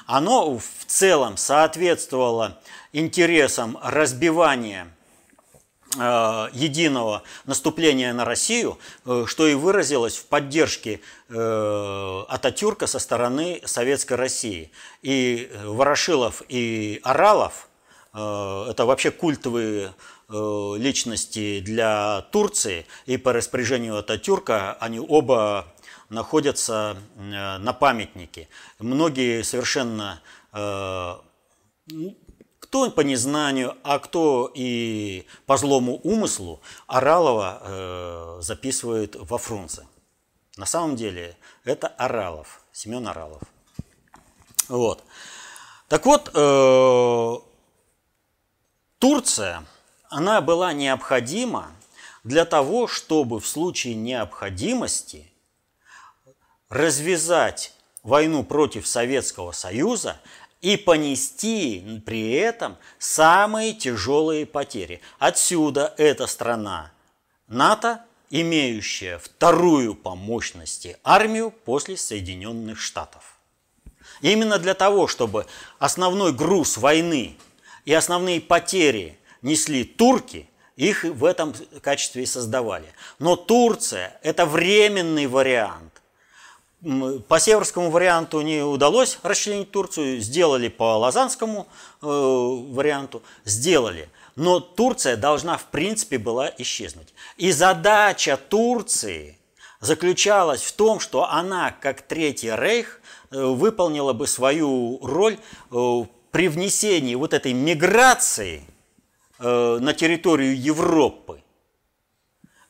оно 0.06 0.58
в 0.58 0.84
целом 0.86 1.38
соответствовало 1.38 2.60
интересам 2.92 3.78
разбивания 3.82 4.84
э, 4.84 4.99
единого 5.96 7.24
наступления 7.46 8.12
на 8.12 8.24
Россию, 8.24 8.78
э, 9.04 9.24
что 9.26 9.46
и 9.48 9.54
выразилось 9.54 10.16
в 10.16 10.26
поддержке 10.26 11.00
э, 11.28 12.24
Ататюрка 12.28 12.86
со 12.86 12.98
стороны 12.98 13.60
Советской 13.64 14.14
России. 14.14 14.70
И 15.02 15.50
Ворошилов 15.64 16.42
и 16.48 17.00
Оралов– 17.02 17.68
это 18.12 18.84
вообще 18.86 19.12
культовые 19.12 19.94
личности 20.28 21.60
для 21.60 22.22
Турции, 22.32 22.86
и 23.06 23.16
по 23.16 23.32
распоряжению 23.32 23.98
Ататюрка 23.98 24.74
они 24.80 24.98
оба 24.98 25.72
находятся 26.08 26.96
на 27.16 27.72
памятнике. 27.72 28.48
Многие 28.80 29.42
совершенно 29.42 30.20
кто 32.70 32.88
по 32.88 33.00
незнанию, 33.00 33.76
а 33.82 33.98
кто 33.98 34.48
и 34.54 35.26
по 35.44 35.56
злому 35.56 35.96
умыслу 36.04 36.60
Оралова 36.86 37.58
э, 37.60 38.38
записывает 38.42 39.16
во 39.16 39.38
Фрунзе. 39.38 39.88
На 40.56 40.66
самом 40.66 40.94
деле 40.94 41.36
это 41.64 41.88
Оралов, 41.88 42.62
Семен 42.70 43.08
Оралов. 43.08 43.42
Вот. 44.68 45.02
Так 45.88 46.06
вот, 46.06 46.30
э, 46.32 47.36
Турция, 49.00 49.64
она 50.08 50.40
была 50.40 50.72
необходима 50.72 51.72
для 52.22 52.44
того, 52.44 52.86
чтобы 52.86 53.40
в 53.40 53.48
случае 53.48 53.96
необходимости 53.96 55.32
развязать 56.68 57.74
войну 58.04 58.44
против 58.44 58.86
Советского 58.86 59.50
Союза 59.50 60.20
и 60.60 60.76
понести 60.76 62.02
при 62.04 62.32
этом 62.32 62.76
самые 62.98 63.72
тяжелые 63.72 64.46
потери. 64.46 65.00
Отсюда 65.18 65.94
эта 65.96 66.26
страна 66.26 66.92
НАТО, 67.48 68.04
имеющая 68.30 69.18
вторую 69.18 69.94
по 69.94 70.14
мощности 70.14 70.98
армию 71.02 71.50
после 71.50 71.96
Соединенных 71.96 72.78
Штатов. 72.80 73.38
Именно 74.20 74.58
для 74.58 74.74
того, 74.74 75.06
чтобы 75.06 75.46
основной 75.78 76.32
груз 76.32 76.76
войны 76.76 77.36
и 77.84 77.94
основные 77.94 78.40
потери 78.40 79.18
несли 79.40 79.84
турки, 79.84 80.46
их 80.76 81.04
в 81.04 81.24
этом 81.24 81.54
качестве 81.82 82.22
и 82.22 82.26
создавали. 82.26 82.86
Но 83.18 83.36
Турция– 83.36 84.18
это 84.22 84.46
временный 84.46 85.26
вариант 85.26 85.89
по 87.28 87.38
северскому 87.38 87.90
варианту 87.90 88.40
не 88.40 88.62
удалось 88.62 89.18
расчленить 89.22 89.70
Турцию, 89.70 90.20
сделали 90.20 90.68
по 90.68 90.96
лазанскому 90.96 91.68
э, 92.00 92.06
варианту, 92.06 93.22
сделали. 93.44 94.08
Но 94.34 94.60
Турция 94.60 95.16
должна 95.16 95.58
в 95.58 95.64
принципе 95.64 96.16
была 96.16 96.50
исчезнуть. 96.56 97.12
И 97.36 97.52
задача 97.52 98.38
Турции 98.38 99.38
заключалась 99.80 100.62
в 100.62 100.72
том, 100.72 101.00
что 101.00 101.30
она, 101.30 101.70
как 101.70 102.00
Третий 102.00 102.50
Рейх, 102.50 103.00
э, 103.30 103.42
выполнила 103.42 104.14
бы 104.14 104.26
свою 104.26 104.98
роль 105.02 105.38
э, 105.70 106.04
при 106.30 106.48
внесении 106.48 107.14
вот 107.14 107.34
этой 107.34 107.52
миграции 107.52 108.64
э, 109.38 109.78
на 109.80 109.92
территорию 109.92 110.58
Европы. 110.58 111.42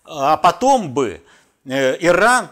А 0.04 0.36
потом 0.36 0.92
бы 0.92 1.22
э, 1.64 1.96
Иран 2.00 2.50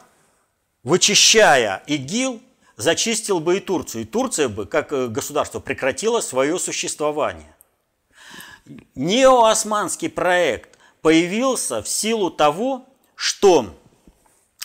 вычищая 0.89 1.82
ИГИЛ, 1.86 2.41
зачистил 2.76 3.41
бы 3.41 3.59
и 3.59 3.61
Турцию. 3.61 4.03
И 4.03 4.05
Турция 4.07 4.49
бы, 4.49 4.64
как 4.64 4.93
э, 4.93 5.09
государство, 5.09 5.61
прекратила 5.61 6.20
свое 6.20 6.59
существование. 6.59 7.55
Неоосманский 8.95 10.09
проект 10.09 10.78
появился 11.03 11.82
в 11.82 11.89
силу 11.89 12.30
того, 12.30 12.86
что 13.14 13.74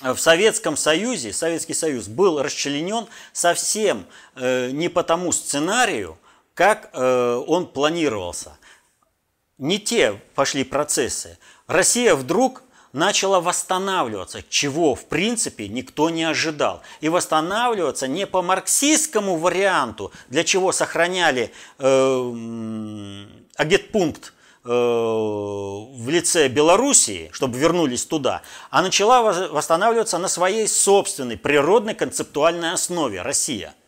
в 0.01 0.17
Советском 0.17 0.78
Союзе, 0.78 1.34
Советский 1.34 1.74
Союз 1.74 2.07
был 2.07 2.41
расчленен 2.41 3.07
совсем 3.34 4.05
э, 4.36 4.71
не 4.71 4.88
по 4.88 5.03
тому 5.03 5.34
сценарию, 5.34 6.17
как 6.53 6.89
э, 6.93 7.43
он 7.47 7.67
планировался. 7.67 8.57
Не 9.57 9.78
те 9.78 10.21
пошли 10.36 10.63
процессы. 10.63 11.38
Россия 11.67 12.15
вдруг 12.15 12.63
начала 12.93 13.41
восстанавливаться, 13.41 14.41
чего 14.47 14.95
в 14.95 15.05
принципе 15.05 15.67
никто 15.67 16.09
не 16.09 16.23
ожидал. 16.23 16.81
И 17.01 17.09
восстанавливаться 17.09 18.07
не 18.07 18.25
по 18.25 18.41
марксистскому 18.41 19.35
варианту, 19.35 20.11
для 20.29 20.43
чего 20.43 20.71
сохраняли 20.71 21.51
э, 21.79 23.25
агитпункт 23.57 24.33
в 24.63 26.09
лице 26.09 26.47
Белоруссии, 26.47 27.29
чтобы 27.33 27.57
вернулись 27.57 28.05
туда, 28.05 28.43
а 28.69 28.81
начала 28.81 29.21
восстанавливаться 29.21 30.17
на 30.19 30.29
своей 30.29 30.69
собственной 30.69 31.35
природной 31.35 31.95
концептуальной 31.95 32.71
основе 32.71 33.21
Россия– 33.21 33.75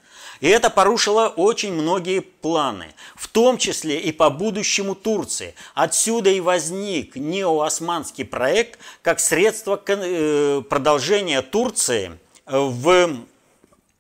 и 0.45 0.47
это 0.47 0.69
порушило 0.69 1.29
очень 1.29 1.73
многие 1.73 2.19
планы, 2.19 2.93
в 3.15 3.27
том 3.27 3.57
числе 3.57 3.99
и 3.99 4.11
по 4.11 4.29
будущему 4.29 4.93
Турции. 4.93 5.55
Отсюда 5.73 6.29
и 6.29 6.39
возник 6.39 7.15
неоосманский 7.15 8.25
проект 8.25 8.77
как 9.01 9.19
средство 9.19 9.81
э, 9.87 10.61
продолжения 10.69 11.41
Турции 11.41 12.19
э, 12.45 12.59
в 12.59 13.25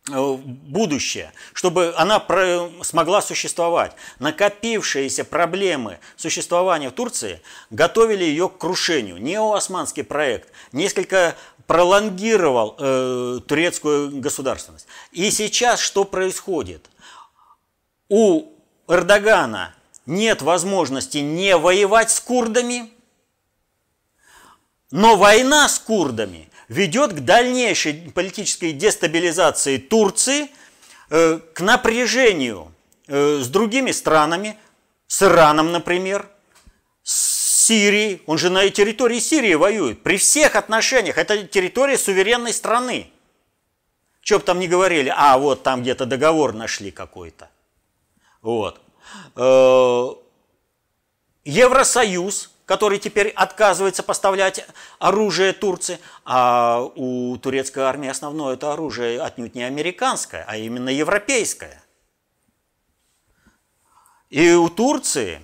будущее, 0.07 1.31
чтобы 1.53 1.95
она 1.97 2.23
смогла 2.83 3.23
существовать. 3.23 3.95
Накопившиеся 4.19 5.25
проблемы 5.25 5.97
существования 6.15 6.89
в 6.89 6.91
Турции 6.91 7.41
готовили 7.71 8.23
ее 8.23 8.49
к 8.49 8.59
крушению. 8.59 9.17
Неоосманский 9.17 10.03
проект 10.03 10.49
несколько 10.71 11.35
пролонгировал 11.67 12.75
э, 12.77 13.39
турецкую 13.47 14.19
государственность. 14.19 14.87
И 15.11 15.31
сейчас 15.31 15.79
что 15.79 16.03
происходит? 16.03 16.89
У 18.09 18.45
Эрдогана 18.87 19.73
нет 20.05 20.41
возможности 20.41 21.19
не 21.19 21.57
воевать 21.57 22.11
с 22.11 22.19
курдами, 22.19 22.89
но 24.91 25.15
война 25.15 25.67
с 25.67 25.79
курдами 25.79 26.49
ведет 26.67 27.13
к 27.13 27.19
дальнейшей 27.19 28.11
политической 28.11 28.71
дестабилизации 28.71 29.77
Турции, 29.77 30.49
э, 31.09 31.39
к 31.53 31.61
напряжению 31.61 32.71
э, 33.07 33.39
с 33.41 33.47
другими 33.47 33.91
странами, 33.91 34.57
с 35.07 35.23
Ираном, 35.23 35.71
например, 35.71 36.27
Сирии, 37.65 38.21
он 38.27 38.37
же 38.37 38.51
на 38.51 38.69
территории 38.69 39.19
Сирии 39.19 39.55
воюет. 39.55 40.03
При 40.03 40.17
всех 40.17 40.55
отношениях 40.55 41.17
это 41.17 41.43
территория 41.47 41.97
суверенной 41.97 42.53
страны. 42.53 43.11
Что 44.21 44.37
бы 44.37 44.45
там 44.45 44.59
ни 44.59 44.67
говорили, 44.67 45.11
а 45.15 45.37
вот 45.39 45.63
там 45.63 45.81
где-то 45.81 46.05
договор 46.05 46.53
нашли 46.53 46.91
какой-то. 46.91 47.49
Вот. 48.41 48.81
Э, 49.35 50.09
Евросоюз, 51.43 52.51
который 52.65 52.99
теперь 52.99 53.29
отказывается 53.29 54.03
поставлять 54.03 54.65
оружие 54.99 55.51
Турции, 55.53 55.99
а 56.23 56.81
у 56.95 57.35
турецкой 57.37 57.83
армии 57.85 58.09
основное 58.09 58.53
это 58.53 58.73
оружие 58.73 59.19
отнюдь 59.21 59.55
не 59.55 59.63
американское, 59.63 60.45
а 60.47 60.55
именно 60.57 60.89
европейское. 60.89 61.83
И 64.29 64.51
у 64.51 64.69
Турции 64.69 65.41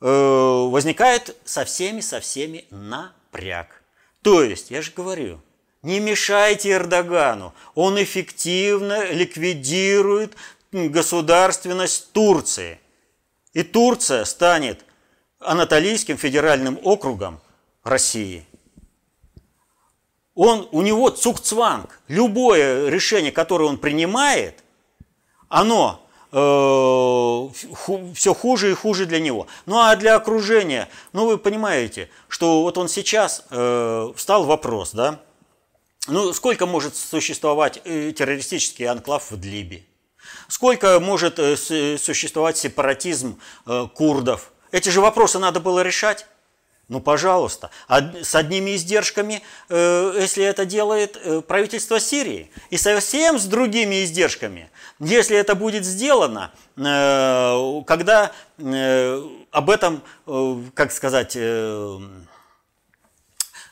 возникает 0.00 1.36
со 1.44 1.64
всеми, 1.64 2.00
со 2.00 2.20
всеми 2.20 2.64
напряг. 2.70 3.82
То 4.22 4.42
есть, 4.42 4.70
я 4.70 4.82
же 4.82 4.92
говорю, 4.94 5.40
не 5.82 6.00
мешайте 6.00 6.70
Эрдогану, 6.72 7.54
он 7.74 8.00
эффективно 8.02 9.10
ликвидирует 9.10 10.36
государственность 10.72 12.12
Турции. 12.12 12.78
И 13.54 13.62
Турция 13.62 14.24
станет 14.24 14.84
Анатолийским 15.40 16.16
федеральным 16.16 16.78
округом 16.82 17.40
России. 17.82 18.46
Он, 20.34 20.68
у 20.70 20.82
него 20.82 21.10
цукцванг. 21.10 22.00
Любое 22.06 22.88
решение, 22.88 23.32
которое 23.32 23.64
он 23.64 23.78
принимает, 23.78 24.62
оно 25.48 26.07
Э, 26.07 26.07
все 26.30 28.34
хуже 28.34 28.70
и 28.70 28.74
хуже 28.74 29.06
для 29.06 29.18
него. 29.18 29.46
Ну 29.66 29.78
а 29.78 29.96
для 29.96 30.16
окружения, 30.16 30.88
ну 31.12 31.26
вы 31.26 31.38
понимаете, 31.38 32.10
что 32.28 32.62
вот 32.62 32.76
он 32.76 32.88
сейчас 32.88 33.44
э, 33.50 34.12
встал 34.14 34.44
вопрос, 34.44 34.92
да, 34.92 35.20
ну 36.06 36.32
сколько 36.32 36.66
может 36.66 36.96
существовать 36.96 37.80
э, 37.84 38.12
террористический 38.12 38.86
анклав 38.86 39.30
в 39.30 39.42
Либии? 39.42 39.86
Сколько 40.48 41.00
может 41.00 41.36
существовать 41.36 42.56
сепаратизм 42.56 43.38
курдов? 43.94 44.52
Эти 44.70 44.90
же 44.90 45.00
вопросы 45.00 45.38
надо 45.38 45.60
было 45.60 45.82
решать. 45.82 46.26
Ну, 46.88 47.00
пожалуйста. 47.00 47.70
С 47.88 48.34
одними 48.34 48.74
издержками, 48.74 49.42
э, 49.68 50.16
если 50.18 50.42
это 50.42 50.64
делает 50.64 51.18
э, 51.22 51.42
правительство 51.42 52.00
Сирии, 52.00 52.50
и 52.70 52.78
совсем 52.78 53.38
с 53.38 53.44
другими 53.44 54.04
издержками, 54.04 54.70
если 54.98 55.36
это 55.36 55.54
будет 55.54 55.84
сделано, 55.84 56.50
э, 56.76 57.82
когда 57.86 58.32
об 59.50 59.70
этом, 59.70 60.02
как 60.74 60.90
сказать, 60.90 61.36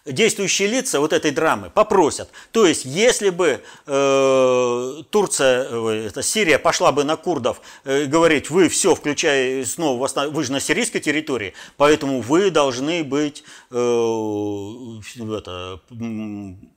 действующие 0.07 0.68
лица 0.68 1.00
вот 1.00 1.12
этой 1.12 1.30
драмы 1.30 1.70
попросят. 1.70 2.28
То 2.52 2.66
есть, 2.66 2.84
если 2.84 3.30
бы 3.30 3.62
э, 3.86 5.02
Турция, 5.11 5.66
э, 5.68 6.07
это 6.07 6.22
Сирия 6.22 6.59
пошла 6.59 6.92
бы 6.92 7.04
на 7.04 7.16
курдов 7.16 7.61
э, 7.84 8.04
говорить, 8.04 8.50
вы 8.50 8.68
все, 8.68 8.94
включая 8.94 9.64
снова, 9.64 10.09
вы 10.28 10.44
же 10.44 10.52
на 10.52 10.61
сирийской 10.61 11.00
территории, 11.00 11.54
поэтому 11.76 12.20
вы 12.20 12.50
должны 12.50 13.04
быть 13.04 13.44
э, 13.70 13.74
это, 15.36 15.80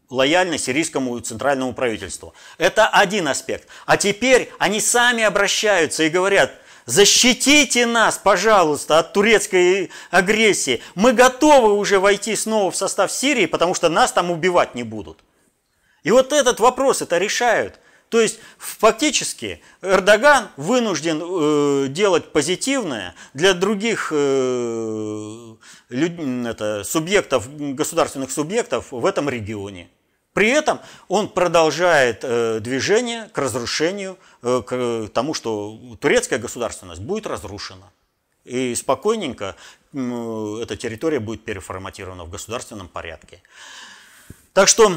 лояльны 0.09 0.57
сирийскому 0.57 1.19
центральному 1.19 1.73
правительству. 1.73 2.33
Это 2.57 2.87
один 2.87 3.27
аспект. 3.27 3.67
А 3.85 3.97
теперь 3.97 4.49
они 4.57 4.81
сами 4.81 5.23
обращаются 5.23 6.03
и 6.03 6.09
говорят– 6.09 6.51
Защитите 6.89 7.85
нас, 7.85 8.17
пожалуйста, 8.17 8.97
от 8.97 9.13
турецкой 9.13 9.91
агрессии. 10.09 10.81
Мы 10.95 11.13
готовы 11.13 11.73
уже 11.77 11.99
войти 11.99 12.35
снова 12.35 12.71
в 12.71 12.75
состав 12.75 13.11
Сирии, 13.11 13.45
потому 13.45 13.75
что 13.75 13.89
нас 13.89 14.11
там 14.11 14.31
убивать 14.31 14.73
не 14.73 14.81
будут. 14.81 15.19
И 16.01 16.09
вот 16.09 16.33
этот 16.33 16.59
вопрос 16.59 17.03
это 17.03 17.19
решают. 17.19 17.79
То 18.09 18.19
есть 18.19 18.39
фактически 18.57 19.61
Эрдоган 19.83 20.47
вынужден 20.57 21.21
э, 21.21 21.87
делать 21.89 22.31
позитивное 22.31 23.13
для 23.35 23.53
других 23.53 24.11
э, 24.11 25.55
люд, 25.89 26.11
это, 26.47 26.83
субъектов, 26.83 27.47
государственных 27.55 28.31
субъектов 28.31 28.87
в 28.89 29.05
этом 29.05 29.29
регионе. 29.29 29.91
При 30.39 30.47
этом 30.51 30.79
он 31.09 31.27
продолжает 31.27 32.23
э, 32.23 32.61
движение 32.61 33.27
к 33.33 33.37
разрушению, 33.37 34.17
э, 34.41 34.61
к 34.65 35.09
тому, 35.13 35.33
что 35.33 35.77
турецкая 35.99 36.39
государственность 36.39 37.01
будет 37.01 37.27
разрушена. 37.27 37.91
И 38.45 38.73
спокойненько 38.73 39.57
эта 39.91 40.77
территория 40.77 41.19
будет 41.19 41.43
переформатирована 41.43 42.23
в 42.23 42.29
государственном 42.29 42.87
порядке. 42.87 43.41
Так 44.53 44.69
что 44.69 44.93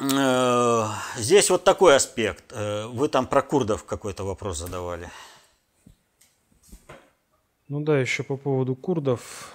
э, 0.00 0.84
здесь 1.16 1.48
вот 1.48 1.64
такой 1.64 1.96
аспект. 1.96 2.52
Вы 2.52 3.08
там 3.08 3.26
про 3.26 3.40
курдов 3.40 3.84
какой-то 3.84 4.24
вопрос 4.24 4.58
задавали. 4.58 5.10
Ну 7.68 7.80
да, 7.80 7.98
еще 7.98 8.22
по 8.22 8.36
поводу 8.36 8.74
курдов. 8.74 9.50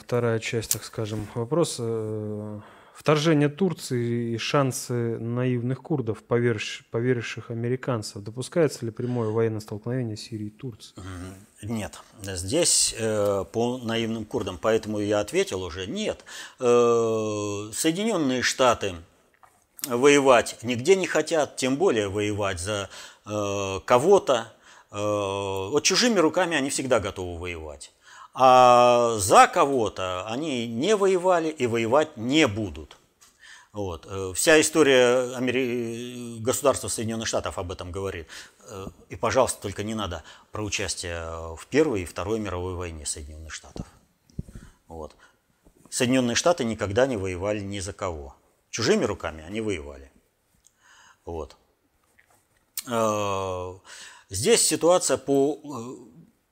Вторая 0.00 0.40
часть, 0.40 0.72
так 0.72 0.82
скажем, 0.82 1.28
вопрос 1.36 1.78
Вторжение 3.00 3.48
Турции 3.48 4.34
и 4.34 4.36
шансы 4.36 5.18
наивных 5.18 5.80
курдов, 5.80 6.22
поверивших 6.22 7.50
американцев. 7.50 8.22
Допускается 8.22 8.84
ли 8.84 8.90
прямое 8.90 9.30
военное 9.30 9.60
столкновение 9.60 10.18
Сирии 10.18 10.48
и 10.48 10.50
Турции? 10.50 10.92
Нет. 11.62 11.98
Здесь 12.22 12.94
э, 12.98 13.46
по 13.50 13.78
наивным 13.78 14.26
курдам, 14.26 14.58
поэтому 14.60 14.98
я 14.98 15.20
ответил 15.20 15.62
уже, 15.62 15.86
нет. 15.86 16.26
Э, 16.58 17.70
Соединенные 17.72 18.42
Штаты 18.42 18.96
воевать 19.86 20.58
нигде 20.62 20.94
не 20.94 21.06
хотят, 21.06 21.56
тем 21.56 21.78
более 21.78 22.10
воевать 22.10 22.60
за 22.60 22.90
э, 23.24 23.80
кого-то. 23.82 24.52
Э, 24.92 24.98
вот 25.70 25.82
чужими 25.84 26.18
руками 26.18 26.54
они 26.54 26.68
всегда 26.68 27.00
готовы 27.00 27.40
воевать. 27.40 27.92
А 28.42 29.18
за 29.18 29.48
кого-то 29.48 30.26
они 30.26 30.66
не 30.66 30.96
воевали 30.96 31.50
и 31.50 31.66
воевать 31.66 32.16
не 32.16 32.46
будут. 32.46 32.96
Вот. 33.70 34.06
Э, 34.08 34.32
вся 34.34 34.58
история 34.58 35.36
Амери... 35.36 36.38
государства 36.40 36.88
Соединенных 36.88 37.28
Штатов 37.28 37.58
об 37.58 37.70
этом 37.70 37.92
говорит. 37.92 38.28
Э, 38.66 38.86
и, 39.10 39.16
пожалуйста, 39.16 39.60
только 39.60 39.82
не 39.82 39.94
надо 39.94 40.24
про 40.52 40.62
участие 40.62 41.54
в 41.54 41.66
Первой 41.66 42.00
и 42.00 42.06
Второй 42.06 42.38
мировой 42.38 42.76
войне 42.76 43.04
Соединенных 43.04 43.52
Штатов. 43.52 43.86
Вот. 44.88 45.14
Соединенные 45.90 46.34
Штаты 46.34 46.64
никогда 46.64 47.06
не 47.06 47.18
воевали 47.18 47.60
ни 47.60 47.78
за 47.78 47.92
кого. 47.92 48.36
Чужими 48.70 49.04
руками 49.04 49.44
они 49.44 49.60
воевали. 49.60 50.10
Вот. 51.26 51.58
Э, 52.88 53.74
здесь 54.30 54.66
ситуация 54.66 55.18
по 55.18 55.60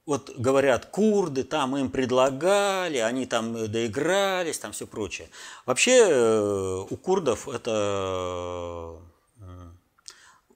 вот 0.09 0.31
говорят, 0.39 0.87
курды 0.87 1.45
там 1.45 1.77
им 1.77 1.91
предлагали, 1.91 2.97
они 2.97 3.27
там 3.27 3.71
доигрались, 3.71 4.59
там 4.59 4.73
все 4.73 4.87
прочее. 4.87 5.29
Вообще 5.67 5.99
э, 6.09 6.87
у 6.89 6.97
курдов 6.97 7.47
это 7.47 8.97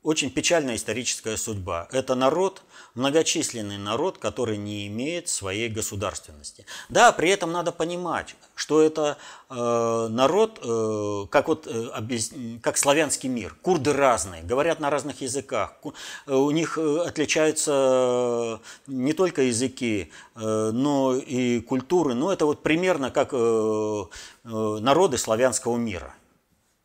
очень 0.03 0.31
печальная 0.31 0.77
историческая 0.77 1.37
судьба. 1.37 1.87
Это 1.93 2.15
народ, 2.15 2.63
многочисленный 2.95 3.79
народ, 3.79 4.19
который 4.19 4.57
не 4.57 4.87
имеет 4.89 5.29
своей 5.29 5.69
государственности. 5.69 6.67
Да, 6.89 7.13
при 7.13 7.31
этом 7.31 7.53
надо 7.53 7.73
понимать, 7.73 8.37
что 8.55 8.83
это 8.83 9.17
э, 9.49 9.55
народ, 10.11 10.61
э, 10.63 11.27
как, 11.31 11.49
вот, 11.49 11.67
э, 11.67 12.59
как 12.63 12.77
славянский 12.77 13.29
мир. 13.29 13.57
Курды 13.63 13.93
разные, 13.93 14.43
говорят 14.43 14.81
на 14.81 14.91
разных 14.91 15.21
языках. 15.21 15.75
Э, 16.27 16.35
у 16.35 16.51
них 16.51 16.79
э, 16.79 16.99
отличаются 17.07 18.61
не 18.87 19.13
только 19.13 19.43
языки, 19.43 20.11
э, 20.35 20.71
но 20.73 21.17
и 21.17 21.61
культуры. 21.61 22.15
Но 22.15 22.33
это 22.33 22.47
вот 22.47 22.63
примерно 22.63 23.11
как 23.11 23.31
э, 23.33 23.37
э, 23.37 24.49
народы 24.81 25.19
славянского 25.19 25.77
мира 25.77 26.15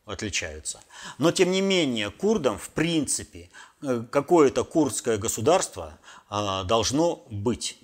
отличаются. 0.08 0.80
Но 1.18 1.32
тем 1.32 1.50
не 1.50 1.60
менее, 1.60 2.10
курдам 2.10 2.58
в 2.58 2.70
принципе 2.70 3.40
э, 3.40 3.48
какое-то 3.80 4.64
курдское 4.64 5.18
государство 5.18 5.98
а, 6.28 6.64
должно 6.64 7.24
быть. 7.30 7.78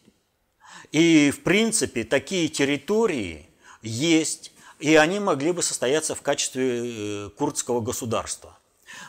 И 0.93 1.31
в 1.31 1.43
принципе 1.43 2.05
такие 2.05 2.49
территории 2.49 3.49
есть, 3.83 4.53
и 4.79 4.95
они 4.97 5.21
могли 5.21 5.53
бы 5.53 5.63
состояться 5.63 6.15
в 6.15 6.23
качестве 6.23 7.27
э, 7.27 7.31
курдского 7.31 7.81
государства. 7.81 8.59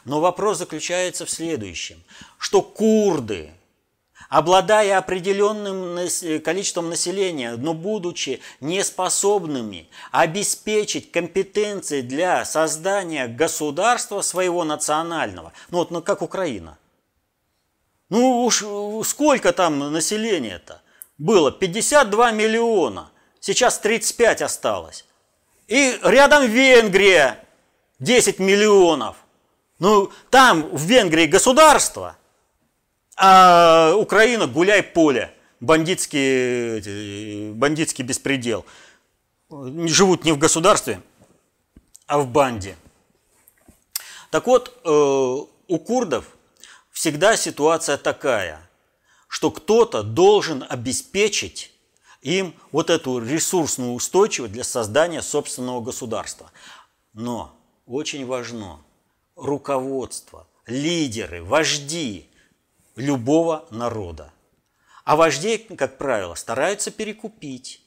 Но 0.04 0.20
вопрос 0.20 0.58
заключается 0.58 1.26
в 1.26 1.30
следующем, 1.30 2.04
что 2.38 2.62
курды– 2.62 3.52
обладая 4.30 4.98
определенным 4.98 6.00
количеством 6.44 6.90
населения, 6.90 7.56
но 7.56 7.74
будучи 7.74 8.42
неспособными 8.60 9.90
обеспечить 10.12 11.12
компетенции 11.12 12.02
для 12.02 12.46
создания 12.46 13.28
государства 13.28 14.22
своего 14.22 14.64
национального, 14.64 15.54
ну 15.70 15.80
вот 15.80 15.92
ну, 15.92 16.02
как 16.02 16.22
Украина. 16.22 16.78
Ну 18.10 18.44
уж 18.44 18.64
сколько 19.08 19.52
там 19.52 19.92
населения-то? 19.92 20.82
Было 21.18 21.52
52 21.52 22.32
миллиона, 22.32 23.10
сейчас 23.40 23.80
35 23.80 24.42
осталось. 24.42 25.06
И 25.68 25.98
рядом 26.04 26.46
Венгрия 26.46 27.40
10 28.00 28.40
миллионов. 28.40 29.16
Ну, 29.80 30.12
там 30.30 30.64
в 30.70 30.82
Венгрии 30.84 31.26
государство– 31.26 32.18
а 33.16 33.94
Украина 33.96 34.48
гуляй 34.48 34.84
поле, 34.84 35.34
бандитский, 35.60 37.52
бандитский 37.54 38.04
беспредел. 38.04 38.66
Живут 39.50 40.26
не 40.26 40.32
в 40.32 40.38
государстве, 40.38 41.02
а 42.08 42.20
в 42.20 42.28
банде. 42.28 42.76
Так 44.32 44.48
вот, 44.48 44.78
э, 44.84 44.90
у 44.90 45.80
курдов 45.80 46.26
всегда 46.92 47.38
ситуация 47.38 47.98
такая, 47.98 48.60
что 49.28 49.50
кто-то 49.52 50.04
должен 50.04 50.66
обеспечить 50.68 51.72
им 52.22 52.54
вот 52.72 52.90
эту 52.90 53.20
ресурсную 53.20 53.94
устойчивость 53.94 54.52
для 54.52 54.64
создания 54.64 55.22
собственного 55.22 55.80
государства. 55.80 56.52
Но 57.14 57.56
очень 57.86 58.26
важно 58.26 58.80
руководство, 59.36 60.48
лидеры, 60.66 61.42
вожди– 61.44 62.30
любого 62.96 63.66
народа. 63.72 64.32
А 65.04 65.16
вождей, 65.16 65.60
как 65.60 65.98
правило, 65.98 66.36
стараются 66.36 66.92
перекупить. 66.92 67.82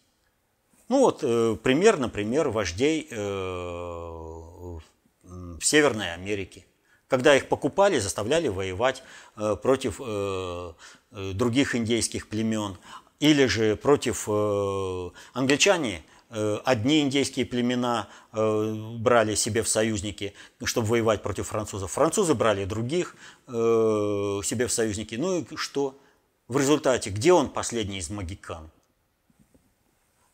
Ну 0.89 1.01
вот 1.01 1.21
э, 1.23 1.57
пример, 1.63 1.99
например, 1.99 2.49
вождей 2.49 3.09
э, 3.11 3.17
в 3.17 4.81
Северной 5.61 6.15
Америке. 6.15 6.65
Когда 7.09 7.35
их 7.37 7.49
покупали, 7.49 7.99
заставляли 7.99 8.49
воевать 8.49 9.03
э, 9.37 9.57
против 9.61 10.01
других 11.11 11.75
индейских 11.75 12.29
племен. 12.29 12.77
Или 13.19 13.47
же 13.47 13.75
против 13.77 14.29
англичане 15.33 16.05
одни 16.31 17.01
индейские 17.03 17.47
племена 17.47 18.09
э, 18.33 18.75
брали 18.99 19.35
себе 19.35 19.63
в 19.63 19.69
союзники, 19.69 20.35
чтобы 20.65 20.89
воевать 20.89 21.23
против 21.23 21.49
французов. 21.49 21.93
Французы 21.93 22.35
брали 22.35 22.65
других 22.65 23.17
э, 23.47 23.53
себе 24.45 24.67
в 24.67 24.73
союзники. 24.73 25.15
Ну 25.15 25.41
и 25.41 25.57
что? 25.57 25.99
В 26.49 26.59
результате, 26.59 27.11
где 27.11 27.33
он 27.33 27.49
последний 27.49 27.99
из 27.99 28.11
магикан? 28.11 28.71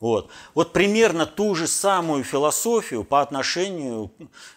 Вот. 0.01 0.29
вот 0.53 0.75
примерно 0.75 1.25
ту 1.25 1.55
же 1.55 1.67
самую 1.67 2.25
философию 2.25 3.05
по 3.05 3.23
отношению 3.23 4.11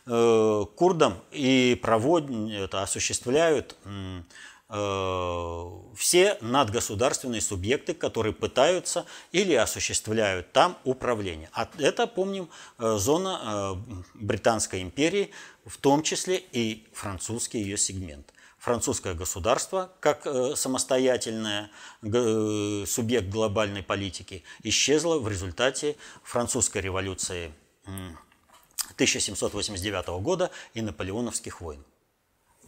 э, 0.06 0.66
к 0.66 0.76
курдам 0.76 1.14
и 1.32 1.80
проводят, 1.82 2.30
это 2.52 2.82
осуществляют 2.82 3.78
э, 3.86 4.22
все 4.70 6.38
надгосударственные 6.42 7.42
субъекты, 7.42 7.94
которые 7.94 8.34
пытаются 8.34 9.06
или 9.32 9.54
осуществляют 9.54 10.52
там 10.52 10.78
управление. 10.84 11.50
А 11.54 11.70
это, 11.78 12.06
помним, 12.06 12.50
э, 12.78 12.98
зона 12.98 13.40
э, 13.42 13.76
Британской 14.14 14.82
империи, 14.82 15.32
в 15.66 15.78
том 15.78 16.04
числе 16.04 16.44
и 16.52 16.86
французский 16.94 17.60
ее 17.60 17.78
сегмент 17.78 18.34
французское 18.58 19.14
государство 19.14 19.92
как 20.00 20.26
э, 20.26 20.56
самостоятельный 20.56 21.70
э, 22.02 22.86
субъект 22.86 23.30
глобальной 23.30 23.84
политики 23.84 24.44
исчезло 24.64 25.20
в 25.20 25.30
результате 25.30 25.96
французской 26.24 26.82
революции 26.82 27.54
1789 27.86 30.08
года 30.22 30.50
и 30.74 30.82
наполеоновских 30.82 31.62
войн. 31.62 31.86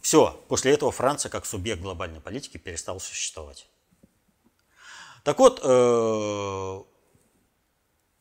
Все, 0.02 0.40
после 0.48 0.72
этого 0.72 0.90
Франция 0.92 1.30
как 1.30 1.46
субъект 1.46 1.82
глобальной 1.82 2.20
политики 2.20 2.56
перестала 2.56 2.98
существовать. 2.98 3.68
Так 5.24 5.38
вот, 5.38 5.60
э, 5.62 6.80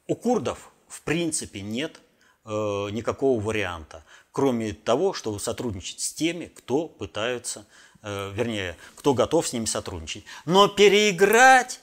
у 0.07 0.15
курдов 0.15 0.71
в 0.87 1.01
принципе 1.01 1.61
нет 1.61 1.99
никакого 2.45 3.39
варианта 3.39 4.03
кроме 4.31 4.73
того, 4.73 5.13
чтобы 5.13 5.39
сотрудничать 5.39 5.99
с 5.99 6.13
теми, 6.13 6.45
кто 6.45 6.87
пытаются, 6.87 7.65
э, 8.01 8.31
вернее, 8.33 8.77
кто 8.95 9.13
готов 9.13 9.47
с 9.47 9.53
ними 9.53 9.65
сотрудничать. 9.65 10.23
Но 10.45 10.67
переиграть, 10.67 11.81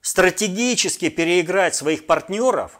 стратегически 0.00 1.08
переиграть 1.10 1.74
своих 1.74 2.06
партнеров 2.06 2.78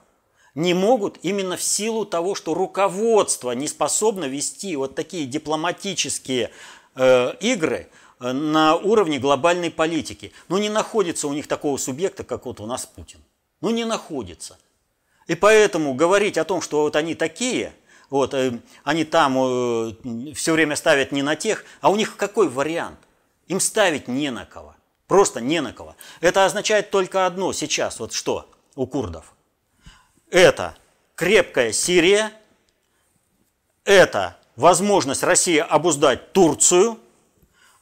не 0.57 0.75
могут 0.75 1.19
именно 1.23 1.57
в 1.57 1.63
силу 1.63 2.05
того, 2.05 2.35
что 2.35 2.55
руководство 2.55 3.53
не 3.53 3.69
способно 3.69 4.25
вести 4.25 4.75
вот 4.75 4.97
такие 4.97 5.27
дипломатические 5.27 6.51
э, 6.97 7.35
игры 7.39 7.89
э, 8.19 8.33
на 8.33 8.75
уровне 8.75 9.21
глобальной 9.21 9.71
политики. 9.71 10.33
Ну 10.49 10.59
не 10.59 10.69
находится 10.69 11.29
у 11.29 11.33
них 11.33 11.47
такого 11.47 11.77
субъекта, 11.77 12.25
как 12.25 12.47
вот 12.47 12.59
у 12.59 12.67
нас 12.67 12.87
Путин. 12.87 13.21
Ну 13.61 13.71
не 13.71 13.85
находится. 13.85 14.59
И 15.29 15.37
поэтому 15.37 15.95
говорить 15.95 16.37
о 16.39 16.45
том, 16.45 16.61
что 16.61 16.83
вот 16.83 16.97
они 16.97 17.15
такие– 17.15 17.73
вот, 18.11 18.35
э, 18.35 18.61
они 18.85 19.05
там 19.05 19.37
э, 19.39 20.33
все 20.35 20.53
время 20.53 20.77
ставят 20.77 21.13
не 21.13 21.23
на 21.23 21.37
тех, 21.37 21.65
а 21.81 21.91
у 21.91 21.97
них 21.97 22.17
какой 22.17 22.49
вариант? 22.49 22.99
Им 23.49 23.61
ставить 23.61 24.09
не 24.09 24.31
на 24.31 24.45
кого. 24.45 24.75
Просто 25.07 25.41
не 25.41 25.61
на 25.61 25.73
кого. 25.73 25.97
Это 26.21 26.45
означает 26.45 26.91
только 26.91 27.27
одно 27.27 27.53
сейчас. 27.53 28.01
Вот 28.01 28.13
что 28.13 28.51
у 28.75 28.87
курдов? 28.87 29.36
Это 30.31 30.77
крепкая 31.15 31.73
Сирия, 31.73 32.33
это 33.85 34.37
возможность 34.57 35.23
России 35.23 35.59
обуздать 35.59 36.33
Турцию, 36.33 36.99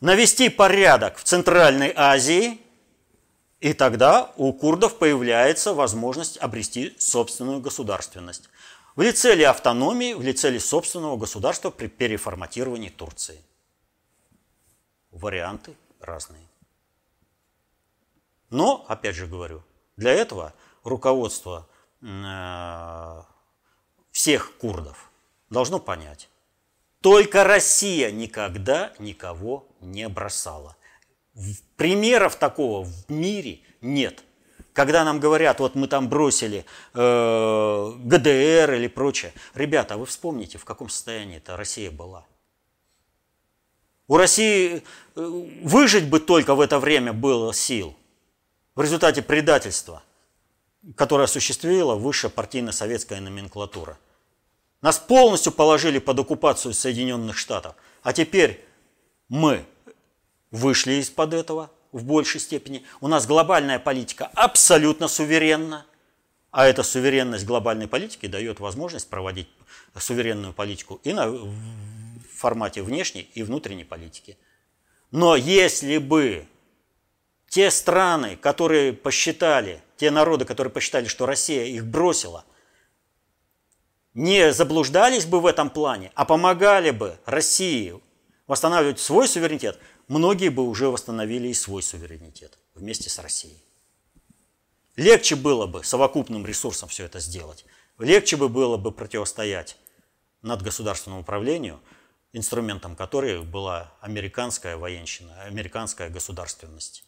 навести 0.00 0.50
порядок 0.50 1.16
в 1.16 1.24
Центральной 1.24 1.92
Азии, 1.96 2.60
и 3.60 3.72
тогда 3.72 4.30
у 4.36 4.52
курдов 4.52 4.98
появляется 4.98 5.72
возможность 5.72 6.36
обрести 6.36 6.94
собственную 6.98 7.60
государственность. 7.60 8.50
В 8.94 9.00
лице 9.00 9.34
ли 9.34 9.42
автономии, 9.42 10.12
в 10.12 10.20
лице 10.20 10.50
ли 10.50 10.58
собственного 10.58 11.16
государства 11.16 11.70
при 11.70 11.86
переформатировании 11.86 12.90
Турции? 12.90 13.40
Варианты 15.10 15.74
разные. 16.00 16.46
Но, 18.50 18.84
опять 18.86 19.16
же 19.16 19.26
говорю, 19.26 19.62
для 19.96 20.12
этого 20.12 20.52
руководство 20.84 21.66
всех 24.10 24.56
курдов. 24.58 25.10
Должно 25.50 25.78
понять, 25.78 26.28
только 27.00 27.44
Россия 27.44 28.10
никогда 28.10 28.92
никого 28.98 29.66
не 29.80 30.08
бросала. 30.08 30.76
Примеров 31.76 32.36
такого 32.36 32.84
в 32.84 33.10
мире 33.10 33.60
нет– 33.80 34.22
когда 34.74 35.04
нам 35.04 35.20
говорят, 35.20 35.60
вот 35.60 35.76
мы 35.76 35.86
там 35.86 36.08
бросили 36.08 36.66
э, 36.94 37.92
ГДР 37.96 38.74
или 38.74 38.88
прочее, 38.88 39.32
ребята, 39.54 39.94
а 39.94 39.96
вы 39.96 40.04
вспомните, 40.04 40.58
в 40.58 40.64
каком 40.64 40.88
состоянии 40.88 41.36
эта 41.36 41.56
Россия 41.56 41.92
была. 41.92 42.26
У 44.08 44.16
России 44.16 44.82
э, 45.14 45.20
выжить 45.62 46.10
бы 46.10 46.18
только 46.18 46.56
в 46.56 46.60
это 46.60 46.80
время 46.80 47.12
было 47.12 47.54
сил 47.54 47.96
в 48.74 48.82
результате 48.82 49.22
предательства, 49.22 50.02
которое 50.96 51.24
осуществила 51.24 51.94
высшая 51.94 52.28
партийно-советская 52.28 53.20
номенклатура. 53.20 53.98
Нас 54.82 54.98
полностью 54.98 55.52
положили 55.52 55.98
под 55.98 56.18
оккупацию 56.18 56.74
Соединенных 56.74 57.38
Штатов. 57.38 57.74
А 58.02 58.12
теперь 58.12 58.64
мы 59.28 59.64
вышли 60.50 60.94
из-под 60.94 61.34
этого, 61.34 61.70
в 61.92 62.04
большей 62.04 62.40
степени. 62.40 62.84
У 63.00 63.06
нас 63.06 63.26
глобальная 63.26 63.78
политика 63.78 64.26
абсолютно 64.34 65.06
суверенна. 65.08 65.86
А 66.50 66.66
эта 66.66 66.82
суверенность 66.82 67.46
глобальной 67.46 67.88
политики 67.88 68.26
дает 68.26 68.60
возможность 68.60 69.08
проводить 69.08 69.48
суверенную 69.98 70.52
политику 70.52 71.00
и 71.04 71.12
на, 71.12 71.32
формате 72.44 72.82
внешней 72.82 73.22
и 73.34 73.42
внутренней 73.42 73.84
политики. 73.84 74.36
Но 75.10 75.36
если 75.36 75.98
бы 75.98 76.46
те 77.54 77.70
страны, 77.70 78.36
которые 78.36 78.92
посчитали, 78.92 79.80
те 79.96 80.10
народы, 80.10 80.44
которые 80.44 80.72
посчитали, 80.72 81.06
что 81.06 81.24
Россия 81.24 81.64
их 81.66 81.86
бросила, 81.86 82.44
не 84.12 84.52
заблуждались 84.52 85.24
бы 85.24 85.40
в 85.40 85.46
этом 85.46 85.70
плане, 85.70 86.10
а 86.14 86.24
помогали 86.24 86.90
бы 86.90 87.16
России 87.24 88.00
восстанавливать 88.46 89.00
свой 89.00 89.28
суверенитет– 89.28 89.78
многие 90.08 90.48
бы 90.48 90.66
уже 90.68 90.88
восстановили 90.88 91.48
и 91.48 91.54
свой 91.54 91.82
суверенитет 91.82 92.58
вместе 92.74 93.08
с 93.08 93.18
Россией. 93.18 93.62
Легче 94.96 95.34
было 95.36 95.66
бы 95.66 95.82
совокупным 95.82 96.46
ресурсом 96.46 96.88
все 96.88 97.04
это 97.04 97.20
сделать. 97.20 97.64
Легче 97.98 98.36
бы 98.36 98.48
было 98.48 98.76
бы 98.76 98.92
противостоять 98.92 99.76
над 100.42 100.62
государственному 100.62 101.22
управлению, 101.22 101.80
инструментом 102.32 102.96
которой 102.96 103.42
была 103.42 103.92
американская 104.00 104.76
военщина, 104.76 105.42
американская 105.42 106.10
государственность. 106.10 107.04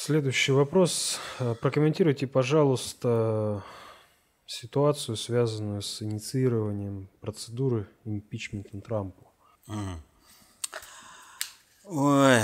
Следующий 0.00 0.52
вопрос. 0.52 1.18
Прокомментируйте, 1.60 2.28
пожалуйста, 2.28 3.64
ситуацию, 4.46 5.16
связанную 5.16 5.82
с 5.82 6.00
инициированием 6.00 7.08
процедуры 7.20 7.88
импичмента 8.04 8.80
Трампу. 8.80 9.26
Ой. 11.84 12.42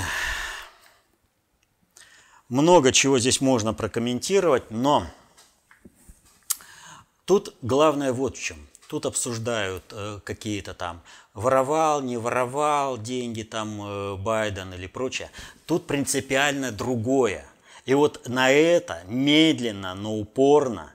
Много 2.49 2.91
чего 2.91 3.21
здесь 3.21 3.41
можно 3.41 3.73
прокомментировать, 3.73 4.73
но 4.73 5.07
тут 7.25 7.55
главное 7.63 8.13
вот 8.13 8.37
в 8.37 8.43
чем. 8.43 8.59
Тут 8.89 9.07
обсуждают 9.07 9.85
э, 9.93 10.21
какие-то 10.25 10.75
там 10.75 11.03
воровал, 11.35 12.01
не 12.01 12.16
воровал 12.16 12.97
деньги 12.97 13.43
там 13.43 13.82
э, 13.82 14.16
Байден 14.16 14.72
или 14.72 14.87
прочее. 14.87 15.30
Тут 15.66 15.87
принципиально 15.87 16.72
другое. 16.72 17.45
И 17.85 17.93
вот 17.93 18.26
на 18.28 18.51
это 18.51 19.03
медленно, 19.07 19.95
но 19.95 20.14
упорно 20.16 20.95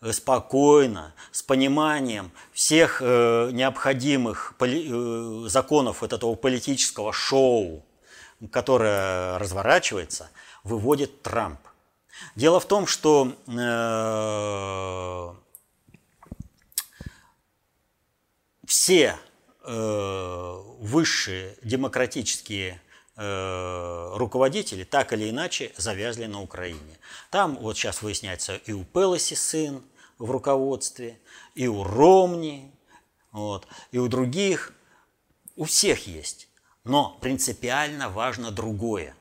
Э, 0.00 0.12
спокойно, 0.12 1.12
с 1.32 1.42
пониманием 1.42 2.30
всех 2.52 3.02
э, 3.02 3.50
необходимых 3.52 4.54
поли, 4.56 4.86
э, 4.88 5.48
законов 5.48 6.02
вот 6.02 6.12
этого 6.12 6.36
политического 6.36 7.12
шоу, 7.12 7.84
которое 8.52 9.38
разворачивается, 9.38 10.30
выводит 10.62 11.22
Трамп. 11.22 11.58
Дело 12.36 12.60
в 12.60 12.66
том, 12.66 12.86
что 12.86 13.32
э, 13.48 15.34
все 18.64 19.16
высшие 19.68 21.56
демократические 21.62 22.80
Э, 23.20 24.12
руководители 24.14 24.84
так 24.84 25.12
или 25.12 25.28
иначе 25.28 25.72
завязли 25.76 26.26
на 26.26 26.40
Украине. 26.40 27.00
Там 27.30 27.56
вот 27.56 27.76
сейчас 27.76 28.00
выясняется 28.00 28.54
и 28.64 28.70
у 28.70 28.84
Пелоси 28.84 29.34
сын 29.34 29.82
в 30.18 30.30
руководстве, 30.30 31.18
и 31.56 31.66
у 31.66 31.82
Ромни, 31.82 32.70
вот, 33.32 33.66
и 33.90 33.98
у 33.98 34.06
других. 34.06 34.72
У 35.56 35.64
всех 35.64 36.06
есть. 36.06 36.48
Но 36.84 37.18
принципиально 37.20 38.08
важно 38.08 38.52
другое. 38.52 39.16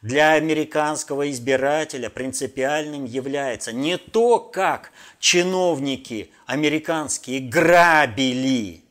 Для 0.00 0.32
американского 0.32 1.30
избирателя 1.30 2.08
принципиальным 2.08 3.04
является 3.04 3.72
не 3.72 3.98
то, 3.98 4.38
как 4.38 4.90
чиновники 5.18 6.32
американские 6.46 7.40
грабили 7.40 8.87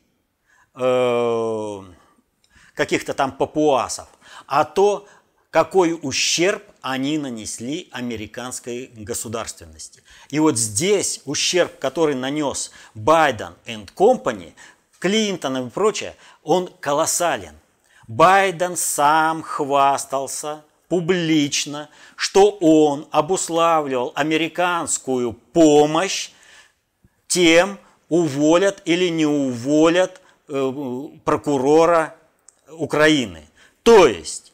э, 0.78 1.84
каких-то 2.74 3.14
там 3.14 3.32
папуасов, 3.32 4.08
а 4.46 4.64
то, 4.64 5.08
какой 5.50 5.98
ущерб 6.02 6.64
они 6.82 7.18
нанесли 7.18 7.90
американской 7.92 8.92
государственности. 8.96 10.04
И 10.30 10.40
вот 10.40 10.58
здесь 10.58 11.22
ущерб, 11.26 11.80
который 11.80 12.16
нанес 12.16 12.72
Байден 12.94 13.56
и 13.66 13.78
Компани, 13.96 14.56
Клинтон 15.00 15.68
и 15.68 15.70
прочее, 15.70 16.16
он 16.44 16.70
колоссален. 16.80 17.56
Байден 18.08 18.78
сам 18.78 19.44
хвастался 19.44 20.64
публично, 20.88 21.90
что 22.16 22.52
он 22.52 23.08
обуславливал 23.12 24.14
американскую 24.16 25.34
помощь 25.34 26.32
тем, 27.28 27.80
уволят 28.10 28.82
или 28.86 29.10
не 29.10 29.26
уволят 29.26 30.22
прокурора 30.48 32.16
Украины. 32.70 33.44
То 33.84 34.08
есть 34.08 34.54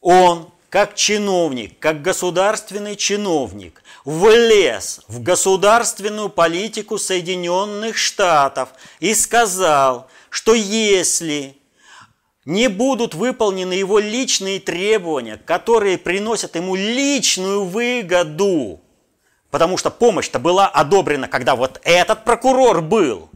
он 0.00 0.50
как 0.70 0.96
чиновник, 0.96 1.78
как 1.78 2.02
государственный 2.02 2.96
чиновник 2.96 3.82
влез 4.04 5.02
в 5.06 5.22
государственную 5.22 6.28
политику 6.28 6.98
Соединенных 6.98 7.96
Штатов 7.96 8.70
и 8.98 9.14
сказал, 9.14 10.08
что 10.30 10.52
если 10.52 11.56
не 12.44 12.68
будут 12.68 13.14
выполнены 13.14 13.72
его 13.72 13.98
личные 13.98 14.60
требования, 14.60 15.36
которые 15.36 15.96
приносят 15.96 16.56
ему 16.56 16.74
личную 16.74 17.64
выгоду, 17.64 18.80
потому 19.50 19.76
что 19.76 19.90
помощь-то 19.90 20.38
была 20.38 20.66
одобрена, 20.66 21.28
когда 21.28 21.54
вот 21.54 21.80
этот 21.84 22.24
прокурор 22.24 22.82
был. 22.82 23.30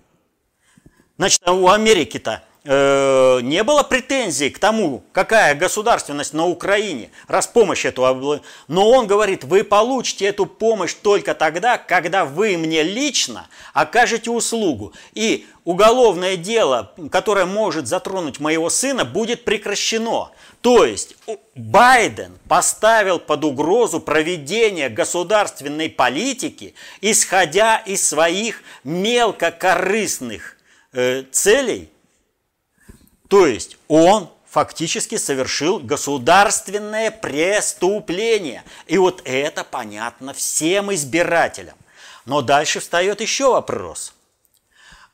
Значит, 1.18 1.48
у 1.48 1.66
Америки-то 1.66 2.44
э, 2.62 3.40
не 3.42 3.64
было 3.64 3.82
претензий 3.82 4.50
к 4.50 4.60
тому, 4.60 5.02
какая 5.10 5.56
государственность 5.56 6.32
на 6.32 6.46
Украине, 6.46 7.10
раз 7.26 7.48
помощь 7.48 7.84
эту... 7.84 8.40
Но 8.68 8.88
он 8.88 9.08
говорит, 9.08 9.42
вы 9.42 9.64
получите 9.64 10.26
эту 10.26 10.46
помощь 10.46 10.94
только 10.94 11.34
тогда, 11.34 11.76
когда 11.76 12.24
вы 12.24 12.56
мне 12.56 12.84
лично 12.84 13.48
окажете 13.74 14.30
услугу. 14.30 14.92
И 15.12 15.44
уголовное 15.64 16.36
дело, 16.36 16.92
которое 17.10 17.46
может 17.46 17.88
затронуть 17.88 18.38
моего 18.38 18.70
сына, 18.70 19.04
будет 19.04 19.44
прекращено. 19.44 20.30
То 20.60 20.84
есть 20.84 21.16
Байден 21.56 22.38
поставил 22.48 23.18
под 23.18 23.44
угрозу 23.44 23.98
проведение 23.98 24.88
государственной 24.88 25.90
политики, 25.90 26.76
исходя 27.00 27.78
из 27.78 28.06
своих 28.06 28.62
мелкокорыстных 28.84 30.57
целей– 30.92 31.90
то 33.28 33.46
есть 33.46 33.76
он 33.88 34.30
фактически 34.48 35.16
совершил 35.16 35.78
государственное 35.78 37.10
преступление. 37.10 38.64
И 38.86 38.96
вот 38.98 39.20
это 39.24 39.64
понятно 39.64 40.32
всем 40.32 40.92
избирателям. 40.92 41.76
Но 42.24 42.42
дальше 42.42 42.80
встает 42.80 43.20
еще 43.20 43.52
вопрос. 43.52 44.14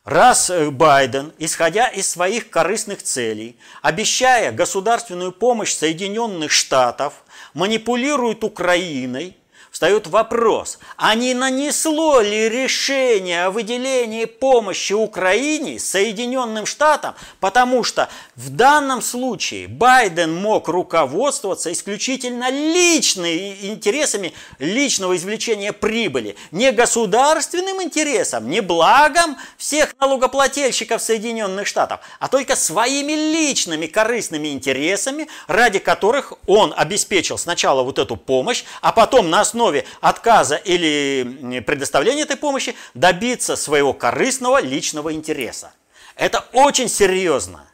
Раз 0.05 0.51
э, 0.51 0.71
Байден, 0.71 1.33
исходя 1.39 1.89
из 1.89 2.09
своих 2.09 2.51
корыстных 2.51 3.03
целей, 3.03 3.59
обещая 3.83 4.53
государственную 4.53 5.33
помощь 5.33 5.73
Соединенных 5.73 6.53
Штатов, 6.53 7.25
манипулирует 7.53 8.45
Украиной– 8.45 9.37
встает 9.75 10.07
вопрос, 10.07 10.79
а 10.97 11.17
не 11.17 11.35
нанесло 11.35 12.21
ли 12.21 12.49
решение 12.49 13.47
о 13.47 13.51
выделении 13.51 14.25
помощи 14.25 14.93
Украине 14.93 15.81
Соединенным 15.81 16.65
Штатам, 16.65 17.17
потому 17.41 17.83
что 17.83 18.09
в 18.37 18.51
данном 18.51 19.03
случае 19.03 19.67
Байден 19.67 20.33
мог 20.33 20.69
руководствоваться 20.69 21.73
исключительно 21.73 22.51
личными 22.51 23.67
интересами 23.67 24.33
личного 24.61 25.17
извлечения 25.17 25.73
прибыли, 25.73 26.37
не 26.53 26.71
государственным 26.71 27.83
интересом, 27.83 28.49
не 28.49 28.61
благом 28.61 29.37
всех 29.59 29.93
налогоплательщиков 29.99 31.03
Соединенных 31.03 31.67
Штатов, 31.67 31.99
а 32.21 32.29
только 32.29 32.55
своими 32.55 33.13
личными 33.13 33.87
корыстными 33.87 34.53
интересами, 34.53 35.27
ради 35.49 35.81
которых 35.81 36.33
он 36.47 36.73
обеспечил 36.77 37.39
сначала 37.39 37.83
вот 37.83 37.99
эту 37.99 38.17
помощь, 38.17 38.63
а 38.81 38.93
потом 38.93 39.31
на 39.31 39.41
основе 39.41 39.64
основе 39.65 39.85
отказа 40.01 40.57
или 40.57 41.63
предоставления 41.67 42.23
этой 42.23 42.37
помощи 42.37 42.75
добиться 42.95 43.57
своего 43.57 43.93
корыстного 43.93 44.61
личного 44.61 45.13
интереса. 45.13 45.73
Это 46.17 46.45
очень 46.53 46.89
серьезно. 46.89 47.67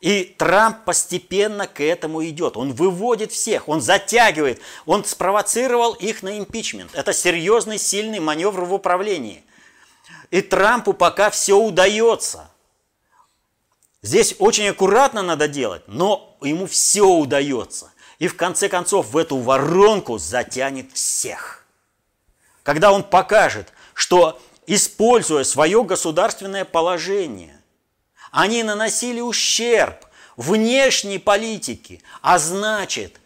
И 0.00 0.34
Трамп 0.38 0.84
постепенно 0.84 1.66
к 1.66 1.82
этому 1.82 2.24
идет. 2.26 2.56
Он 2.56 2.72
выводит 2.72 3.32
всех, 3.32 3.68
он 3.68 3.80
затягивает, 3.80 4.60
он 4.84 5.04
спровоцировал 5.04 5.94
их 5.94 6.22
на 6.22 6.38
импичмент. 6.38 6.90
Это 6.94 7.12
серьезный, 7.12 7.78
сильный 7.78 8.20
маневр 8.20 8.64
в 8.64 8.74
управлении. 8.74 9.44
И 10.30 10.42
Трампу 10.42 10.92
пока 10.92 11.30
все 11.30 11.54
удается. 11.54 12.50
Здесь 14.02 14.34
очень 14.38 14.68
аккуратно 14.68 15.22
надо 15.22 15.48
делать, 15.48 15.82
но 15.86 16.36
ему 16.42 16.66
все 16.66 17.06
удается 17.06 17.93
и 18.18 18.28
в 18.28 18.36
конце 18.36 18.68
концов 18.68 19.10
в 19.10 19.16
эту 19.16 19.36
воронку 19.38 20.18
затянет 20.18 20.92
всех. 20.92 21.64
Когда 22.62 22.92
он 22.92 23.02
покажет, 23.02 23.72
что, 23.92 24.40
используя 24.66 25.44
свое 25.44 25.82
государственное 25.84 26.64
положение, 26.64 27.60
они 28.30 28.62
наносили 28.62 29.20
ущерб 29.20 30.06
внешней 30.36 31.18
политике, 31.18 32.00
а 32.22 32.38
значит, 32.38 33.20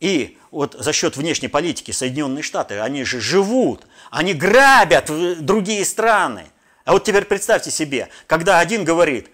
и 0.00 0.38
вот 0.50 0.74
за 0.78 0.92
счет 0.92 1.16
внешней 1.16 1.48
политики 1.48 1.90
Соединенные 1.90 2.42
Штаты, 2.42 2.78
они 2.78 3.04
же 3.04 3.20
живут, 3.20 3.86
они 4.10 4.32
грабят 4.34 5.10
другие 5.44 5.84
страны. 5.84 6.46
А 6.84 6.92
вот 6.92 7.04
теперь 7.04 7.26
представьте 7.26 7.70
себе, 7.70 8.08
когда 8.26 8.60
один 8.60 8.84
говорит, 8.84 9.28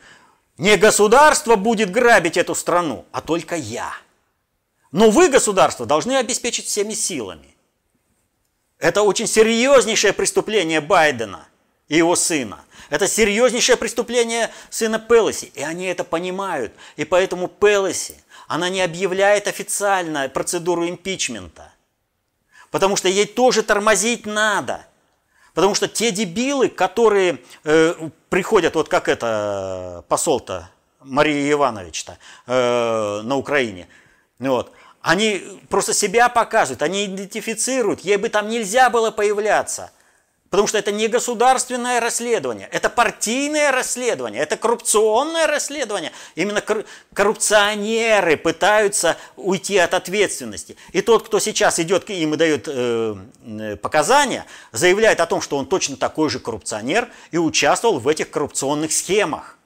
не 0.58 0.76
государство 0.76 1.56
будет 1.56 1.90
грабить 1.90 2.36
эту 2.36 2.54
страну, 2.54 3.04
а 3.12 3.20
только 3.20 3.54
я– 3.54 3.92
но 4.94 5.10
вы, 5.10 5.28
государство, 5.28 5.86
должны 5.86 6.16
обеспечить 6.18 6.66
всеми 6.66 6.94
силами. 6.94 7.56
Это 8.78 9.02
очень 9.02 9.26
серьезнейшее 9.26 10.12
преступление 10.12 10.80
Байдена 10.80 11.48
и 11.88 11.96
его 11.96 12.14
сына. 12.14 12.64
Это 12.90 13.08
серьезнейшее 13.08 13.76
преступление 13.76 14.52
сына 14.70 15.00
Пелоси. 15.00 15.50
И 15.56 15.62
они 15.62 15.86
это 15.86 16.04
понимают. 16.04 16.74
И 16.94 17.04
поэтому 17.04 17.48
Пелоси, 17.48 18.14
она 18.46 18.68
не 18.68 18.82
объявляет 18.82 19.48
официально 19.48 20.28
процедуру 20.28 20.88
импичмента. 20.88 21.72
Потому 22.70 22.94
что 22.94 23.08
ей 23.08 23.26
тоже 23.26 23.64
тормозить 23.64 24.26
надо. 24.26 24.86
Потому 25.54 25.74
что 25.74 25.88
те 25.88 26.12
дебилы, 26.12 26.68
которые 26.68 27.40
э, 27.64 28.10
приходят, 28.28 28.76
вот 28.76 28.88
как 28.88 29.08
это 29.08 30.04
посол-то, 30.06 30.70
Мария 31.00 31.50
Иванович-то 31.50 32.16
э, 32.46 33.22
на 33.24 33.36
Украине, 33.36 33.88
вот, 34.38 34.72
они 35.04 35.42
просто 35.68 35.92
себя 35.92 36.30
показывают, 36.30 36.80
они 36.80 37.04
идентифицируют. 37.04 38.00
Ей 38.00 38.16
бы 38.16 38.30
там 38.30 38.48
нельзя 38.48 38.88
было 38.88 39.10
появляться. 39.10 39.92
Потому 40.48 40.66
что 40.66 40.78
это 40.78 40.92
не 40.92 41.08
государственное 41.08 42.00
расследование, 42.00 42.68
это 42.72 42.88
партийное 42.88 43.70
расследование, 43.70 44.40
это 44.40 44.56
коррупционное 44.56 45.46
расследование. 45.46 46.12
Именно 46.36 46.62
коррупционеры 47.12 48.38
пытаются 48.38 49.18
уйти 49.36 49.76
от 49.76 49.92
ответственности. 49.92 50.76
И 50.92 51.02
тот, 51.02 51.26
кто 51.26 51.38
сейчас 51.38 51.78
идет 51.80 52.04
к 52.04 52.10
им 52.10 52.32
и 52.32 52.36
дает 52.38 52.66
э, 52.66 53.14
э, 53.44 53.76
показания, 53.76 54.46
заявляет 54.72 55.20
о 55.20 55.26
том, 55.26 55.42
что 55.42 55.58
он 55.58 55.66
точно 55.66 55.98
такой 55.98 56.30
же 56.30 56.38
коррупционер 56.38 57.10
и 57.30 57.36
участвовал 57.36 57.98
в 57.98 58.08
этих 58.08 58.30
коррупционных 58.30 58.92
схемах. 58.92 59.58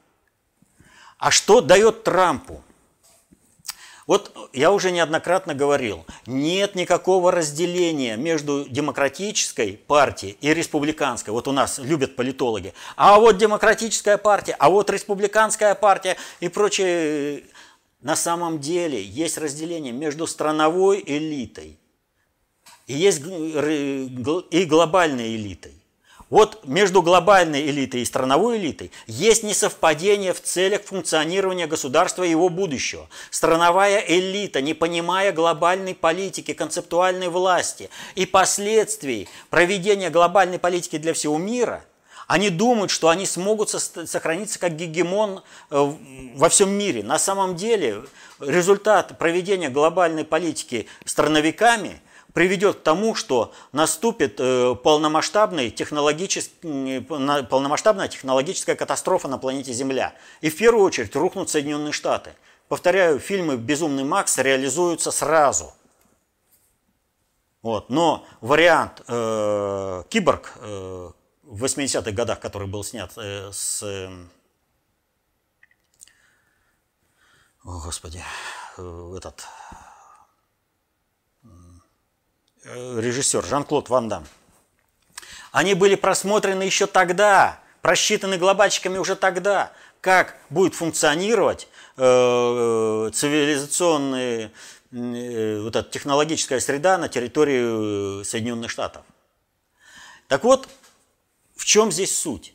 А 1.18 1.30
что 1.30 1.60
дает 1.60 2.02
Трампу? 2.02 2.64
Вот 4.08 4.34
я 4.54 4.72
уже 4.72 4.90
неоднократно 4.90 5.54
говорил, 5.54 6.06
нет 6.24 6.74
никакого 6.74 7.30
разделения 7.30 8.16
между 8.16 8.64
демократической 8.64 9.74
партией 9.86 10.38
и 10.40 10.54
республиканской. 10.54 11.30
Вот 11.30 11.46
у 11.46 11.52
нас 11.52 11.78
любят 11.78 12.16
политологи. 12.16 12.72
А 12.96 13.20
вот 13.20 13.36
демократическая 13.36 14.16
партия, 14.16 14.56
а 14.58 14.70
вот 14.70 14.88
республиканская 14.88 15.74
партия 15.74 16.16
и 16.40 16.48
прочее. 16.48 17.44
На 18.00 18.16
самом 18.16 18.60
деле 18.60 19.02
есть 19.02 19.36
разделение 19.36 19.92
между 19.92 20.26
страновой 20.26 21.02
элитой 21.04 21.78
и 22.86 22.94
есть 22.94 23.20
и 23.26 24.64
глобальной 24.64 25.36
элитой. 25.36 25.77
Вот 26.30 26.66
между 26.66 27.00
глобальной 27.00 27.70
элитой 27.70 28.02
и 28.02 28.04
страновой 28.04 28.58
элитой 28.58 28.92
есть 29.06 29.42
несовпадение 29.42 30.34
в 30.34 30.42
целях 30.42 30.82
функционирования 30.82 31.66
государства 31.66 32.22
и 32.22 32.30
его 32.30 32.50
будущего. 32.50 33.08
Страновая 33.30 34.04
элита, 34.06 34.60
не 34.60 34.74
понимая 34.74 35.32
глобальной 35.32 35.94
политики, 35.94 36.52
концептуальной 36.52 37.28
власти 37.28 37.88
и 38.14 38.26
последствий 38.26 39.28
проведения 39.48 40.10
глобальной 40.10 40.58
политики 40.58 40.98
для 40.98 41.14
всего 41.14 41.38
мира, 41.38 41.84
Они 42.28 42.50
думают, 42.50 42.90
что 42.90 43.08
они 43.08 43.24
смогут 43.24 43.70
сохраниться 43.70 44.58
как 44.58 44.76
гегемон 44.76 45.42
э, 45.70 45.92
во 46.34 46.48
всем 46.50 46.70
мире. 46.70 47.02
На 47.02 47.18
самом 47.18 47.56
деле 47.56 48.02
результат 48.38 49.16
проведения 49.18 49.70
глобальной 49.70 50.24
политики 50.24 50.86
страновиками 51.06 52.02
приведет 52.38 52.76
к 52.76 52.82
тому, 52.84 53.16
что 53.16 53.52
наступит 53.72 54.36
э, 54.38 54.76
полномасштабная 54.76 55.70
технологическая, 55.70 57.00
полномасштабная 57.00 58.06
технологическая 58.06 58.76
катастрофа 58.76 59.26
на 59.26 59.38
планете 59.38 59.72
Земля. 59.72 60.14
И 60.40 60.48
в 60.48 60.56
первую 60.56 60.84
очередь 60.84 61.16
рухнут 61.16 61.50
Соединенные 61.50 61.90
Штаты. 61.90 62.36
Повторяю, 62.68 63.18
фильмы 63.18 63.56
«Безумный 63.56 64.04
Макс» 64.04 64.38
реализуются 64.38 65.10
сразу. 65.10 65.74
Вот. 67.62 67.90
Но 67.90 68.24
вариант 68.40 69.02
э, 69.08 70.04
«Киборг», 70.08 70.52
э, 70.60 71.10
в 71.42 71.64
80-х 71.64 72.12
годах, 72.12 72.38
который 72.38 72.68
был 72.68 72.84
снят 72.84 73.10
э, 73.16 73.50
с... 73.52 73.82
Э, 73.82 74.10
о, 77.64 77.80
Господи, 77.84 78.22
э, 78.76 79.14
этот 79.16 79.44
режиссер 82.74 83.44
Жан-Клод 83.44 83.88
Ван 83.88 84.08
Дам. 84.08 84.26
Они 85.52 85.74
были 85.74 85.94
просмотрены 85.94 86.62
еще 86.62 86.86
тогда, 86.86 87.60
просчитаны 87.82 88.36
глобальщиками 88.36 88.98
уже 88.98 89.16
тогда, 89.16 89.72
как 90.00 90.36
будет 90.50 90.74
функционировать 90.74 91.68
э, 91.96 93.10
цивилизационная 93.12 94.52
э, 94.92 95.60
вот 95.62 95.76
эта 95.76 95.90
технологическая 95.90 96.60
среда 96.60 96.98
на 96.98 97.08
территории 97.08 98.22
Соединенных 98.24 98.70
Штатов. 98.70 99.02
Так 100.28 100.44
вот, 100.44 100.68
в 101.56 101.64
чем 101.64 101.90
здесь 101.90 102.16
суть? 102.16 102.54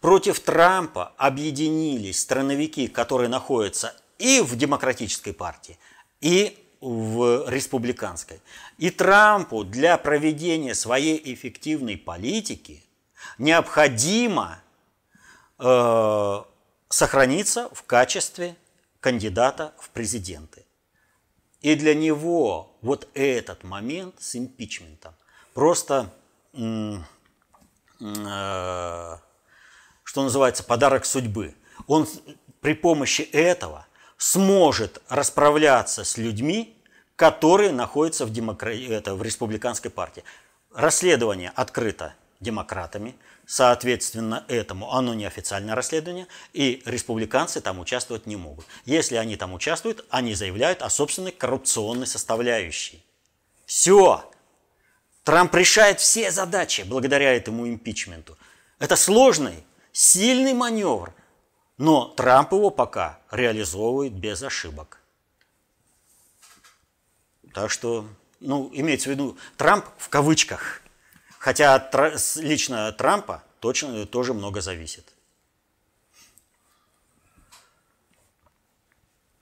Против 0.00 0.40
Трампа 0.40 1.12
объединились 1.18 2.20
страновики, 2.20 2.88
которые 2.88 3.28
находятся 3.28 3.94
и 4.18 4.40
в 4.40 4.56
демократической 4.56 5.32
партии, 5.32 5.78
и 6.20 6.56
в 6.80 7.48
республиканской. 7.48 8.40
И 8.78 8.90
Трампу 8.90 9.64
для 9.64 9.98
проведения 9.98 10.74
своей 10.74 11.20
эффективной 11.34 11.96
политики 11.96 12.82
необходимо 13.38 14.62
э, 15.58 16.42
сохраниться 16.88 17.68
в 17.72 17.82
качестве 17.82 18.56
кандидата 19.00 19.74
в 19.78 19.90
президенты. 19.90 20.64
И 21.60 21.74
для 21.74 21.94
него 21.94 22.76
вот 22.80 23.08
этот 23.14 23.64
момент 23.64 24.14
с 24.18 24.36
импичментом 24.36 25.14
просто 25.52 26.10
Э, 28.00 29.18
что 30.02 30.22
называется, 30.24 30.64
подарок 30.64 31.04
судьбы. 31.04 31.54
Он 31.86 32.06
при 32.60 32.74
помощи 32.74 33.22
этого 33.22 33.86
сможет 34.20 35.00
расправляться 35.08 36.04
с 36.04 36.18
людьми, 36.18 36.76
которые 37.16 37.72
находятся 37.72 38.26
в, 38.26 38.30
демокра... 38.30 38.70
это, 38.70 39.14
в 39.14 39.22
республиканской 39.22 39.90
партии. 39.90 40.22
Расследование 40.74 41.50
открыто 41.56 42.14
демократами, 42.38 43.16
соответственно, 43.46 44.44
этому 44.48 44.92
оно 44.92 45.14
неофициальное 45.14 45.74
расследование, 45.74 46.26
и 46.52 46.82
республиканцы 46.84 47.62
там 47.62 47.80
участвовать 47.80 48.26
не 48.26 48.36
могут. 48.36 48.66
Если 48.84 49.16
они 49.16 49.36
там 49.36 49.54
участвуют, 49.54 50.04
они 50.10 50.34
заявляют 50.34 50.82
о 50.82 50.90
собственной 50.90 51.32
коррупционной 51.32 52.06
составляющей. 52.06 53.02
Все, 53.64 54.30
Трамп 55.24 55.54
решает 55.54 55.98
все 55.98 56.30
задачи 56.30 56.82
благодаря 56.82 57.32
этому 57.32 57.66
импичменту. 57.66 58.36
Это 58.78 58.96
сложный, 58.96 59.64
сильный 59.92 60.52
маневр, 60.52 61.14
но 61.80 62.04
Трамп 62.04 62.52
его 62.52 62.70
пока 62.70 63.20
реализовывает 63.30 64.12
без 64.12 64.42
ошибок. 64.42 65.00
Так 67.54 67.70
что, 67.70 68.06
ну, 68.38 68.70
имеется 68.74 69.08
в 69.08 69.12
виду 69.12 69.38
Трамп 69.56 69.86
в 69.96 70.10
кавычках. 70.10 70.82
Хотя 71.38 71.74
от 71.74 71.94
лично 72.36 72.92
Трампа 72.92 73.42
точно 73.60 74.04
тоже 74.04 74.34
много 74.34 74.60
зависит. 74.60 75.10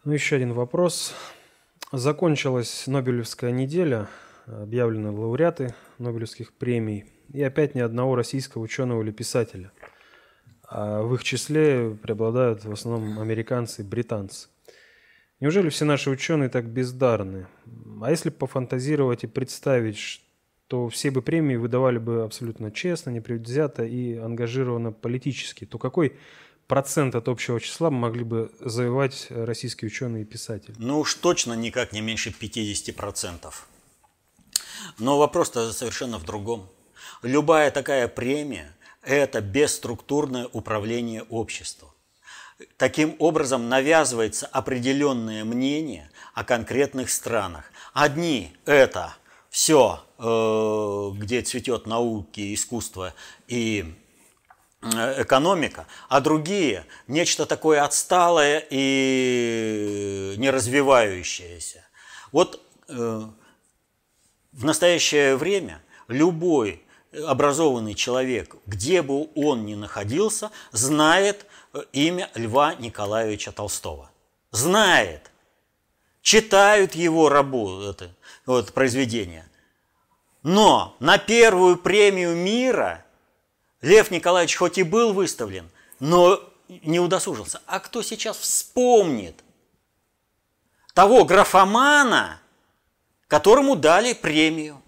Ну, 0.05 0.13
еще 0.13 0.37
один 0.37 0.53
вопрос. 0.53 1.15
Закончилась 1.91 2.87
Нобелевская 2.87 3.51
неделя– 3.51 4.09
объявлены 4.47 5.11
лауреаты 5.11 5.75
Нобелевских 5.99 6.53
премий, 6.53 7.05
и 7.33 7.43
опять 7.43 7.75
ни 7.75 7.81
одного 7.81 8.15
российского 8.15 8.63
ученого 8.63 9.03
или 9.03 9.11
писателя. 9.11 9.73
А 10.71 11.03
в 11.03 11.15
их 11.15 11.25
числе 11.25 11.97
преобладают 12.03 12.65
в 12.65 12.73
основном 12.73 13.19
американцы 13.21 13.81
и 13.81 13.85
британцы. 13.85 14.49
Неужели 15.41 15.71
все 15.71 15.85
наши 15.85 16.11
ученые 16.11 16.51
так 16.51 16.67
бездарны? 16.67 17.47
А 18.03 18.11
если 18.11 18.29
пофантазировать 18.29 19.25
и 19.25 19.29
представить, 19.29 19.97
что 19.97 20.89
все 20.89 21.11
бы 21.11 21.23
премии 21.23 21.57
выдавали 21.57 21.99
бы 21.99 22.23
абсолютно 22.23 22.71
честно, 22.71 23.11
непредвзято 23.11 23.85
и 23.85 24.17
ангажированно 24.17 24.93
политически, 24.93 25.65
то 25.65 25.79
какой 25.79 26.17
процент 26.67 27.15
от 27.15 27.29
общего 27.29 27.59
числа 27.61 27.91
могли 27.91 28.25
бы 28.25 28.53
завоевать 28.61 29.29
российские 29.31 29.87
ученые 29.87 30.23
и 30.23 30.27
писатели? 30.27 30.75
Ну 30.79 30.99
уж 31.01 31.15
точно 31.15 31.55
никак 31.55 31.93
не 31.93 32.03
меньше 32.03 32.35
50%. 32.39 33.53
Но 34.99 35.19
вопрос-то 35.19 35.73
совершенно 35.73 36.19
в 36.19 36.27
другом. 36.27 36.69
Любая 37.23 37.71
такая 37.71 38.07
премия– 38.07 38.75
это 39.03 39.41
бесструктурное 39.41 40.49
управление 40.53 41.23
обществом. 41.25 41.91
Таким 42.77 43.15
образом 43.21 43.69
навязывается 43.69 44.47
определенное 44.47 45.45
мнение 45.45 46.11
о 46.35 46.43
конкретных 46.45 47.11
странах. 47.11 47.71
Одни– 47.93 48.53
это 48.67 49.15
все, 49.49 50.05
э, 50.19 51.11
где 51.21 51.43
цветет 51.43 51.87
науки, 51.87 52.53
искусство 52.53 53.15
и 53.47 53.95
э, 54.83 55.23
экономика, 55.23 55.87
а 56.09 56.21
другие– 56.21 56.85
нечто 57.07 57.47
такое 57.47 57.85
отсталое 57.85 58.67
и 58.71 60.35
неразвивающееся. 60.37 61.87
Вот 62.33 62.61
э, 62.89 63.23
в 64.53 64.65
настоящее 64.65 65.37
время 65.37 65.81
любой 66.09 66.83
образованный 67.13 67.95
человек, 67.95 68.57
где 68.67 69.03
бы 69.03 69.29
он 69.35 69.65
ни 69.65 69.75
находился, 69.75 70.51
знает 70.73 71.47
э, 71.73 71.83
имя 71.93 72.31
Льва 72.35 72.75
Николаевича 72.75 73.53
Толстого. 73.53 74.11
Знает. 74.51 75.31
Читают 76.23 76.95
его 76.95 77.29
работу, 77.29 77.91
это, 77.91 78.15
вот, 78.45 78.73
произведение. 78.73 79.49
Но 80.43 80.97
на 81.01 81.19
первую 81.19 81.77
премию 81.77 82.37
мира 82.37 83.05
Лев 83.81 84.11
Николаевич 84.11 84.57
хоть 84.57 84.79
и 84.79 84.83
был 84.83 85.13
выставлен, 85.13 85.71
но 86.01 86.41
не 86.69 87.01
удосужился. 87.01 87.63
А 87.67 87.81
кто 87.81 88.03
сейчас 88.03 88.37
вспомнит 88.37 89.43
того 90.95 91.25
графомана, 91.25 92.41
которому 93.29 93.77
дали 93.77 94.15
премию. 94.15 94.83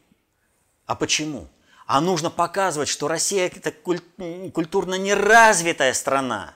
А 0.86 0.96
почему? 0.96 1.46
А 1.92 2.00
нужно 2.00 2.30
показывать, 2.30 2.88
что 2.88 3.08
Россия– 3.08 3.50
это 3.56 3.72
культурно 3.72 4.94
неразвитая 4.94 5.92
страна. 5.92 6.54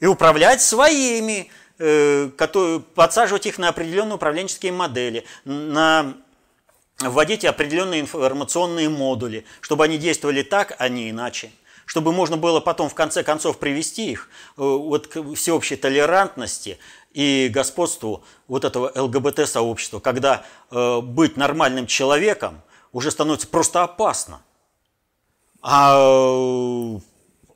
И 0.00 0.06
управлять 0.06 0.62
своими, 0.62 1.50
э, 1.78 2.30
подсаживать 2.94 3.44
их 3.44 3.58
на 3.58 3.68
определенные 3.68 4.14
управленческие 4.14 4.72
модели, 4.72 5.26
на 5.44 6.14
вводить 6.98 7.44
определенные 7.44 8.00
информационные 8.00 8.88
модули, 8.88 9.44
чтобы 9.60 9.84
они 9.84 9.98
действовали 9.98 10.42
так, 10.42 10.76
а 10.78 10.88
не 10.88 11.10
иначе. 11.10 11.50
Чтобы 11.84 12.14
можно 12.14 12.38
было 12.38 12.60
потом 12.60 12.88
в 12.88 12.94
конце 12.94 13.22
концов 13.22 13.58
привести 13.58 14.12
их 14.12 14.30
э, 14.56 14.62
вот, 14.62 15.08
к 15.08 15.34
всеобщей 15.34 15.76
толерантности 15.76 16.78
и 17.12 17.50
господству 17.52 18.24
вот 18.48 18.64
этого 18.64 18.90
ЛГБТ-сообщества, 18.94 20.00
когда 20.00 20.46
э, 20.70 21.00
быть 21.02 21.36
нормальным 21.36 21.86
человеком 21.86 22.62
уже 22.92 23.10
становится 23.10 23.48
просто 23.48 23.82
опасно. 23.82 24.42
А 25.60 25.94
э, 25.96 27.00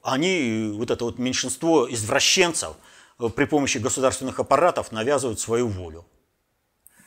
они, 0.02 0.72
вот 0.74 0.90
это 0.90 1.04
вот 1.04 1.18
меньшинство 1.18 1.92
извращенцев, 1.92 2.74
э, 3.18 3.28
при 3.28 3.44
помощи 3.44 3.78
государственных 3.78 4.38
аппаратов 4.38 4.92
навязывают 4.92 5.40
свою 5.40 5.68
волю. 5.68 6.06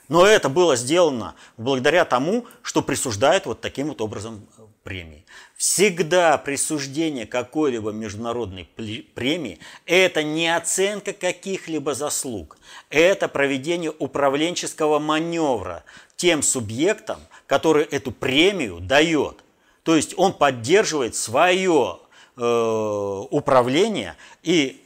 Но 0.08 0.26
это 0.26 0.48
было 0.48 0.74
сделано 0.74 1.36
благодаря 1.56 2.04
тому, 2.04 2.44
что 2.62 2.82
присуждает 2.82 3.46
вот 3.46 3.60
таким 3.60 3.88
вот 3.88 4.00
образом 4.00 4.46
э, 4.58 4.62
премии. 4.82 5.24
Всегда 5.56 6.36
присуждение 6.36 7.26
какой-либо 7.26 7.92
международной 7.92 8.64
премии– 8.64 9.60
это 9.86 10.22
не 10.22 10.54
оценка 10.54 11.12
каких-либо 11.12 11.94
заслуг, 11.94 12.58
это 12.88 13.28
проведение 13.28 13.92
управленческого 13.96 14.98
маневра 14.98 15.84
тем 16.20 16.42
субъектом, 16.42 17.18
который 17.46 17.84
эту 17.84 18.12
премию 18.12 18.78
дает. 18.78 19.36
То 19.84 19.96
есть 19.96 20.12
он 20.18 20.34
поддерживает 20.34 21.16
свое 21.16 21.98
управление 22.36 24.16
и 24.42 24.84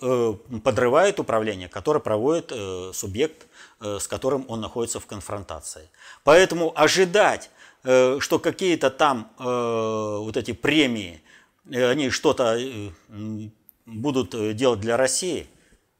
подрывает 0.62 1.18
управление, 1.18 1.68
которое 1.68 1.98
проводит 1.98 2.52
субъект, 2.92 3.48
с 3.80 4.06
которым 4.06 4.44
он 4.46 4.60
находится 4.60 5.00
в 5.00 5.06
конфронтации. 5.06 5.90
Поэтому 6.22 6.72
ожидать, 6.76 7.50
что 7.82 8.38
какие-то 8.40 8.90
там 8.90 9.32
вот 9.38 10.36
эти 10.36 10.52
премии, 10.52 11.20
они 11.68 12.10
что-то 12.10 12.60
будут 13.86 14.56
делать 14.56 14.78
для 14.78 14.96
России– 14.96 15.48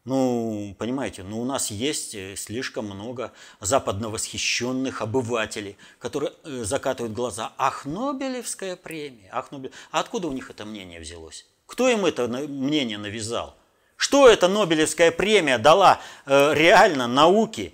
ну, 0.05 0.76
понимаете, 0.78 1.22
ну 1.22 1.40
у 1.40 1.47
нас 1.47 1.70
есть 1.70 2.14
э, 2.14 2.36
слишком 2.36 2.85
много 2.85 3.32
западно 3.60 4.10
восхищенных 4.10 5.01
обывателей, 5.01 5.78
которые 5.98 6.35
э, 6.44 6.64
закатывают 6.64 7.14
глаза. 7.14 7.55
Ах, 7.56 7.86
Нобелевская 7.86 8.76
премия, 8.76 9.31
ах, 9.32 9.51
Нобель... 9.51 9.72
А 9.90 10.01
откуда 10.01 10.28
у 10.28 10.32
них 10.32 10.51
это 10.51 10.66
мнение 10.66 11.01
взялось? 11.01 11.47
Кто 11.66 11.89
им 11.89 12.05
это 12.05 12.28
мнение 12.28 12.98
навязал? 12.98 13.56
Что 13.97 14.28
эта 14.28 14.47
Нобелевская 14.47 15.10
премия 15.10 15.56
дала 15.56 16.01
э, 16.26 16.52
реально 16.52 17.06
науке 17.06 17.72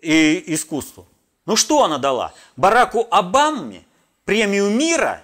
и 0.00 0.42
искусству? 0.46 1.06
Ну 1.44 1.54
что 1.56 1.84
она 1.84 1.98
дала? 1.98 2.32
Бараку 2.56 3.06
Обаме 3.10 3.84
премию 4.24 4.70
мира? 4.70 5.22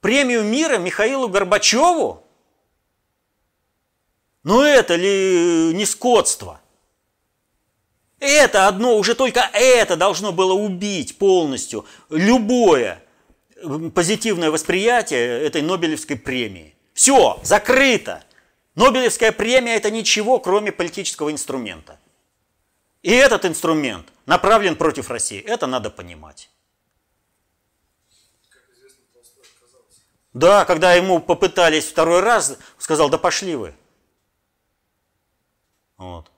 Премию 0.00 0.44
мира 0.44 0.76
Михаилу 0.76 1.28
Горбачеву? 1.28 2.27
Но 4.48 4.64
это 4.64 4.94
ли 4.94 5.74
не 5.74 5.84
скотство? 5.84 6.58
Это 8.18 8.66
одно, 8.66 8.96
уже 8.96 9.14
только 9.14 9.40
это 9.52 9.94
должно 9.94 10.32
было 10.32 10.54
убить 10.54 11.18
полностью 11.18 11.84
любое 12.08 13.04
позитивное 13.94 14.50
восприятие 14.50 15.42
этой 15.42 15.60
Нобелевской 15.60 16.16
премии. 16.16 16.74
Все, 16.94 17.38
закрыто. 17.42 18.24
Нобелевская 18.74 19.32
премия 19.32 19.74
это 19.74 19.90
ничего, 19.90 20.38
кроме 20.38 20.72
политического 20.72 21.30
инструмента. 21.30 22.00
И 23.02 23.12
этот 23.12 23.44
инструмент 23.44 24.06
направлен 24.24 24.76
против 24.76 25.10
России. 25.10 25.42
Это 25.42 25.66
надо 25.66 25.90
понимать. 25.90 26.48
Да, 30.32 30.64
когда 30.64 30.94
ему 30.94 31.20
попытались 31.20 31.84
второй 31.84 32.20
раз, 32.20 32.56
сказал, 32.78 33.10
да 33.10 33.18
пошли 33.18 33.54
вы. 33.54 33.74
Вот. 35.98 36.30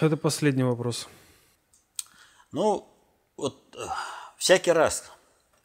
Это 0.00 0.16
последний 0.16 0.64
вопрос. 0.64 1.08
Ну, 2.52 2.86
вот 3.36 3.74
э, 3.76 3.86
всякий 4.36 4.72
раз, 4.72 5.04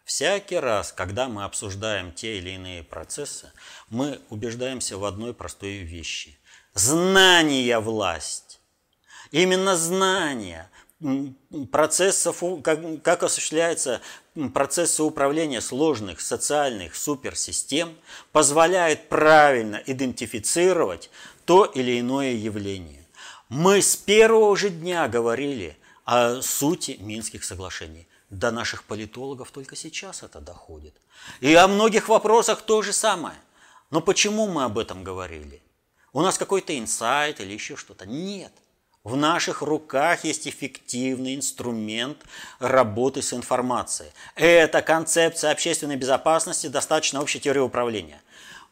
всякий 0.05 0.57
раз, 0.57 0.93
когда 0.93 1.27
мы 1.27 1.43
обсуждаем 1.43 2.13
те 2.13 2.37
или 2.37 2.51
иные 2.51 2.83
процессы, 2.83 3.51
мы 3.89 4.21
убеждаемся 4.29 4.97
в 4.97 5.05
одной 5.05 5.33
простой 5.33 5.79
вещи. 5.79 6.37
Знание– 6.73 7.79
власть. 7.81 8.61
Именно 9.31 9.75
знание 9.75 10.69
процессов, 11.71 12.43
как, 12.63 13.01
как 13.01 13.23
осуществляется 13.23 14.01
процессы 14.53 15.01
управления 15.01 15.59
сложных 15.59 16.21
социальных 16.21 16.95
суперсистем, 16.95 17.97
позволяет 18.31 19.09
правильно 19.09 19.81
идентифицировать 19.85 21.09
то 21.45 21.65
или 21.65 21.99
иное 21.99 22.33
явление. 22.33 23.05
Мы 23.49 23.81
с 23.81 23.95
первого 23.95 24.55
же 24.55 24.69
дня 24.69 25.07
говорили 25.07 25.77
о 26.05 26.41
сути 26.41 26.97
Минских 26.99 27.43
соглашений. 27.43 28.07
До 28.29 28.51
наших 28.51 28.83
политологов 28.85 29.51
только 29.51 29.75
сейчас 29.75 30.23
это 30.23 30.39
доходит. 30.39 30.95
И 31.41 31.53
о 31.53 31.67
многих 31.67 32.07
вопросах 32.07 32.61
то 32.61 32.81
же 32.81 32.93
самое. 32.93 33.35
Но 33.89 34.01
почему 34.01 34.47
мы 34.47 34.63
об 34.63 34.77
этом 34.79 35.03
говорили? 35.03 35.61
У 36.13 36.21
нас 36.21 36.37
какой-то 36.37 36.77
инсайт 36.77 37.41
или 37.41 37.53
еще 37.53 37.75
что-то? 37.75 38.05
Нет. 38.05 38.51
В 39.03 39.15
наших 39.15 39.61
руках 39.61 40.23
есть 40.25 40.47
эффективный 40.47 41.35
инструмент 41.35 42.19
работы 42.59 43.21
с 43.21 43.33
информацией. 43.33 44.11
Это 44.35 44.81
концепция 44.81 45.51
общественной 45.51 45.95
безопасности, 45.95 46.67
достаточно 46.67 47.21
общей 47.21 47.39
теории 47.39 47.59
управления. 47.59 48.21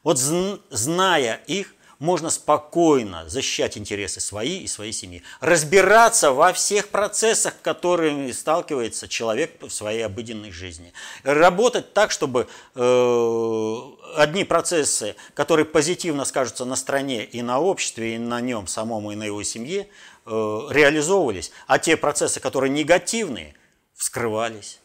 Вот 0.04 0.20
зная 0.20 1.42
их, 1.48 1.74
можно 2.00 2.30
спокойно 2.30 3.28
защищать 3.30 3.78
интересы 3.78 4.22
свои 4.22 4.60
и 4.60 4.68
своей 4.68 4.94
семьи, 4.94 5.22
разбираться 5.42 6.32
во 6.32 6.54
всех 6.54 6.90
процессах, 6.90 7.56
которыми 7.62 8.32
сталкивается 8.32 9.08
человек 9.08 9.62
в 9.62 9.70
своей 9.70 10.06
обыденной 10.06 10.52
жизни, 10.52 10.94
работать 11.24 11.94
так, 11.94 12.12
чтобы 12.12 12.48
э, 12.76 13.82
одни 14.16 14.46
процессы, 14.46 15.16
которые 15.34 15.66
позитивно 15.66 16.24
скажутся 16.26 16.66
на 16.66 16.78
стране 16.78 17.26
и 17.26 17.42
на 17.42 17.60
обществе, 17.60 18.16
и 18.16 18.18
на 18.18 18.40
нем 18.40 18.68
самому, 18.68 19.12
и 19.12 19.16
на 19.16 19.24
его 19.24 19.44
семье, 19.44 19.90
э, 20.26 20.30
реализовывались, 20.70 21.52
а 21.68 21.80
те 21.80 21.98
процессы, 21.98 22.40
которые 22.40 22.72
негативные, 22.72 23.56
вскрывались. 23.94 24.80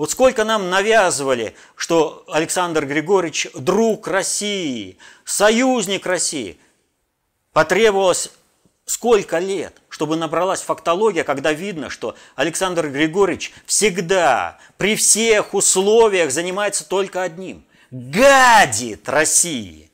Вот 0.00 0.10
сколько 0.10 0.44
нам 0.44 0.70
навязывали, 0.70 1.54
что 1.76 2.24
Александр 2.26 2.86
Григорьевич 2.86 3.48
друг 3.52 4.08
России, 4.08 4.96
союзник 5.26 6.06
России. 6.06 6.58
Потребовалось 7.52 8.30
сколько 8.86 9.38
лет, 9.38 9.76
чтобы 9.90 10.16
набралась 10.16 10.62
фактология, 10.62 11.22
когда 11.22 11.52
видно, 11.52 11.90
что 11.90 12.16
Александр 12.34 12.88
Григорьевич 12.88 13.52
всегда, 13.66 14.56
при 14.78 14.96
всех 14.96 15.52
условиях 15.52 16.30
занимается 16.30 16.88
только 16.88 17.20
одним– 17.20 17.62
гадит 17.90 19.06
России 19.06 19.90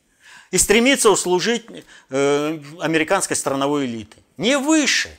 и 0.53 0.59
стремится 0.59 1.11
услужить 1.11 1.66
э, 2.11 2.61
американской 2.78 3.35
страновой 3.35 3.87
элиты. 3.87 4.19
Не 4.37 4.57
выше, 4.57 5.11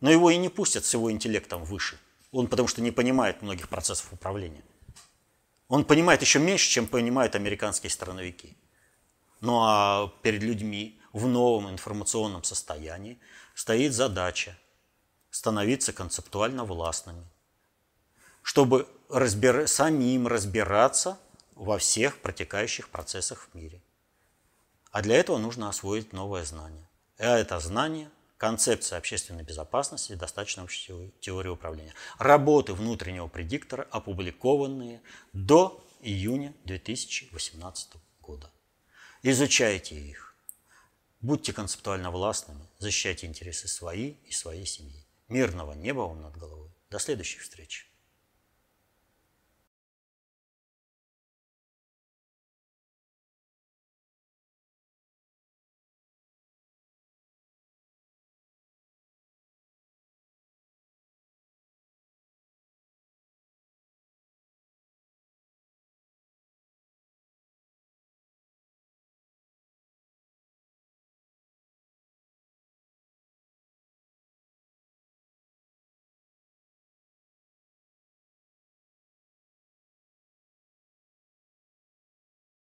но 0.00 0.12
его 0.12 0.30
и 0.30 0.36
не 0.36 0.48
пустят 0.48 0.84
с 0.84 0.94
его 0.94 1.10
интеллектом 1.10 1.64
выше. 1.64 1.98
Он 2.32 2.48
потому 2.48 2.68
что 2.68 2.82
не 2.82 2.90
понимает 2.90 3.42
многих 3.42 3.68
процессов 3.68 4.12
управления. 4.12 4.64
Он 5.68 5.84
понимает 5.84 6.20
еще 6.20 6.38
меньше, 6.38 6.68
чем 6.70 6.86
понимают 6.86 7.34
американские 7.34 7.90
страновики. 7.90 8.56
Ну 9.40 9.60
а 9.62 10.12
перед 10.22 10.42
людьми 10.42 11.00
в 11.12 11.26
новом 11.26 11.70
информационном 11.70 12.44
состоянии 12.44 13.18
стоит 13.54 13.92
задача 13.92 14.56
становиться 15.30 15.92
концептуально 15.92 16.64
властными, 16.64 17.24
чтобы 18.42 18.88
разбир... 19.08 19.66
самим 19.68 20.26
разбираться 20.26 21.18
во 21.54 21.78
всех 21.78 22.18
протекающих 22.18 22.88
процессах 22.88 23.48
в 23.48 23.54
мире. 23.54 23.82
А 24.92 25.02
для 25.02 25.16
этого 25.16 25.38
нужно 25.38 25.68
освоить 25.68 26.12
новое 26.12 26.44
знание. 26.44 26.88
А 27.18 27.36
это 27.38 27.58
знание 27.60 28.10
концепция 28.38 28.98
общественной 28.98 29.42
безопасности 29.42 30.12
и 30.12 30.16
достаточно 30.16 30.62
общей 30.64 31.12
теории 31.20 31.48
управления. 31.48 31.94
Работы 32.18 32.72
внутреннего 32.74 33.28
предиктора, 33.28 33.86
опубликованные 33.90 35.00
до 35.32 35.84
июня 36.00 36.54
2018 36.64 37.94
года. 38.20 38.50
Изучайте 39.22 39.96
их. 39.96 40.34
Будьте 41.20 41.52
концептуально 41.52 42.10
властными, 42.10 42.68
защищайте 42.78 43.26
интересы 43.26 43.68
свои 43.68 44.14
и 44.26 44.32
своей 44.32 44.66
семьи. 44.66 45.04
Мирного 45.28 45.72
неба 45.72 46.00
вам 46.00 46.22
над 46.22 46.36
головой. 46.36 46.70
До 46.90 46.98
следующих 46.98 47.42
встреч. 47.42 47.85